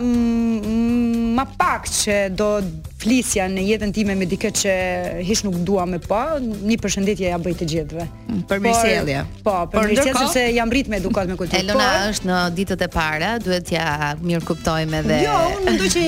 ma 1.35 1.43
pak 1.45 1.85
që 1.89 2.15
do 2.39 2.47
flisja 2.99 3.45
në 3.49 3.63
jetën 3.67 3.93
time 3.95 4.15
me 4.17 4.25
diket 4.29 4.57
që 4.61 4.73
hish 5.27 5.43
nuk 5.45 5.59
dua 5.67 5.85
me 5.89 5.99
pa, 6.01 6.37
një 6.41 6.77
përshëndetje 6.83 7.29
ja 7.31 7.39
bëjt 7.41 7.61
të 7.61 7.67
gjithve. 7.73 8.05
Mm, 8.29 8.41
për 8.49 8.61
mirësjelje. 8.65 9.21
Po, 9.45 9.53
për, 9.69 9.71
për 9.75 9.89
mirësjelje, 9.91 10.13
sepse 10.19 10.43
jam 10.57 10.73
rrit 10.73 10.91
me 10.91 10.99
edukat 10.99 11.31
me 11.31 11.37
këtë 11.39 11.61
Elona 11.61 11.87
por, 11.87 12.11
është 12.15 12.29
në 12.31 12.39
ditët 12.59 12.85
e 12.87 12.91
para, 12.97 13.31
duhet 13.45 13.73
ja 13.75 13.87
mirë 14.21 14.43
kuptojme 14.49 15.01
dhe... 15.07 15.17
Jo, 15.25 15.37
unë 15.63 15.75
ndu 15.77 15.91
që 15.95 16.05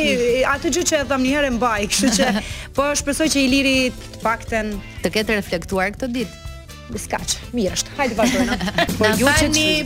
atë 0.54 0.74
gjithë 0.78 0.88
që 0.92 1.02
e 1.02 1.10
një 1.12 1.22
njëherë 1.26 1.52
mbaj, 1.60 1.82
kështë 1.96 2.14
që, 2.20 2.32
po 2.78 2.90
shpresoj 3.04 3.30
që 3.36 3.44
i 3.48 3.52
lirit 3.56 4.08
të 4.18 4.24
pakten... 4.26 4.74
Të 5.06 5.10
ketë 5.20 5.36
reflektuar 5.42 5.88
këtë 5.98 6.08
ditë. 6.16 6.51
Biskaç. 6.92 7.38
Mirë 7.56 7.72
është. 7.76 7.96
Hajde 8.00 8.18
vazhdojmë. 8.20 8.60
Po 9.00 9.12
ju 9.22 9.32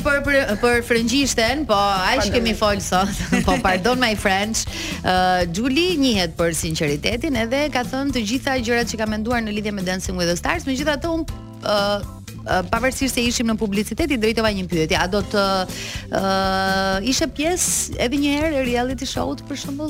për 0.07 0.19
për, 0.25 0.37
për 0.61 0.81
frëngjishten, 0.89 1.63
po 1.69 1.77
aq 1.77 2.29
kemi 2.33 2.55
fol 2.57 2.81
sot. 2.83 3.13
Po 3.47 3.57
pardon 3.63 3.99
my 4.01 4.13
friends. 4.19 4.65
Uh, 5.05 5.43
Julie 5.53 5.95
njihet 6.01 6.35
për 6.39 6.53
sinqeritetin 6.57 7.37
edhe 7.45 7.65
ka 7.73 7.85
thënë 7.87 8.15
të 8.17 8.25
gjitha 8.31 8.57
gjërat 8.65 8.91
që 8.93 9.01
ka 9.03 9.09
menduar 9.11 9.43
në 9.45 9.53
lidhje 9.59 9.73
me 9.77 9.85
Dancing 9.85 10.17
with 10.19 10.31
the 10.31 10.37
Stars, 10.39 10.65
megjithatë 10.67 11.11
un 11.13 11.25
uh, 11.63 12.63
pavarësisht 12.71 13.17
se 13.17 13.23
ishim 13.25 13.49
në 13.49 13.55
publicitet 13.57 14.11
i 14.13 14.19
drejtova 14.21 14.51
një 14.53 14.67
pyetje 14.69 14.99
a 15.01 15.07
do 15.09 15.21
të 15.33 15.43
uh, 16.13 17.09
ishe 17.09 17.25
pjes 17.37 17.69
edhe 17.97 18.19
një 18.21 18.35
herë 18.37 18.59
e 18.61 18.63
reality 18.69 19.07
show 19.09 19.31
të 19.33 19.47
për 19.49 19.61
shumë 19.63 19.89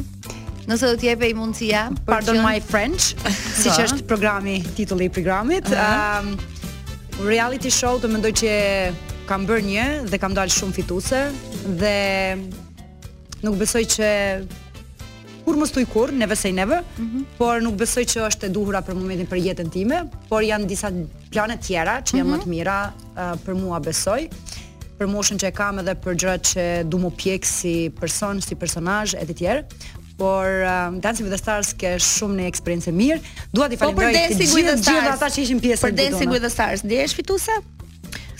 nëse 0.66 0.88
do 0.89 0.95
t'jepe 0.97 1.28
i 1.30 1.36
mundësia 1.38 1.84
pardon 2.07 2.39
my 2.41 2.55
french 2.72 3.11
si 3.59 3.68
që 3.76 3.89
është 3.89 4.07
programi 4.09 4.61
titulli 4.80 5.11
i 5.11 5.16
programit 5.20 5.68
uh 5.68 5.76
-huh 5.84 6.36
reality 7.24 7.72
show 7.72 7.95
të 8.01 8.09
mendoj 8.11 8.34
që 8.41 8.51
kam 9.30 9.45
bërë 9.47 9.63
një 9.66 9.84
dhe 10.11 10.20
kam 10.22 10.36
dalë 10.36 10.51
shumë 10.51 10.76
fituse 10.76 11.22
dhe 11.80 11.95
nuk 13.45 13.55
besoj 13.61 13.82
që 13.95 14.09
kur 15.45 15.57
mos 15.61 15.70
tuj 15.72 15.84
kur, 15.93 16.09
never 16.11 16.34
say 16.36 16.49
never, 16.51 16.80
mm 16.97 17.09
-hmm. 17.09 17.24
por 17.38 17.61
nuk 17.61 17.76
besoj 17.76 18.03
që 18.05 18.28
është 18.28 18.45
e 18.45 18.49
duhura 18.49 18.82
për 18.82 18.93
momentin 18.95 19.28
për 19.28 19.38
jetën 19.45 19.70
time, 19.70 20.05
por 20.30 20.41
janë 20.41 20.66
disa 20.66 20.89
plane 21.32 21.57
tjera 21.57 22.01
që 22.01 22.11
janë 22.16 22.24
mm 22.24 22.28
-hmm. 22.28 22.38
më 22.38 22.43
të 22.43 22.47
mira 22.49 22.80
uh, 23.18 23.38
për 23.45 23.55
mua 23.55 23.80
besoj, 23.80 24.22
për 24.99 25.07
moshën 25.07 25.38
që 25.41 25.47
e 25.47 25.51
kam 25.51 25.80
edhe 25.80 25.95
për 26.03 26.13
gjërat 26.16 26.41
që 26.53 26.84
du 26.89 26.97
mu 26.97 27.09
pjeksi 27.11 27.53
si 27.53 27.89
person, 28.01 28.41
si 28.41 28.55
personaj, 28.55 29.13
e 29.22 29.26
të 29.26 29.34
tjerë, 29.38 29.61
por 30.18 30.45
um, 30.47 30.99
Dancing 30.99 31.24
with 31.28 31.32
the 31.32 31.38
Stars 31.41 31.74
ke 31.76 31.95
shumë 32.01 32.39
një 32.41 32.45
eksperiencë 32.51 32.93
mirë. 32.95 33.18
Dua 33.55 33.68
t'i 33.70 33.80
po, 33.80 33.89
falenderoj. 33.89 34.30
të 34.38 34.49
gjithë 34.53 34.76
gjithë 34.88 35.09
ata 35.13 35.30
që 35.36 35.41
ishin 35.45 35.61
pjesë. 35.63 35.82
Për 35.89 35.95
Dancing 35.99 36.32
with 36.36 36.45
the 36.47 36.51
Stars, 36.53 36.86
ndjehesh 36.88 37.16
fituese? 37.20 37.57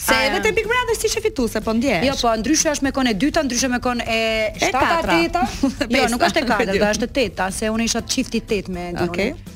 Se 0.06 0.14
edhe 0.28 0.38
te 0.44 0.52
Big 0.54 0.66
Brother 0.70 0.94
si 1.00 1.08
fituese, 1.20 1.60
po 1.66 1.74
ndjesh. 1.76 2.06
Jo, 2.06 2.14
po 2.22 2.32
ndryshe 2.40 2.72
është 2.76 2.86
me 2.86 2.94
kon 2.96 3.10
e 3.10 3.14
dytë, 3.24 3.44
ndryshe 3.48 3.70
me 3.72 3.80
kon 3.84 4.00
e 4.02 4.20
shtata, 4.60 5.02
teta. 5.10 5.44
jo, 5.90 6.06
nuk 6.12 6.26
është 6.28 6.44
e 6.46 6.70
do 6.72 6.78
është 6.90 7.10
e 7.10 7.14
tetë, 7.20 7.50
se 7.58 7.72
unë 7.74 7.90
isha 7.90 8.04
çifti 8.12 8.42
8 8.44 8.70
me 8.76 8.88
Dionin. 8.94 9.10
Okej. 9.10 9.54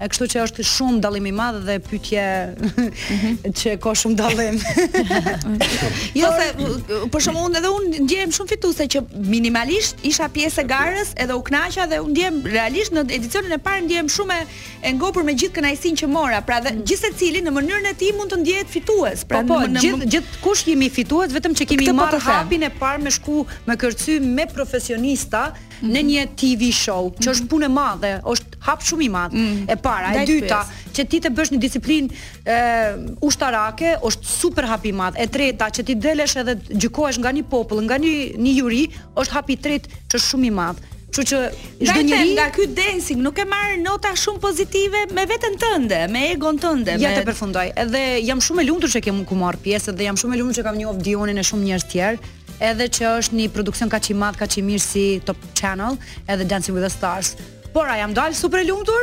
E 0.00 0.06
kështu 0.08 0.26
që 0.32 0.38
është 0.46 0.64
shumë 0.64 0.98
dallim 1.04 1.26
i 1.28 1.30
madh 1.36 1.58
dhe 1.66 1.74
pyetje 1.84 2.22
mhm. 2.54 3.52
që 3.60 3.74
ka 3.84 3.92
shumë 4.02 4.16
dallim. 4.16 4.56
jo 6.20 6.30
se 6.38 6.46
për 6.56 7.24
shkakun 7.26 7.40
unë 7.42 7.60
edhe 7.60 7.72
unë 7.78 8.00
ndjehem 8.06 8.32
shumë 8.32 8.52
fituse 8.54 8.86
që 8.94 9.02
minimalisht 9.28 10.00
isha 10.10 10.30
pjesë 10.32 10.64
e 10.64 10.68
garës 10.72 11.10
edhe 11.24 11.36
u 11.36 11.42
kënaqa 11.50 11.84
dhe 11.90 11.98
unë 12.00 12.14
ndjehem 12.14 12.40
realisht 12.54 12.96
në 12.96 13.04
edicionin 13.18 13.52
e 13.52 13.60
parë 13.66 13.84
ndjehem 13.90 14.08
shumë 14.14 14.38
e 14.88 14.94
ngopur 14.96 15.26
me 15.28 15.36
gjithë 15.36 15.58
kënaqësinë 15.58 16.00
që 16.02 16.10
mora. 16.14 16.40
Pra 16.48 16.62
dhe 16.64 16.72
mm. 16.72 16.84
gjithë 16.88 17.10
secili 17.10 17.44
në 17.44 17.52
mënyrën 17.58 17.90
e 17.92 17.96
tij 18.00 18.14
mund 18.16 18.32
të 18.32 18.40
ndjehet 18.40 18.72
fitues. 18.72 19.26
Pra 19.28 19.44
po, 19.44 19.60
po 19.60 19.68
në 19.68 19.84
gjithë 19.84 20.10
gjith 20.14 20.36
kush 20.46 20.64
jemi 20.72 20.88
fitues 20.96 21.36
vetëm 21.36 21.52
që 21.60 21.68
kemi 21.74 21.90
po 21.90 21.96
marrë 22.00 22.22
hapin 22.24 22.64
e 22.64 22.72
parë 22.80 23.04
me 23.04 23.12
shku 23.18 23.44
me 23.68 23.76
kërcy 23.76 24.16
me 24.24 24.48
profesionista 24.56 25.50
mhm. 25.52 25.92
në 25.92 26.04
një 26.08 26.24
TV 26.40 26.72
show, 26.72 27.12
që 27.20 27.20
mhm. 27.28 27.34
është 27.36 27.50
punë 27.52 27.68
e 27.68 27.72
madhe, 27.76 28.14
është 28.28 28.49
hap 28.66 28.82
shumë 28.88 29.04
i 29.04 29.08
madh. 29.14 29.36
Mm. 29.36 29.64
E 29.74 29.78
para, 29.84 30.10
e 30.20 30.24
dyta, 30.28 30.60
që 30.96 31.06
ti 31.12 31.20
të 31.24 31.32
bësh 31.36 31.52
një 31.54 31.60
disiplinë 31.62 32.22
ë 32.44 33.18
ushtarake 33.24 33.94
është 34.06 34.30
super 34.34 34.68
hap 34.70 34.86
i 34.90 34.94
madh. 34.96 35.18
E 35.20 35.28
treta, 35.32 35.70
që 35.72 35.84
ti 35.90 35.96
delesh 35.96 36.36
edhe 36.42 36.58
gjykohesh 36.70 37.20
nga 37.22 37.32
një 37.38 37.46
popull, 37.52 37.82
nga 37.88 37.98
një 38.02 38.14
një 38.36 38.54
juri, 38.58 38.84
është 39.20 39.36
hap 39.38 39.50
i 39.50 39.58
tretë 39.66 40.00
që 40.10 40.18
është 40.20 40.26
shumë 40.28 40.48
i 40.52 40.56
madh. 40.62 40.86
Kështu 41.10 41.22
që 41.26 41.38
çdo 41.90 42.02
njeri 42.06 42.34
nga 42.36 42.44
ky 42.54 42.68
dancing 42.70 43.18
nuk 43.18 43.38
e 43.42 43.42
marr 43.50 43.72
nota 43.82 44.12
shumë 44.14 44.38
pozitive 44.44 45.00
me 45.16 45.24
veten 45.26 45.56
tënde, 45.58 46.04
me 46.14 46.28
egon 46.36 46.60
tënde. 46.62 46.94
Ja 47.02 47.10
me... 47.10 47.16
të 47.18 47.24
përfundoj. 47.26 47.64
Edhe 47.82 48.02
jam 48.22 48.38
shumë 48.44 48.62
e 48.62 48.66
lumtur 48.68 48.92
se 48.92 49.02
kem 49.02 49.18
ku 49.26 49.34
marr 49.40 49.58
pjesë 49.58 49.96
dhe 49.98 50.06
jam 50.06 50.20
shumë 50.20 50.36
e 50.36 50.42
lumtur 50.42 50.60
që 50.60 50.68
kam 50.68 50.78
një 50.78 50.92
Dionin 51.02 51.42
e 51.42 51.46
shumë 51.48 51.66
njerëz 51.66 51.88
tjerë 51.90 52.36
edhe 52.62 52.86
që 52.94 53.12
është 53.16 53.38
një 53.40 53.48
produksion 53.54 53.90
kaq 53.90 54.12
i 54.12 54.16
madh, 54.22 54.36
kaq 54.38 54.58
i 54.60 54.62
mirë 54.62 54.82
si 54.84 55.04
Top 55.24 55.38
Channel, 55.56 55.96
edhe 56.28 56.44
Dancing 56.44 56.76
with 56.76 56.84
the 56.84 56.90
Stars, 56.92 57.32
Por 57.74 57.86
a 57.88 57.96
jam 58.02 58.14
dalë 58.16 58.34
super 58.34 58.64
lumtur, 58.66 59.02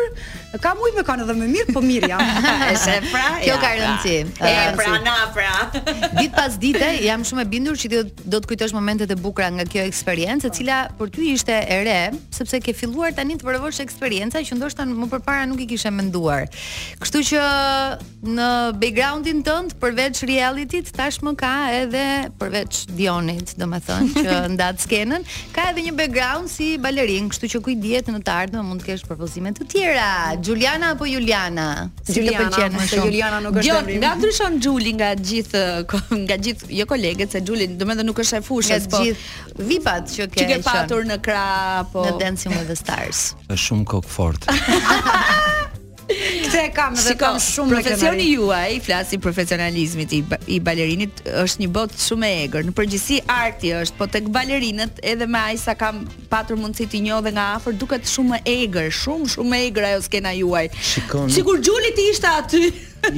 ka 0.61 0.73
mujt 0.75 0.95
me 0.97 1.03
kanë 1.07 1.23
edhe 1.25 1.35
më 1.37 1.47
mirë, 1.53 1.73
po 1.75 1.81
mirë 1.83 2.09
jam. 2.11 2.23
Ese, 2.71 2.97
pra, 3.13 3.37
Kjo 3.45 3.53
ja, 3.53 3.57
ka 3.61 3.69
rëndësi. 3.77 4.15
E, 4.43 4.53
pra, 4.77 4.89
na, 5.03 5.15
pra. 5.35 5.51
Dit 6.21 6.33
pas 6.35 6.57
dite, 6.61 6.87
jam 7.05 7.23
shumë 7.27 7.45
e 7.45 7.47
bindur 7.51 7.79
që 7.79 8.01
do 8.01 8.41
të 8.41 8.49
kujtosh 8.51 8.75
momentet 8.75 9.11
e 9.13 9.17
bukra 9.19 9.49
nga 9.55 9.65
kjo 9.69 9.85
eksperiencë, 9.87 10.49
e 10.49 10.53
cila 10.57 10.79
për 10.99 11.11
ty 11.15 11.29
ishte 11.35 11.55
e 11.63 11.79
re, 11.87 11.99
sepse 12.33 12.59
ke 12.63 12.75
filluar 12.75 13.13
tani 13.17 13.37
të 13.39 13.47
përëvosh 13.47 13.79
eksperienca 13.85 14.43
që 14.43 14.59
ndoshta 14.59 14.87
më 14.89 15.09
përpara 15.15 15.47
nuk 15.47 15.63
i 15.63 15.69
kishe 15.71 15.91
menduar. 15.93 16.47
Kështu 16.99 17.23
që 17.31 17.45
në 18.27 18.49
backgroundin 18.83 19.43
tënd 19.47 19.77
përveç 19.81 20.23
realityt 20.27 20.91
tashmë 20.97 21.35
ka 21.39 21.53
edhe 21.79 22.03
përveç 22.41 22.83
Dionit, 22.97 23.55
domethënë 23.61 24.13
që 24.17 24.37
ndat 24.57 24.83
skenën, 24.83 25.25
ka 25.55 25.69
edhe 25.71 25.85
një 25.87 25.95
background 26.01 26.51
si 26.51 26.73
balerin, 26.81 27.29
kështu 27.31 27.53
që 27.55 27.63
kujt 27.67 27.83
dihet 27.83 28.11
në 28.11 28.23
të 28.27 28.33
ardhmen 28.41 28.56
mund 28.65 28.81
të 28.81 28.91
kesh 28.91 29.03
propozime 29.07 29.51
të 29.55 29.65
tjera. 29.69 30.09
Juliana 30.45 30.91
apo 30.95 31.05
Juliana? 31.09 31.87
Si 32.05 32.21
të 32.23 32.33
pëlqen 32.37 32.75
më 32.77 32.87
shumë? 32.91 33.07
Juliana 33.09 33.39
nuk 33.43 33.59
është 33.59 33.69
jo, 33.71 33.75
emri. 33.83 33.95
Jo, 33.95 34.01
nga 34.01 34.11
ndryshon 34.19 34.57
Xhuli 34.67 34.93
nga 34.99 35.11
gjithë 35.31 35.63
nga 36.23 36.37
gjithë 36.45 36.71
jo 36.79 36.87
kolegët 36.89 37.35
se 37.35 37.41
Xhuli 37.43 37.69
domethënë 37.79 38.07
nuk 38.09 38.23
është 38.23 38.39
e 38.41 38.45
fushës, 38.47 38.89
po. 38.91 39.01
Nga 39.01 39.09
gjithë 39.09 39.63
VIP-at 39.71 40.13
që 40.15 40.29
ke. 40.33 40.41
Çike 40.43 40.59
patur 40.67 41.05
në 41.09 41.19
krah 41.25 41.83
apo 41.83 42.05
në 42.07 42.15
Dancing 42.21 42.55
with 42.57 42.69
the 42.73 42.77
Stars. 42.81 43.23
Është 43.47 43.61
shumë 43.67 43.89
kokfort. 43.95 44.49
fort. 44.49 45.67
Këtë 46.07 46.59
e 46.61 46.67
kam 46.71 46.93
edhe 46.95 47.13
kam 47.19 47.35
shumë 47.41 47.73
profesioni 47.81 48.27
juaj, 48.29 48.77
flasi 48.85 49.17
profesionalizmit 49.19 50.13
i, 50.15 50.19
i 50.55 50.59
balerinit 50.63 51.19
është 51.43 51.63
një 51.65 51.69
botë 51.75 51.99
shumë 51.99 52.27
e 52.29 52.37
egër. 52.45 52.65
Në 52.69 52.73
përgjithësi 52.77 53.17
arti 53.33 53.73
është, 53.75 53.97
po 53.99 54.07
tek 54.13 54.29
balerinët 54.31 55.01
edhe 55.03 55.27
me 55.27 55.41
ai 55.49 55.57
sa 55.59 55.75
kam 55.75 56.05
patur 56.31 56.59
mundësi 56.61 56.87
të 56.93 57.01
njoh 57.09 57.23
dhe 57.27 57.33
nga 57.35 57.49
afër 57.57 57.75
duket 57.81 58.07
shumë 58.07 58.39
e 58.39 58.55
egër, 58.63 58.87
shumë 59.01 59.33
shumë 59.35 59.59
e 59.59 59.65
egër 59.67 59.89
ajo 59.89 60.03
skena 60.07 60.31
juaj. 60.37 60.65
Shikon. 60.93 61.27
Sigur 61.35 61.59
Gjuli 61.67 61.91
ti 61.97 62.07
ishte 62.13 62.31
aty. 62.39 62.63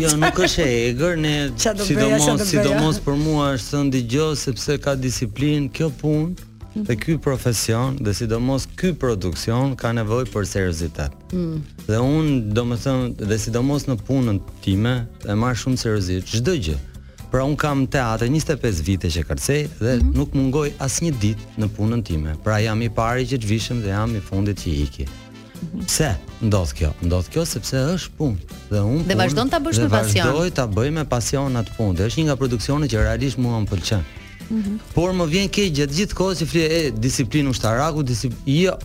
Jo, 0.01 0.15
nuk 0.19 0.41
është 0.47 0.65
e 0.65 0.73
egër, 0.89 1.21
ne 1.27 1.37
sidomos, 1.61 2.45
sidomos 2.49 2.97
për 3.05 3.21
mua 3.21 3.51
është 3.59 3.69
thënë 3.77 3.93
dëgjoj 3.99 4.29
sepse 4.47 4.79
ka 4.85 4.97
disiplinë 5.07 5.69
kjo 5.77 5.93
punë 6.01 6.48
dhe 6.75 6.95
ky 6.95 7.17
profesion 7.17 7.95
dhe 8.01 8.13
sidomos 8.13 8.67
ky 8.77 8.93
produksion 8.93 9.73
ka 9.79 9.91
nevojë 9.95 10.29
për 10.33 10.45
seriozitet. 10.47 11.11
Mm. 11.33 11.61
Dhe 11.87 11.99
un 12.03 12.29
domethënë, 12.53 13.15
dhe 13.25 13.37
sidomos 13.41 13.87
në 13.89 13.97
punën 14.07 14.41
time 14.65 14.93
e 15.25 15.35
marr 15.35 15.57
shumë 15.57 15.79
seriozisht 15.81 16.35
çdo 16.37 16.55
gjë. 16.57 16.77
Pra 17.29 17.43
un 17.45 17.55
kam 17.61 17.83
teatër 17.93 18.29
25 18.33 18.79
vite 18.85 19.09
që 19.13 19.23
kërcej 19.29 19.63
dhe 19.79 19.95
mm. 19.99 20.13
nuk 20.17 20.33
mungoj 20.37 20.67
asnjë 20.85 21.13
ditë 21.23 21.55
në 21.61 21.71
punën 21.77 22.05
time. 22.07 22.37
Pra 22.45 22.59
jam 22.61 22.81
i 22.85 22.89
pari 22.89 23.25
që 23.29 23.41
të 23.43 23.49
vishëm 23.53 23.81
dhe 23.85 23.91
jam 23.93 24.15
i 24.17 24.21
fundit 24.29 24.61
që 24.63 24.75
iki. 24.85 25.09
Pse 25.83 26.07
mhm. 26.13 26.47
ndodh 26.47 26.69
kjo? 26.77 26.89
Ndodh 27.03 27.25
kjo 27.33 27.41
sepse 27.45 27.79
është 27.97 28.13
punë 28.15 28.37
dhe 28.69 28.83
unë 28.93 29.07
Dhe 29.09 29.17
vazhdon 29.19 29.49
ta 29.51 29.59
bësh 29.59 29.81
me 29.83 29.89
pasion. 29.91 30.29
Vazhdoj 30.29 30.53
ta 30.59 30.63
bëj 30.77 30.93
me 30.95 31.03
pasion 31.11 31.57
atë 31.61 31.75
punë. 31.75 32.05
Është 32.05 32.21
një 32.21 32.25
nga 32.29 32.37
produksionet 32.39 32.93
që 32.93 33.03
realisht 33.09 33.41
mua 33.43 33.59
më 33.59 33.67
pëlqen. 33.73 34.05
-hmm. 34.53 34.77
Por 34.95 35.13
më 35.17 35.25
vjen 35.33 35.49
keq 35.53 35.73
gjatë 35.79 35.97
gjithë 35.99 36.17
kohës 36.17 36.41
që 36.53 36.63
e 36.77 36.79
disiplinë 37.03 37.51
ushtaraku, 37.53 38.03
disiplinë 38.05 38.55
jo. 38.63 38.75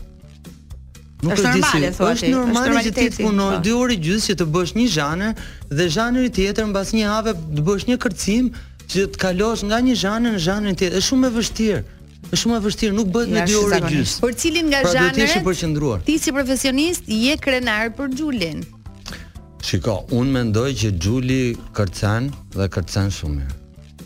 Nuk 1.25 1.33
është 1.39 1.49
normale, 1.55 1.91
thotë. 1.97 2.13
Është 2.19 2.33
normale 2.35 2.83
që 2.85 2.93
ti 2.99 3.07
të 3.15 3.25
punosh 3.25 3.63
2 3.65 3.73
po. 3.73 3.85
orë 3.87 3.97
gjysmë 4.05 4.31
që 4.31 4.39
të 4.43 4.47
bësh 4.57 4.75
një 4.79 4.87
zhanër 4.97 5.43
dhe 5.77 5.87
zhanëri 5.95 6.33
tjetër 6.39 6.69
mbas 6.73 6.91
një 6.99 7.13
have 7.13 7.35
të 7.57 7.65
bësh 7.69 7.87
një 7.89 7.97
kërcim 8.05 8.51
që 8.93 9.07
të 9.15 9.17
kalosh 9.25 9.63
nga 9.69 9.79
një 9.87 9.95
zhanër 10.03 10.37
në 10.37 10.43
zhanërin 10.47 10.77
tjetër. 10.79 10.99
Është 11.01 11.09
shumë 11.09 11.27
e 11.27 11.35
vështirë. 11.39 11.81
Është 12.33 12.41
shumë 12.43 12.61
e 12.61 12.63
vështirë, 12.65 12.97
nuk 12.99 13.09
bëhet 13.15 13.33
me 13.33 13.45
2 13.49 13.65
orë 13.65 13.81
gjysmë. 13.89 14.23
Por 14.25 14.33
cilin 14.43 14.69
nga 14.73 14.83
zhanërat? 14.85 15.43
Pra, 15.49 16.05
ti 16.13 16.19
si 16.25 16.31
profesionist 16.33 17.03
je 17.09 17.35
krenar 17.45 17.89
për 17.97 18.13
Xhulin. 18.21 18.65
Shiko, 19.65 20.03
un 20.13 20.29
mendoj 20.29 20.69
që 20.83 20.93
Xhuli 21.01 21.45
kërcen 21.77 22.33
dhe 22.53 22.69
kërcen 22.69 23.13
shumë 23.17 23.37
mirë. 23.41 23.61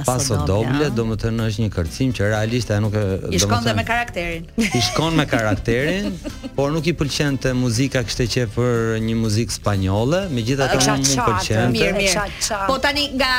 Paso 0.00 0.40
doble, 0.48 0.88
do 0.96 1.04
më 1.12 1.16
të 1.20 1.30
në 1.36 1.46
është 1.52 1.62
një 1.64 1.68
kërcim 1.74 2.12
që 2.16 2.28
realisht 2.32 2.70
e 2.72 2.78
nuk... 2.80 2.94
I 3.34 3.40
shkon 3.42 3.64
dhe 3.66 3.74
me 3.76 3.84
karakterin. 3.86 4.46
I 4.56 4.80
shkon 4.88 5.16
me 5.18 5.26
karakterin, 5.28 6.14
por 6.56 6.72
nuk 6.72 6.86
i 6.88 6.94
pëlqen 6.96 7.36
të 7.44 7.52
muzika 7.58 8.02
kështë 8.08 8.26
që 8.36 8.46
për 8.56 8.96
një 9.04 9.16
muzik 9.20 9.52
spanyole, 9.54 10.22
me 10.32 10.44
gjitha 10.46 10.70
të 10.72 10.78
më 10.80 10.96
më 11.02 11.26
pëlqen 11.26 11.60
të... 11.60 11.66
Mirë, 11.76 11.92
mirë. 11.98 12.24
Po 12.70 12.78
tani 12.86 13.06
nga 13.16 13.34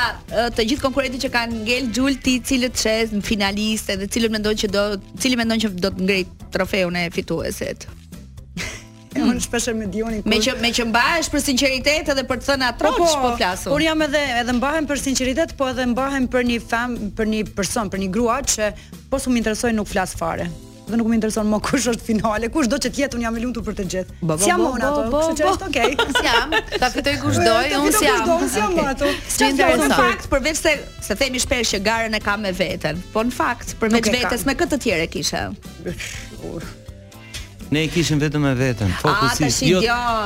të 0.57 0.67
gjithë 0.73 0.85
konkurenti 0.85 1.23
që 1.25 1.33
kanë 1.33 1.59
ngell 1.65 1.89
gjull 1.97 2.19
ti 2.27 2.37
cilët 2.51 2.77
qesë 2.83 3.17
në 3.21 3.25
finaliste 3.27 3.97
dhe 4.03 4.11
cilët 4.13 4.37
mendojnë 4.37 4.63
që 4.65 4.71
do... 4.77 4.85
që 5.19 5.75
do 5.81 5.91
të 5.91 5.97
ngrejt 6.03 6.37
trofeun 6.53 6.99
e 7.01 7.07
fituesit? 7.15 7.87
Mm 9.13 9.23
-hmm. 9.23 9.27
E 9.27 9.31
unë 9.31 9.39
shpesh 9.43 9.65
me 9.77 9.85
Dionin. 9.87 10.21
Kur... 10.21 10.31
Me 10.31 10.37
që 10.43 10.53
me 10.63 10.69
që 10.73 10.85
mbahesh 10.89 11.29
për 11.33 11.39
sinqeritet 11.45 12.07
edhe 12.13 12.23
për 12.27 12.37
të 12.41 12.45
thënë 12.51 12.65
atë 12.71 12.85
po, 12.85 12.93
po 12.97 13.35
flasun. 13.37 13.73
Unë 13.77 13.85
jam 13.89 14.01
edhe 14.07 14.21
edhe 14.41 14.53
mbahem 14.59 14.85
për 14.89 14.97
sinqeritet, 15.07 15.49
po 15.59 15.69
edhe 15.73 15.85
mbahem 15.91 16.27
për 16.33 16.43
një 16.49 16.59
fam, 16.69 16.91
për 17.17 17.25
një 17.33 17.41
person, 17.57 17.85
për 17.93 17.99
një 18.05 18.09
grua 18.15 18.37
që 18.53 18.71
po 19.11 19.17
s'u 19.19 19.35
interesoj 19.41 19.71
nuk 19.77 19.87
flas 19.87 20.11
fare. 20.21 20.47
Dhe 20.87 20.95
nuk 20.99 21.07
më 21.07 21.15
intereson 21.19 21.47
më 21.53 21.59
kush 21.67 21.85
është 21.93 22.03
finale, 22.09 22.45
kush 22.53 22.67
do 22.73 22.77
të 22.83 22.89
jetë, 22.97 23.13
unë 23.15 23.23
jam 23.25 23.35
i 23.39 23.41
lumtur 23.45 23.63
për 23.67 23.73
të 23.77 23.83
gjithë. 23.93 24.11
Si 24.41 24.49
jam 24.51 24.59
unë 24.75 24.83
ato, 24.87 25.01
po, 25.13 25.19
kështu 25.19 25.33
që 25.39 25.43
është 25.53 25.63
okay. 25.69 25.91
Si 26.17 26.23
jam, 26.29 26.49
ta 26.81 26.87
fitoj 26.93 27.13
kush 27.23 27.39
do, 27.47 27.53
un 27.85 27.91
si 27.99 28.05
jam. 28.09 28.25
Do 28.29 28.35
të 28.43 28.57
jam 28.63 28.71
unë 28.81 28.91
ato. 28.93 29.07
Si 29.37 29.43
intereson 29.51 29.91
fakt 30.03 30.25
për 30.33 30.39
se 30.63 30.71
se 31.07 31.13
themi 31.21 31.39
shpesh 31.45 31.69
që 31.75 31.79
garën 31.87 32.13
e 32.19 32.21
kam 32.27 32.39
me 32.45 32.51
veten. 32.61 32.95
Po 33.13 33.19
në 33.27 33.31
fakt, 33.39 33.67
për 33.79 33.87
vetë 33.95 34.11
vetes 34.17 34.41
me 34.47 34.53
këtë 34.59 34.71
të 34.75 34.77
tjerë 34.83 35.07
kisha. 35.15 35.43
Ne 37.73 37.83
i 37.87 37.89
kishim 37.89 38.19
vetëm 38.21 38.43
e 38.51 38.51
vetëm, 38.59 38.91
fokusisht, 39.01 39.63
jo 39.65 39.79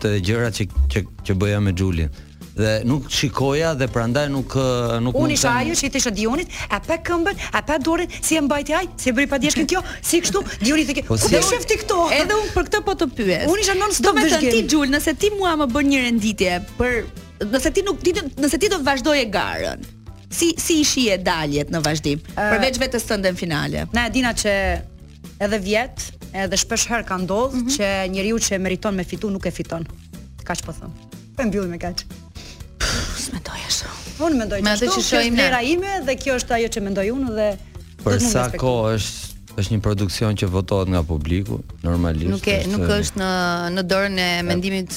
te 0.00 0.16
gjërat 0.24 0.58
që 0.60 0.66
që, 0.92 1.02
që 1.28 1.36
bëja 1.40 1.60
me 1.64 1.72
Xhulin. 1.78 2.10
Dhe 2.52 2.72
nuk 2.84 3.06
shikoja 3.08 3.70
dhe 3.80 3.86
prandaj 3.88 4.26
nuk 4.32 4.52
nuk 4.52 4.58
Unisha 4.58 5.00
nuk 5.04 5.14
kam. 5.14 5.22
Unë 5.24 5.36
isha 5.38 5.52
ajo 5.62 5.76
që 5.80 5.86
i 5.88 5.90
thëshë 5.94 6.12
Dionit, 6.18 6.50
a 6.68 6.82
pa 6.84 6.98
këmbën, 7.06 7.38
a 7.56 7.62
pa 7.68 7.78
dorën, 7.80 8.10
si 8.22 8.36
e 8.36 8.42
mbajti 8.44 8.74
ai? 8.76 8.84
Si 9.00 9.08
e 9.08 9.14
bëri 9.16 9.30
padijshën 9.30 9.70
kjo? 9.72 9.80
Si 10.04 10.20
kështu? 10.26 10.42
Dioni 10.66 10.84
thëkë. 10.90 11.06
Po 11.08 11.16
si 11.16 11.32
shef 11.40 11.64
ti 11.64 11.78
këto? 11.80 12.02
Edhe 12.12 12.36
un 12.36 12.52
për 12.52 12.68
këtë 12.68 12.82
po 12.84 12.92
të 13.00 13.08
pyet. 13.16 13.46
Unë 13.48 13.64
isha 13.64 13.78
non 13.80 13.96
stop 13.96 14.20
me 14.20 14.28
ti 14.36 14.60
Xhul, 14.68 14.92
nëse 14.92 15.16
ti 15.16 15.32
mua 15.38 15.54
më 15.62 15.70
bën 15.72 15.90
një 15.94 16.02
renditje 16.10 16.58
për 16.76 17.00
nëse 17.48 17.72
ti 17.72 17.86
nuk 17.88 18.04
ditën, 18.04 18.28
nëse 18.36 18.60
ti 18.60 18.68
do 18.68 18.82
të 18.82 18.86
vazhdojë 18.90 19.24
garën. 19.34 19.88
Si 20.32 20.52
si 20.60 20.80
i 20.82 20.84
shihet 20.88 21.24
daljet 21.24 21.72
në 21.72 21.80
vazhdim, 21.88 22.20
përveç 22.36 22.76
vetë 22.84 23.00
së 23.04 23.16
ndën 23.20 23.36
finale. 23.40 23.88
Na 23.96 24.06
e 24.10 24.12
dina 24.14 24.30
që 24.36 24.54
edhe 25.46 25.58
vjet, 25.62 26.00
edhe 26.38 26.58
shpesh 26.60 26.86
herë 26.92 27.06
ka 27.08 27.16
ndodhur 27.22 27.56
mm 27.56 27.64
-hmm. 27.66 27.74
që 27.76 27.88
njeriu 28.12 28.38
që 28.46 28.58
meriton 28.58 28.94
me 28.94 29.04
fitu 29.04 29.30
nuk 29.30 29.46
e 29.46 29.50
fiton. 29.50 29.86
Kaç 30.48 30.62
po 30.66 30.72
them? 30.72 30.92
Po 31.36 31.42
mbylli 31.48 31.68
me 31.74 31.78
kaç. 31.84 32.04
Mendoj 33.32 33.62
ashtu. 33.66 33.88
Unë 34.26 34.38
mendoj 34.42 34.60
që 34.62 34.96
është 35.02 35.20
Era 35.48 35.60
ime 35.74 35.92
dhe 36.06 36.14
kjo 36.22 36.34
është 36.38 36.54
ajo 36.58 36.68
që 36.74 36.80
mendoj 36.86 37.06
unë 37.16 37.28
dhe 37.38 37.48
për 38.04 38.18
sa 38.32 38.42
kohë 38.62 38.90
është 38.98 39.20
është 39.60 39.70
një 39.74 39.80
produksion 39.86 40.32
që 40.40 40.46
votohet 40.56 40.88
nga 40.92 41.02
publiku, 41.12 41.56
normalisht. 41.86 42.30
Nuk 42.34 42.46
e 42.48 42.56
nuk 42.74 42.84
është 42.98 43.16
në 43.22 43.30
në 43.76 43.82
dorën 43.92 44.16
e 44.28 44.30
mendimit 44.50 44.90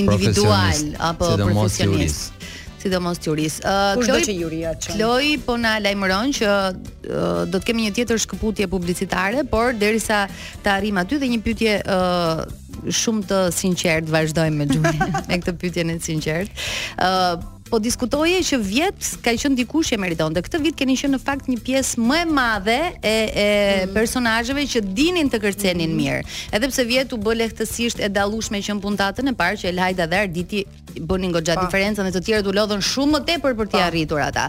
individual 0.00 0.76
apo 1.10 1.26
profesionist 1.36 2.39
sidomos 2.80 3.18
juris. 3.24 3.58
Ë 3.62 3.74
uh, 3.98 4.00
Kloi 4.04 4.22
që 4.24 4.36
çon. 4.80 4.96
Kloi 4.96 5.30
po 5.44 5.56
na 5.60 5.74
lajmëron 5.84 6.32
që 6.38 6.48
uh, 6.48 7.28
do 7.50 7.60
të 7.60 7.68
kemi 7.70 7.86
një 7.86 7.94
tjetër 7.98 8.22
shkëputje 8.24 8.68
publicitare, 8.72 9.44
por 9.50 9.74
derisa 9.78 10.24
të 10.64 10.72
arrim 10.78 11.00
aty 11.02 11.20
dhe 11.22 11.30
një 11.34 11.40
pyetje 11.46 11.76
ë 11.84 12.00
uh, 12.00 12.44
shumë 12.88 13.26
të 13.28 13.42
sinqert 13.56 14.08
vazhdojmë 14.10 14.56
me 14.62 14.70
Xhulin 14.70 15.16
me 15.28 15.40
këtë 15.42 15.56
pyetjen 15.60 15.94
e 15.94 15.98
sinqert. 16.08 16.68
ë 16.96 17.08
uh, 17.08 17.48
po 17.70 17.78
diskutoje 17.82 18.40
që 18.48 18.58
vjet 18.62 19.08
ka 19.24 19.32
qenë 19.38 19.58
dikush 19.62 19.92
që 19.94 19.98
meritonte. 20.02 20.42
Këtë 20.44 20.60
vit 20.64 20.76
keni 20.78 20.96
qenë 20.98 21.14
në 21.16 21.20
fakt 21.22 21.48
një 21.50 21.60
pjesë 21.66 22.02
më 22.02 22.18
e 22.22 22.26
madhe 22.34 22.76
e 22.96 23.14
e 23.14 23.44
mm. 23.86 23.94
personazheve 23.94 24.66
që 24.72 24.82
dinin 24.98 25.30
të 25.30 25.40
kërcenin 25.44 25.90
mm. 25.90 26.00
mirë. 26.00 26.38
Edhe 26.56 26.70
pse 26.72 26.84
vjet 26.88 27.14
u 27.14 27.20
bë 27.22 27.36
lehtësisht 27.42 28.02
e 28.02 28.10
dallueshme 28.16 28.60
që 28.66 28.76
në 28.76 28.84
puntatën 28.86 29.30
e 29.32 29.36
parë 29.38 29.62
që 29.62 29.70
El 29.70 29.80
dhe 30.00 30.20
Arditi 30.20 30.64
bënin 31.06 31.30
goxha 31.34 31.54
diferencën 31.60 32.06
dhe 32.08 32.14
të 32.16 32.24
tjerët 32.26 32.48
u 32.50 32.54
lodhën 32.56 32.82
shumë 32.82 33.16
më 33.16 33.22
tepër 33.30 33.54
për 33.60 33.70
t'i 33.70 33.82
arritur 33.86 34.22
ata. 34.24 34.48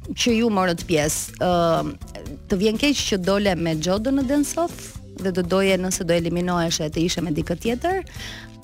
që 0.09 0.33
ju 0.39 0.47
morët 0.49 0.87
pjesë, 0.89 1.37
uh, 1.45 2.15
të 2.49 2.57
vjen 2.63 2.79
keq 2.81 2.97
që 3.11 3.17
dole 3.21 3.53
me 3.61 3.75
Xhodën 3.77 4.17
në 4.17 4.23
Dance 4.31 4.57
Off? 4.63 4.95
dhe 5.21 5.33
do 5.33 5.43
doje 5.43 5.77
nëse 5.79 6.05
do 6.07 6.15
eliminoheshe 6.17 6.89
të 6.95 7.03
ishe 7.11 7.25
me 7.27 7.35
dikë 7.39 7.57
tjetër, 7.65 8.03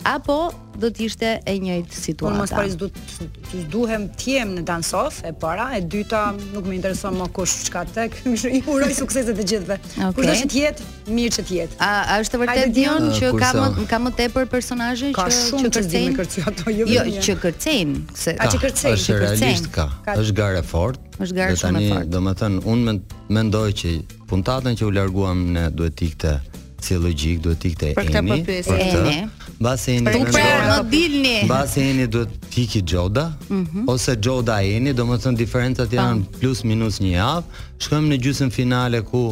apo 0.03 0.53
do 0.75 0.89
të 0.91 1.05
ishte 1.07 1.29
e 1.47 1.53
njëjtë 1.63 1.95
situata. 1.97 2.27
Por 2.27 2.39
mos 2.41 2.53
pres 2.53 2.75
do 2.81 2.89
të 2.91 3.61
duhem 3.71 4.09
të 4.19 4.31
jem 4.35 4.51
në 4.57 4.65
dansof 4.67 5.21
e 5.25 5.31
para, 5.41 5.69
e 5.79 5.81
dyta 5.87 6.25
nuk 6.51 6.67
më 6.67 6.75
intereson 6.81 7.15
më 7.21 7.29
kush 7.37 7.55
çka 7.69 7.85
tek, 7.95 8.17
i 8.29 8.59
uroj 8.67 8.91
sukses 8.99 9.29
të 9.31 9.37
gjithëve. 9.39 9.77
Okay. 9.79 10.15
Kush 10.19 10.31
do 10.43 10.49
të 10.51 10.59
jetë, 10.65 10.89
mirë 11.15 11.35
që 11.37 11.45
të 11.49 11.57
jetë. 11.61 11.79
A, 11.79 11.91
a 12.09 12.17
është 12.25 12.41
vërtet 12.43 12.75
dion 12.75 13.07
që 13.21 13.31
ka 13.39 13.53
më 13.61 13.87
ka 13.95 14.01
më 14.07 14.13
tepër 14.19 14.51
personazhe 14.51 15.13
që 15.15 15.29
shumë 15.39 15.71
që 15.71 15.73
kërcejnë 15.79 16.11
me 16.11 16.19
kërcë 16.19 16.47
ato 16.51 16.77
jo. 16.81 16.89
Jo, 16.91 17.05
që 17.29 17.39
kërcejnë, 17.45 18.03
se 18.25 18.35
a 18.37 18.51
që 18.51 18.63
kërcejnë, 18.67 19.01
është 19.01 19.21
realist 19.23 19.71
ka. 19.79 19.89
Është 20.17 20.39
gare 20.41 20.67
fort. 20.67 21.01
Është 21.23 21.39
gare 21.39 21.57
shumë 21.63 21.87
fort. 21.87 22.13
Domethënë, 22.19 22.65
unë 22.75 22.99
mendoj 23.39 23.67
që 23.85 23.95
puntatën 24.33 24.83
që 24.83 24.91
u 24.91 24.93
larguam 24.99 25.47
ne 25.55 25.69
duhet 25.73 26.03
ikte 26.11 26.39
si 26.87 26.99
logjik 27.01 27.39
duhet 27.45 27.61
të 27.65 27.71
ikte 27.73 27.89
Eni. 27.91 27.97
Për 27.99 28.11
këtë 28.13 28.79
Eni. 28.79 29.17
Mbas 29.59 29.87
po 29.87 29.95
Eni. 29.95 30.15
Tu 30.15 30.29
po 30.29 30.45
më 30.69 30.79
dilni. 30.93 31.35
Mbas 31.49 31.77
Eni 31.81 32.07
duhet 32.15 32.37
të 32.51 32.63
ikë 32.67 32.83
Xhoda, 32.91 33.27
mm 33.49 33.65
-hmm. 33.65 33.91
ose 33.95 34.17
Xhoda 34.21 34.59
Eni, 34.69 34.93
domethënë 35.01 35.41
diferencat 35.43 35.89
po. 35.91 35.97
janë 35.97 36.23
plus 36.39 36.59
minus 36.71 37.01
një 37.07 37.13
javë. 37.15 37.65
Shkojmë 37.83 38.09
në 38.13 38.19
gjysmën 38.27 38.53
finale 38.61 38.99
ku 39.11 39.25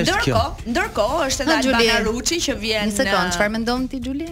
ndërkohë, 0.08 0.68
ndërkohë 0.74 1.20
është 1.28 1.46
edhe 1.46 1.56
Albana 1.62 1.98
Ruçi 2.08 2.38
që 2.48 2.56
vjen. 2.62 2.90
Një 2.92 2.96
sekond, 3.02 3.28
uh, 3.28 3.34
çfarë 3.36 3.54
mendon 3.58 3.88
ti 3.92 4.00
Xhuli? 4.04 4.28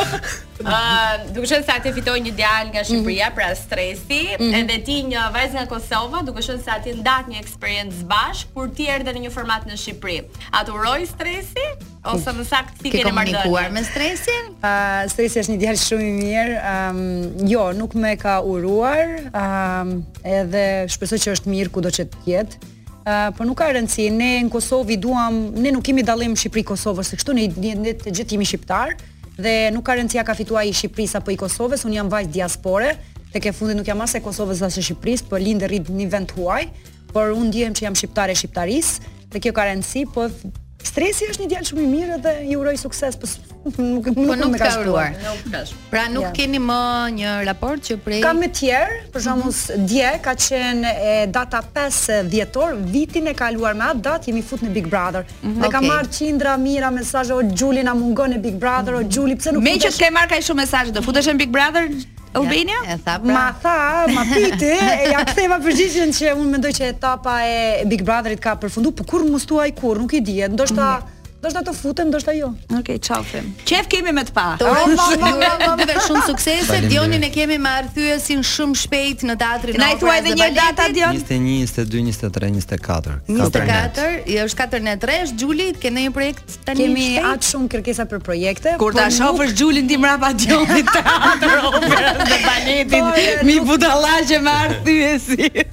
Ëh, 0.65 1.15
duke 1.35 1.47
qenë 1.51 1.65
se 1.67 1.73
atë 1.73 1.91
fitoi 1.97 2.19
një 2.25 2.31
djalë 2.37 2.69
nga 2.73 2.83
Shqipëria 2.87 3.25
pra 3.35 3.49
stresi, 3.59 4.21
mhm. 4.37 4.39
Mhm. 4.39 4.53
edhe 4.61 4.77
ti 4.87 4.93
një 5.09 5.25
vajzë 5.35 5.57
nga 5.57 5.65
Kosova, 5.67 6.21
duke 6.23 6.39
qenë 6.45 6.61
se 6.63 6.71
atje 6.77 6.93
ndat 7.01 7.27
një 7.27 7.41
eksperiencë 7.43 8.05
bash 8.07 8.45
kur 8.55 8.69
ti 8.77 8.87
erdhe 8.89 9.11
në 9.17 9.25
një 9.25 9.31
format 9.35 9.67
në 9.67 9.75
Shqipëri. 9.81 10.21
Atë 10.55 10.71
uroi 10.77 11.03
stresi? 11.11 11.65
Ose 12.07 12.31
më 12.37 12.45
saktë 12.47 12.79
ti 12.85 12.93
ke 12.95 13.03
komunikuar 13.09 13.67
me 13.75 13.83
stresin? 13.83 14.53
Ëh, 14.63 15.09
stresi 15.11 15.41
është 15.43 15.55
një 15.57 15.61
djalë 15.65 15.81
shumë 15.83 16.05
i 16.07 16.13
mirë. 16.15 16.57
Ëm, 16.71 17.03
jo, 17.51 17.65
nuk 17.75 17.97
më 17.99 18.13
ka 18.23 18.37
uruar. 18.47 19.17
Ëm, 19.41 19.91
edhe 20.23 20.63
shpresoj 20.95 21.19
që 21.25 21.35
është 21.35 21.51
mirë 21.51 21.75
kudo 21.75 21.91
që 21.99 22.07
të 22.13 22.23
jetë. 22.31 22.71
Uh, 23.05 23.29
po 23.37 23.45
nuk 23.45 23.59
ka 23.61 23.67
rëndësi, 23.69 24.07
ne 24.17 24.27
në 24.47 24.49
Kosovë 24.49 24.95
i 24.95 24.95
duam, 24.97 25.35
ne 25.61 25.69
nuk 25.75 25.83
kemi 25.85 26.01
dallim 26.01 26.33
Shqipëri-Kosovës, 26.33 27.11
se 27.11 27.17
kështu 27.19 27.35
ne 27.37 27.43
ne 27.77 27.91
të 27.99 28.09
gjithë 28.17 28.33
jemi 28.33 28.47
shqiptar 28.49 28.95
dhe 29.37 29.53
nuk 29.75 29.85
ka 29.85 29.93
rëndësi 29.99 30.17
a 30.17 30.25
ka 30.25 30.33
fituar 30.33 30.63
i 30.65 30.73
Shqipëris 30.73 31.13
apo 31.21 31.29
i 31.29 31.37
Kosovës, 31.37 31.85
un 31.85 31.93
jam 31.93 32.09
vajz 32.09 32.31
diaspore, 32.33 32.95
tek 33.29 33.45
e 33.45 33.53
fundit 33.53 33.77
nuk 33.77 33.85
jam 33.85 34.01
as 34.01 34.17
e 34.17 34.23
Kosovës 34.25 34.65
as 34.65 34.81
e 34.81 34.87
Shqipëris, 34.87 35.21
po 35.29 35.37
lind 35.37 35.61
rrit 35.69 35.93
në 35.93 36.09
vend 36.17 36.33
huaj, 36.39 36.65
por 37.13 37.29
un 37.37 37.45
ndiem 37.53 37.77
që 37.77 37.85
jam 37.85 37.93
shqiptare 37.95 38.33
shqiptaris 38.41 38.95
dhe 39.31 39.37
kjo 39.43 39.53
ka 39.55 39.69
rëndësi, 39.69 40.07
po 40.15 40.25
stresi 40.81 41.29
është 41.29 41.43
një 41.45 41.53
djalë 41.53 41.69
shumë 41.69 41.83
i 41.85 41.91
mirë 41.93 42.19
dhe 42.25 42.39
ju 42.49 42.57
uroj 42.63 42.77
sukses, 42.87 43.21
po 43.21 43.29
nuk 43.65 44.05
nuk, 44.05 44.13
po 44.13 44.21
nuk, 44.21 44.53
nuk 44.53 44.61
ka 44.61 44.69
shkruar. 44.69 45.09
Pra 45.91 46.05
nuk 46.11 46.27
ja. 46.27 46.31
keni 46.37 46.59
më 46.61 46.79
një 47.19 47.31
raport 47.47 47.81
që 47.87 47.97
prej 48.03 48.21
Ka 48.25 48.33
më 48.37 48.49
tjerë, 48.59 48.95
për 49.13 49.19
mhm. 49.19 49.25
shembull, 49.25 49.51
mm 49.51 49.69
-hmm. 49.69 49.85
dje 49.91 50.09
ka 50.25 50.33
qenë 50.45 50.91
e 51.11 51.13
data 51.37 51.59
5 51.79 52.29
dhjetor, 52.31 52.69
vitin 52.95 53.27
e 53.31 53.33
kaluar 53.33 53.73
me 53.75 53.85
atë 53.91 54.01
datë 54.09 54.25
jemi 54.31 54.41
fut 54.43 54.61
në 54.65 54.69
Big 54.71 54.87
Brother. 54.87 55.23
Mm 55.25 55.49
-hmm. 55.49 55.61
Dhe 55.61 55.67
okay. 55.67 55.79
ka 55.79 55.87
marr 55.87 56.07
qindra 56.17 56.57
mira 56.57 56.89
mesazhe 56.91 57.33
o 57.35 57.41
Xhuli 57.55 57.83
na 57.83 57.93
mungon 57.93 58.29
në 58.35 58.39
Big 58.45 58.57
Brother, 58.63 58.93
mm 58.93 58.99
-hmm. 58.99 59.07
o 59.09 59.13
Xhuli 59.13 59.35
pse 59.35 59.49
nuk 59.51 59.63
Me 59.63 59.73
që 59.83 59.89
ke 59.99 60.11
marr 60.11 60.27
kaj 60.29 60.41
shumë 60.47 60.59
mesazhe, 60.63 60.91
do 60.91 61.01
futesh 61.01 61.27
në 61.27 61.35
Big 61.43 61.49
Brother? 61.57 61.85
Albania? 62.35 62.79
Ja, 62.89 62.97
tha 63.05 63.13
pra. 63.23 63.33
Ma 63.33 63.45
tha, 63.63 63.75
ma 64.15 64.23
piti, 64.31 64.73
e 65.03 65.05
ja 65.11 65.23
ktheva 65.23 65.57
përgjigjen 65.65 66.09
që 66.17 66.33
unë 66.37 66.49
mendoj 66.55 66.71
që 66.77 66.83
etapa 66.93 67.33
e 67.47 67.85
Big 67.87 68.03
Brotherit 68.03 68.39
ka 68.43 68.55
përfunduar, 68.61 68.93
por 68.97 69.05
kur 69.09 69.21
më 69.23 69.39
stuaj 69.39 69.69
kur, 69.79 69.95
nuk 70.03 70.11
i 70.19 70.21
diet. 70.21 70.51
Ndoshta 70.51 70.85
mm 70.95 70.99
-hmm 71.01 71.14
Do 71.53 71.61
të 71.61 71.73
futem, 71.77 72.09
do 72.11 72.17
të 72.17 72.33
jo. 72.39 72.47
Okej, 72.73 72.79
okay, 72.79 72.99
çau 72.99 73.49
Qef 73.69 73.85
kemi 73.91 74.09
me 74.17 74.23
të 74.25 74.31
pa. 74.33 74.43
Do 74.57 74.69
të 74.69 75.97
shumë 76.07 76.21
suksese. 76.29 76.79
Dionin 76.89 77.21
e 77.27 77.27
kemi 77.29 77.59
me 77.61 77.69
arthyesin 77.83 78.41
shumë 78.43 78.79
shpejt 78.81 79.21
në 79.29 79.35
teatrin. 79.37 79.77
Na 79.77 79.91
i 79.93 79.99
thua 80.01 80.15
edhe 80.17 80.33
një 80.39 80.47
datë 80.55 80.87
Dion? 80.95 81.13
21, 81.13 81.67
22, 81.85 82.15
23, 82.33 82.49
24. 82.55 83.13
24, 83.27 84.15
i 84.33 84.39
është 84.41 84.61
4 84.73 84.83
në 84.87 84.95
3, 85.03 85.19
Xhuli, 85.35 85.69
ke 85.85 85.93
një 85.93 86.07
projekt 86.17 86.57
tani. 86.65 86.87
Kemi 86.89 87.07
atë 87.33 87.49
shumë 87.51 87.71
kërkesa 87.75 88.07
për 88.15 88.25
projekte. 88.25 88.75
Kur 88.81 88.97
ta 88.97 89.05
shofësh 89.19 89.53
Xhulin 89.53 89.85
ti 89.91 90.01
mbrapa 90.01 90.33
Dionit 90.41 90.89
teatrin 90.89 91.87
dhe 92.25 92.41
baletin, 92.47 93.13
mi 93.47 93.59
budallaqe 93.69 94.41
me 94.45 94.57
arthyesin. 94.65 95.63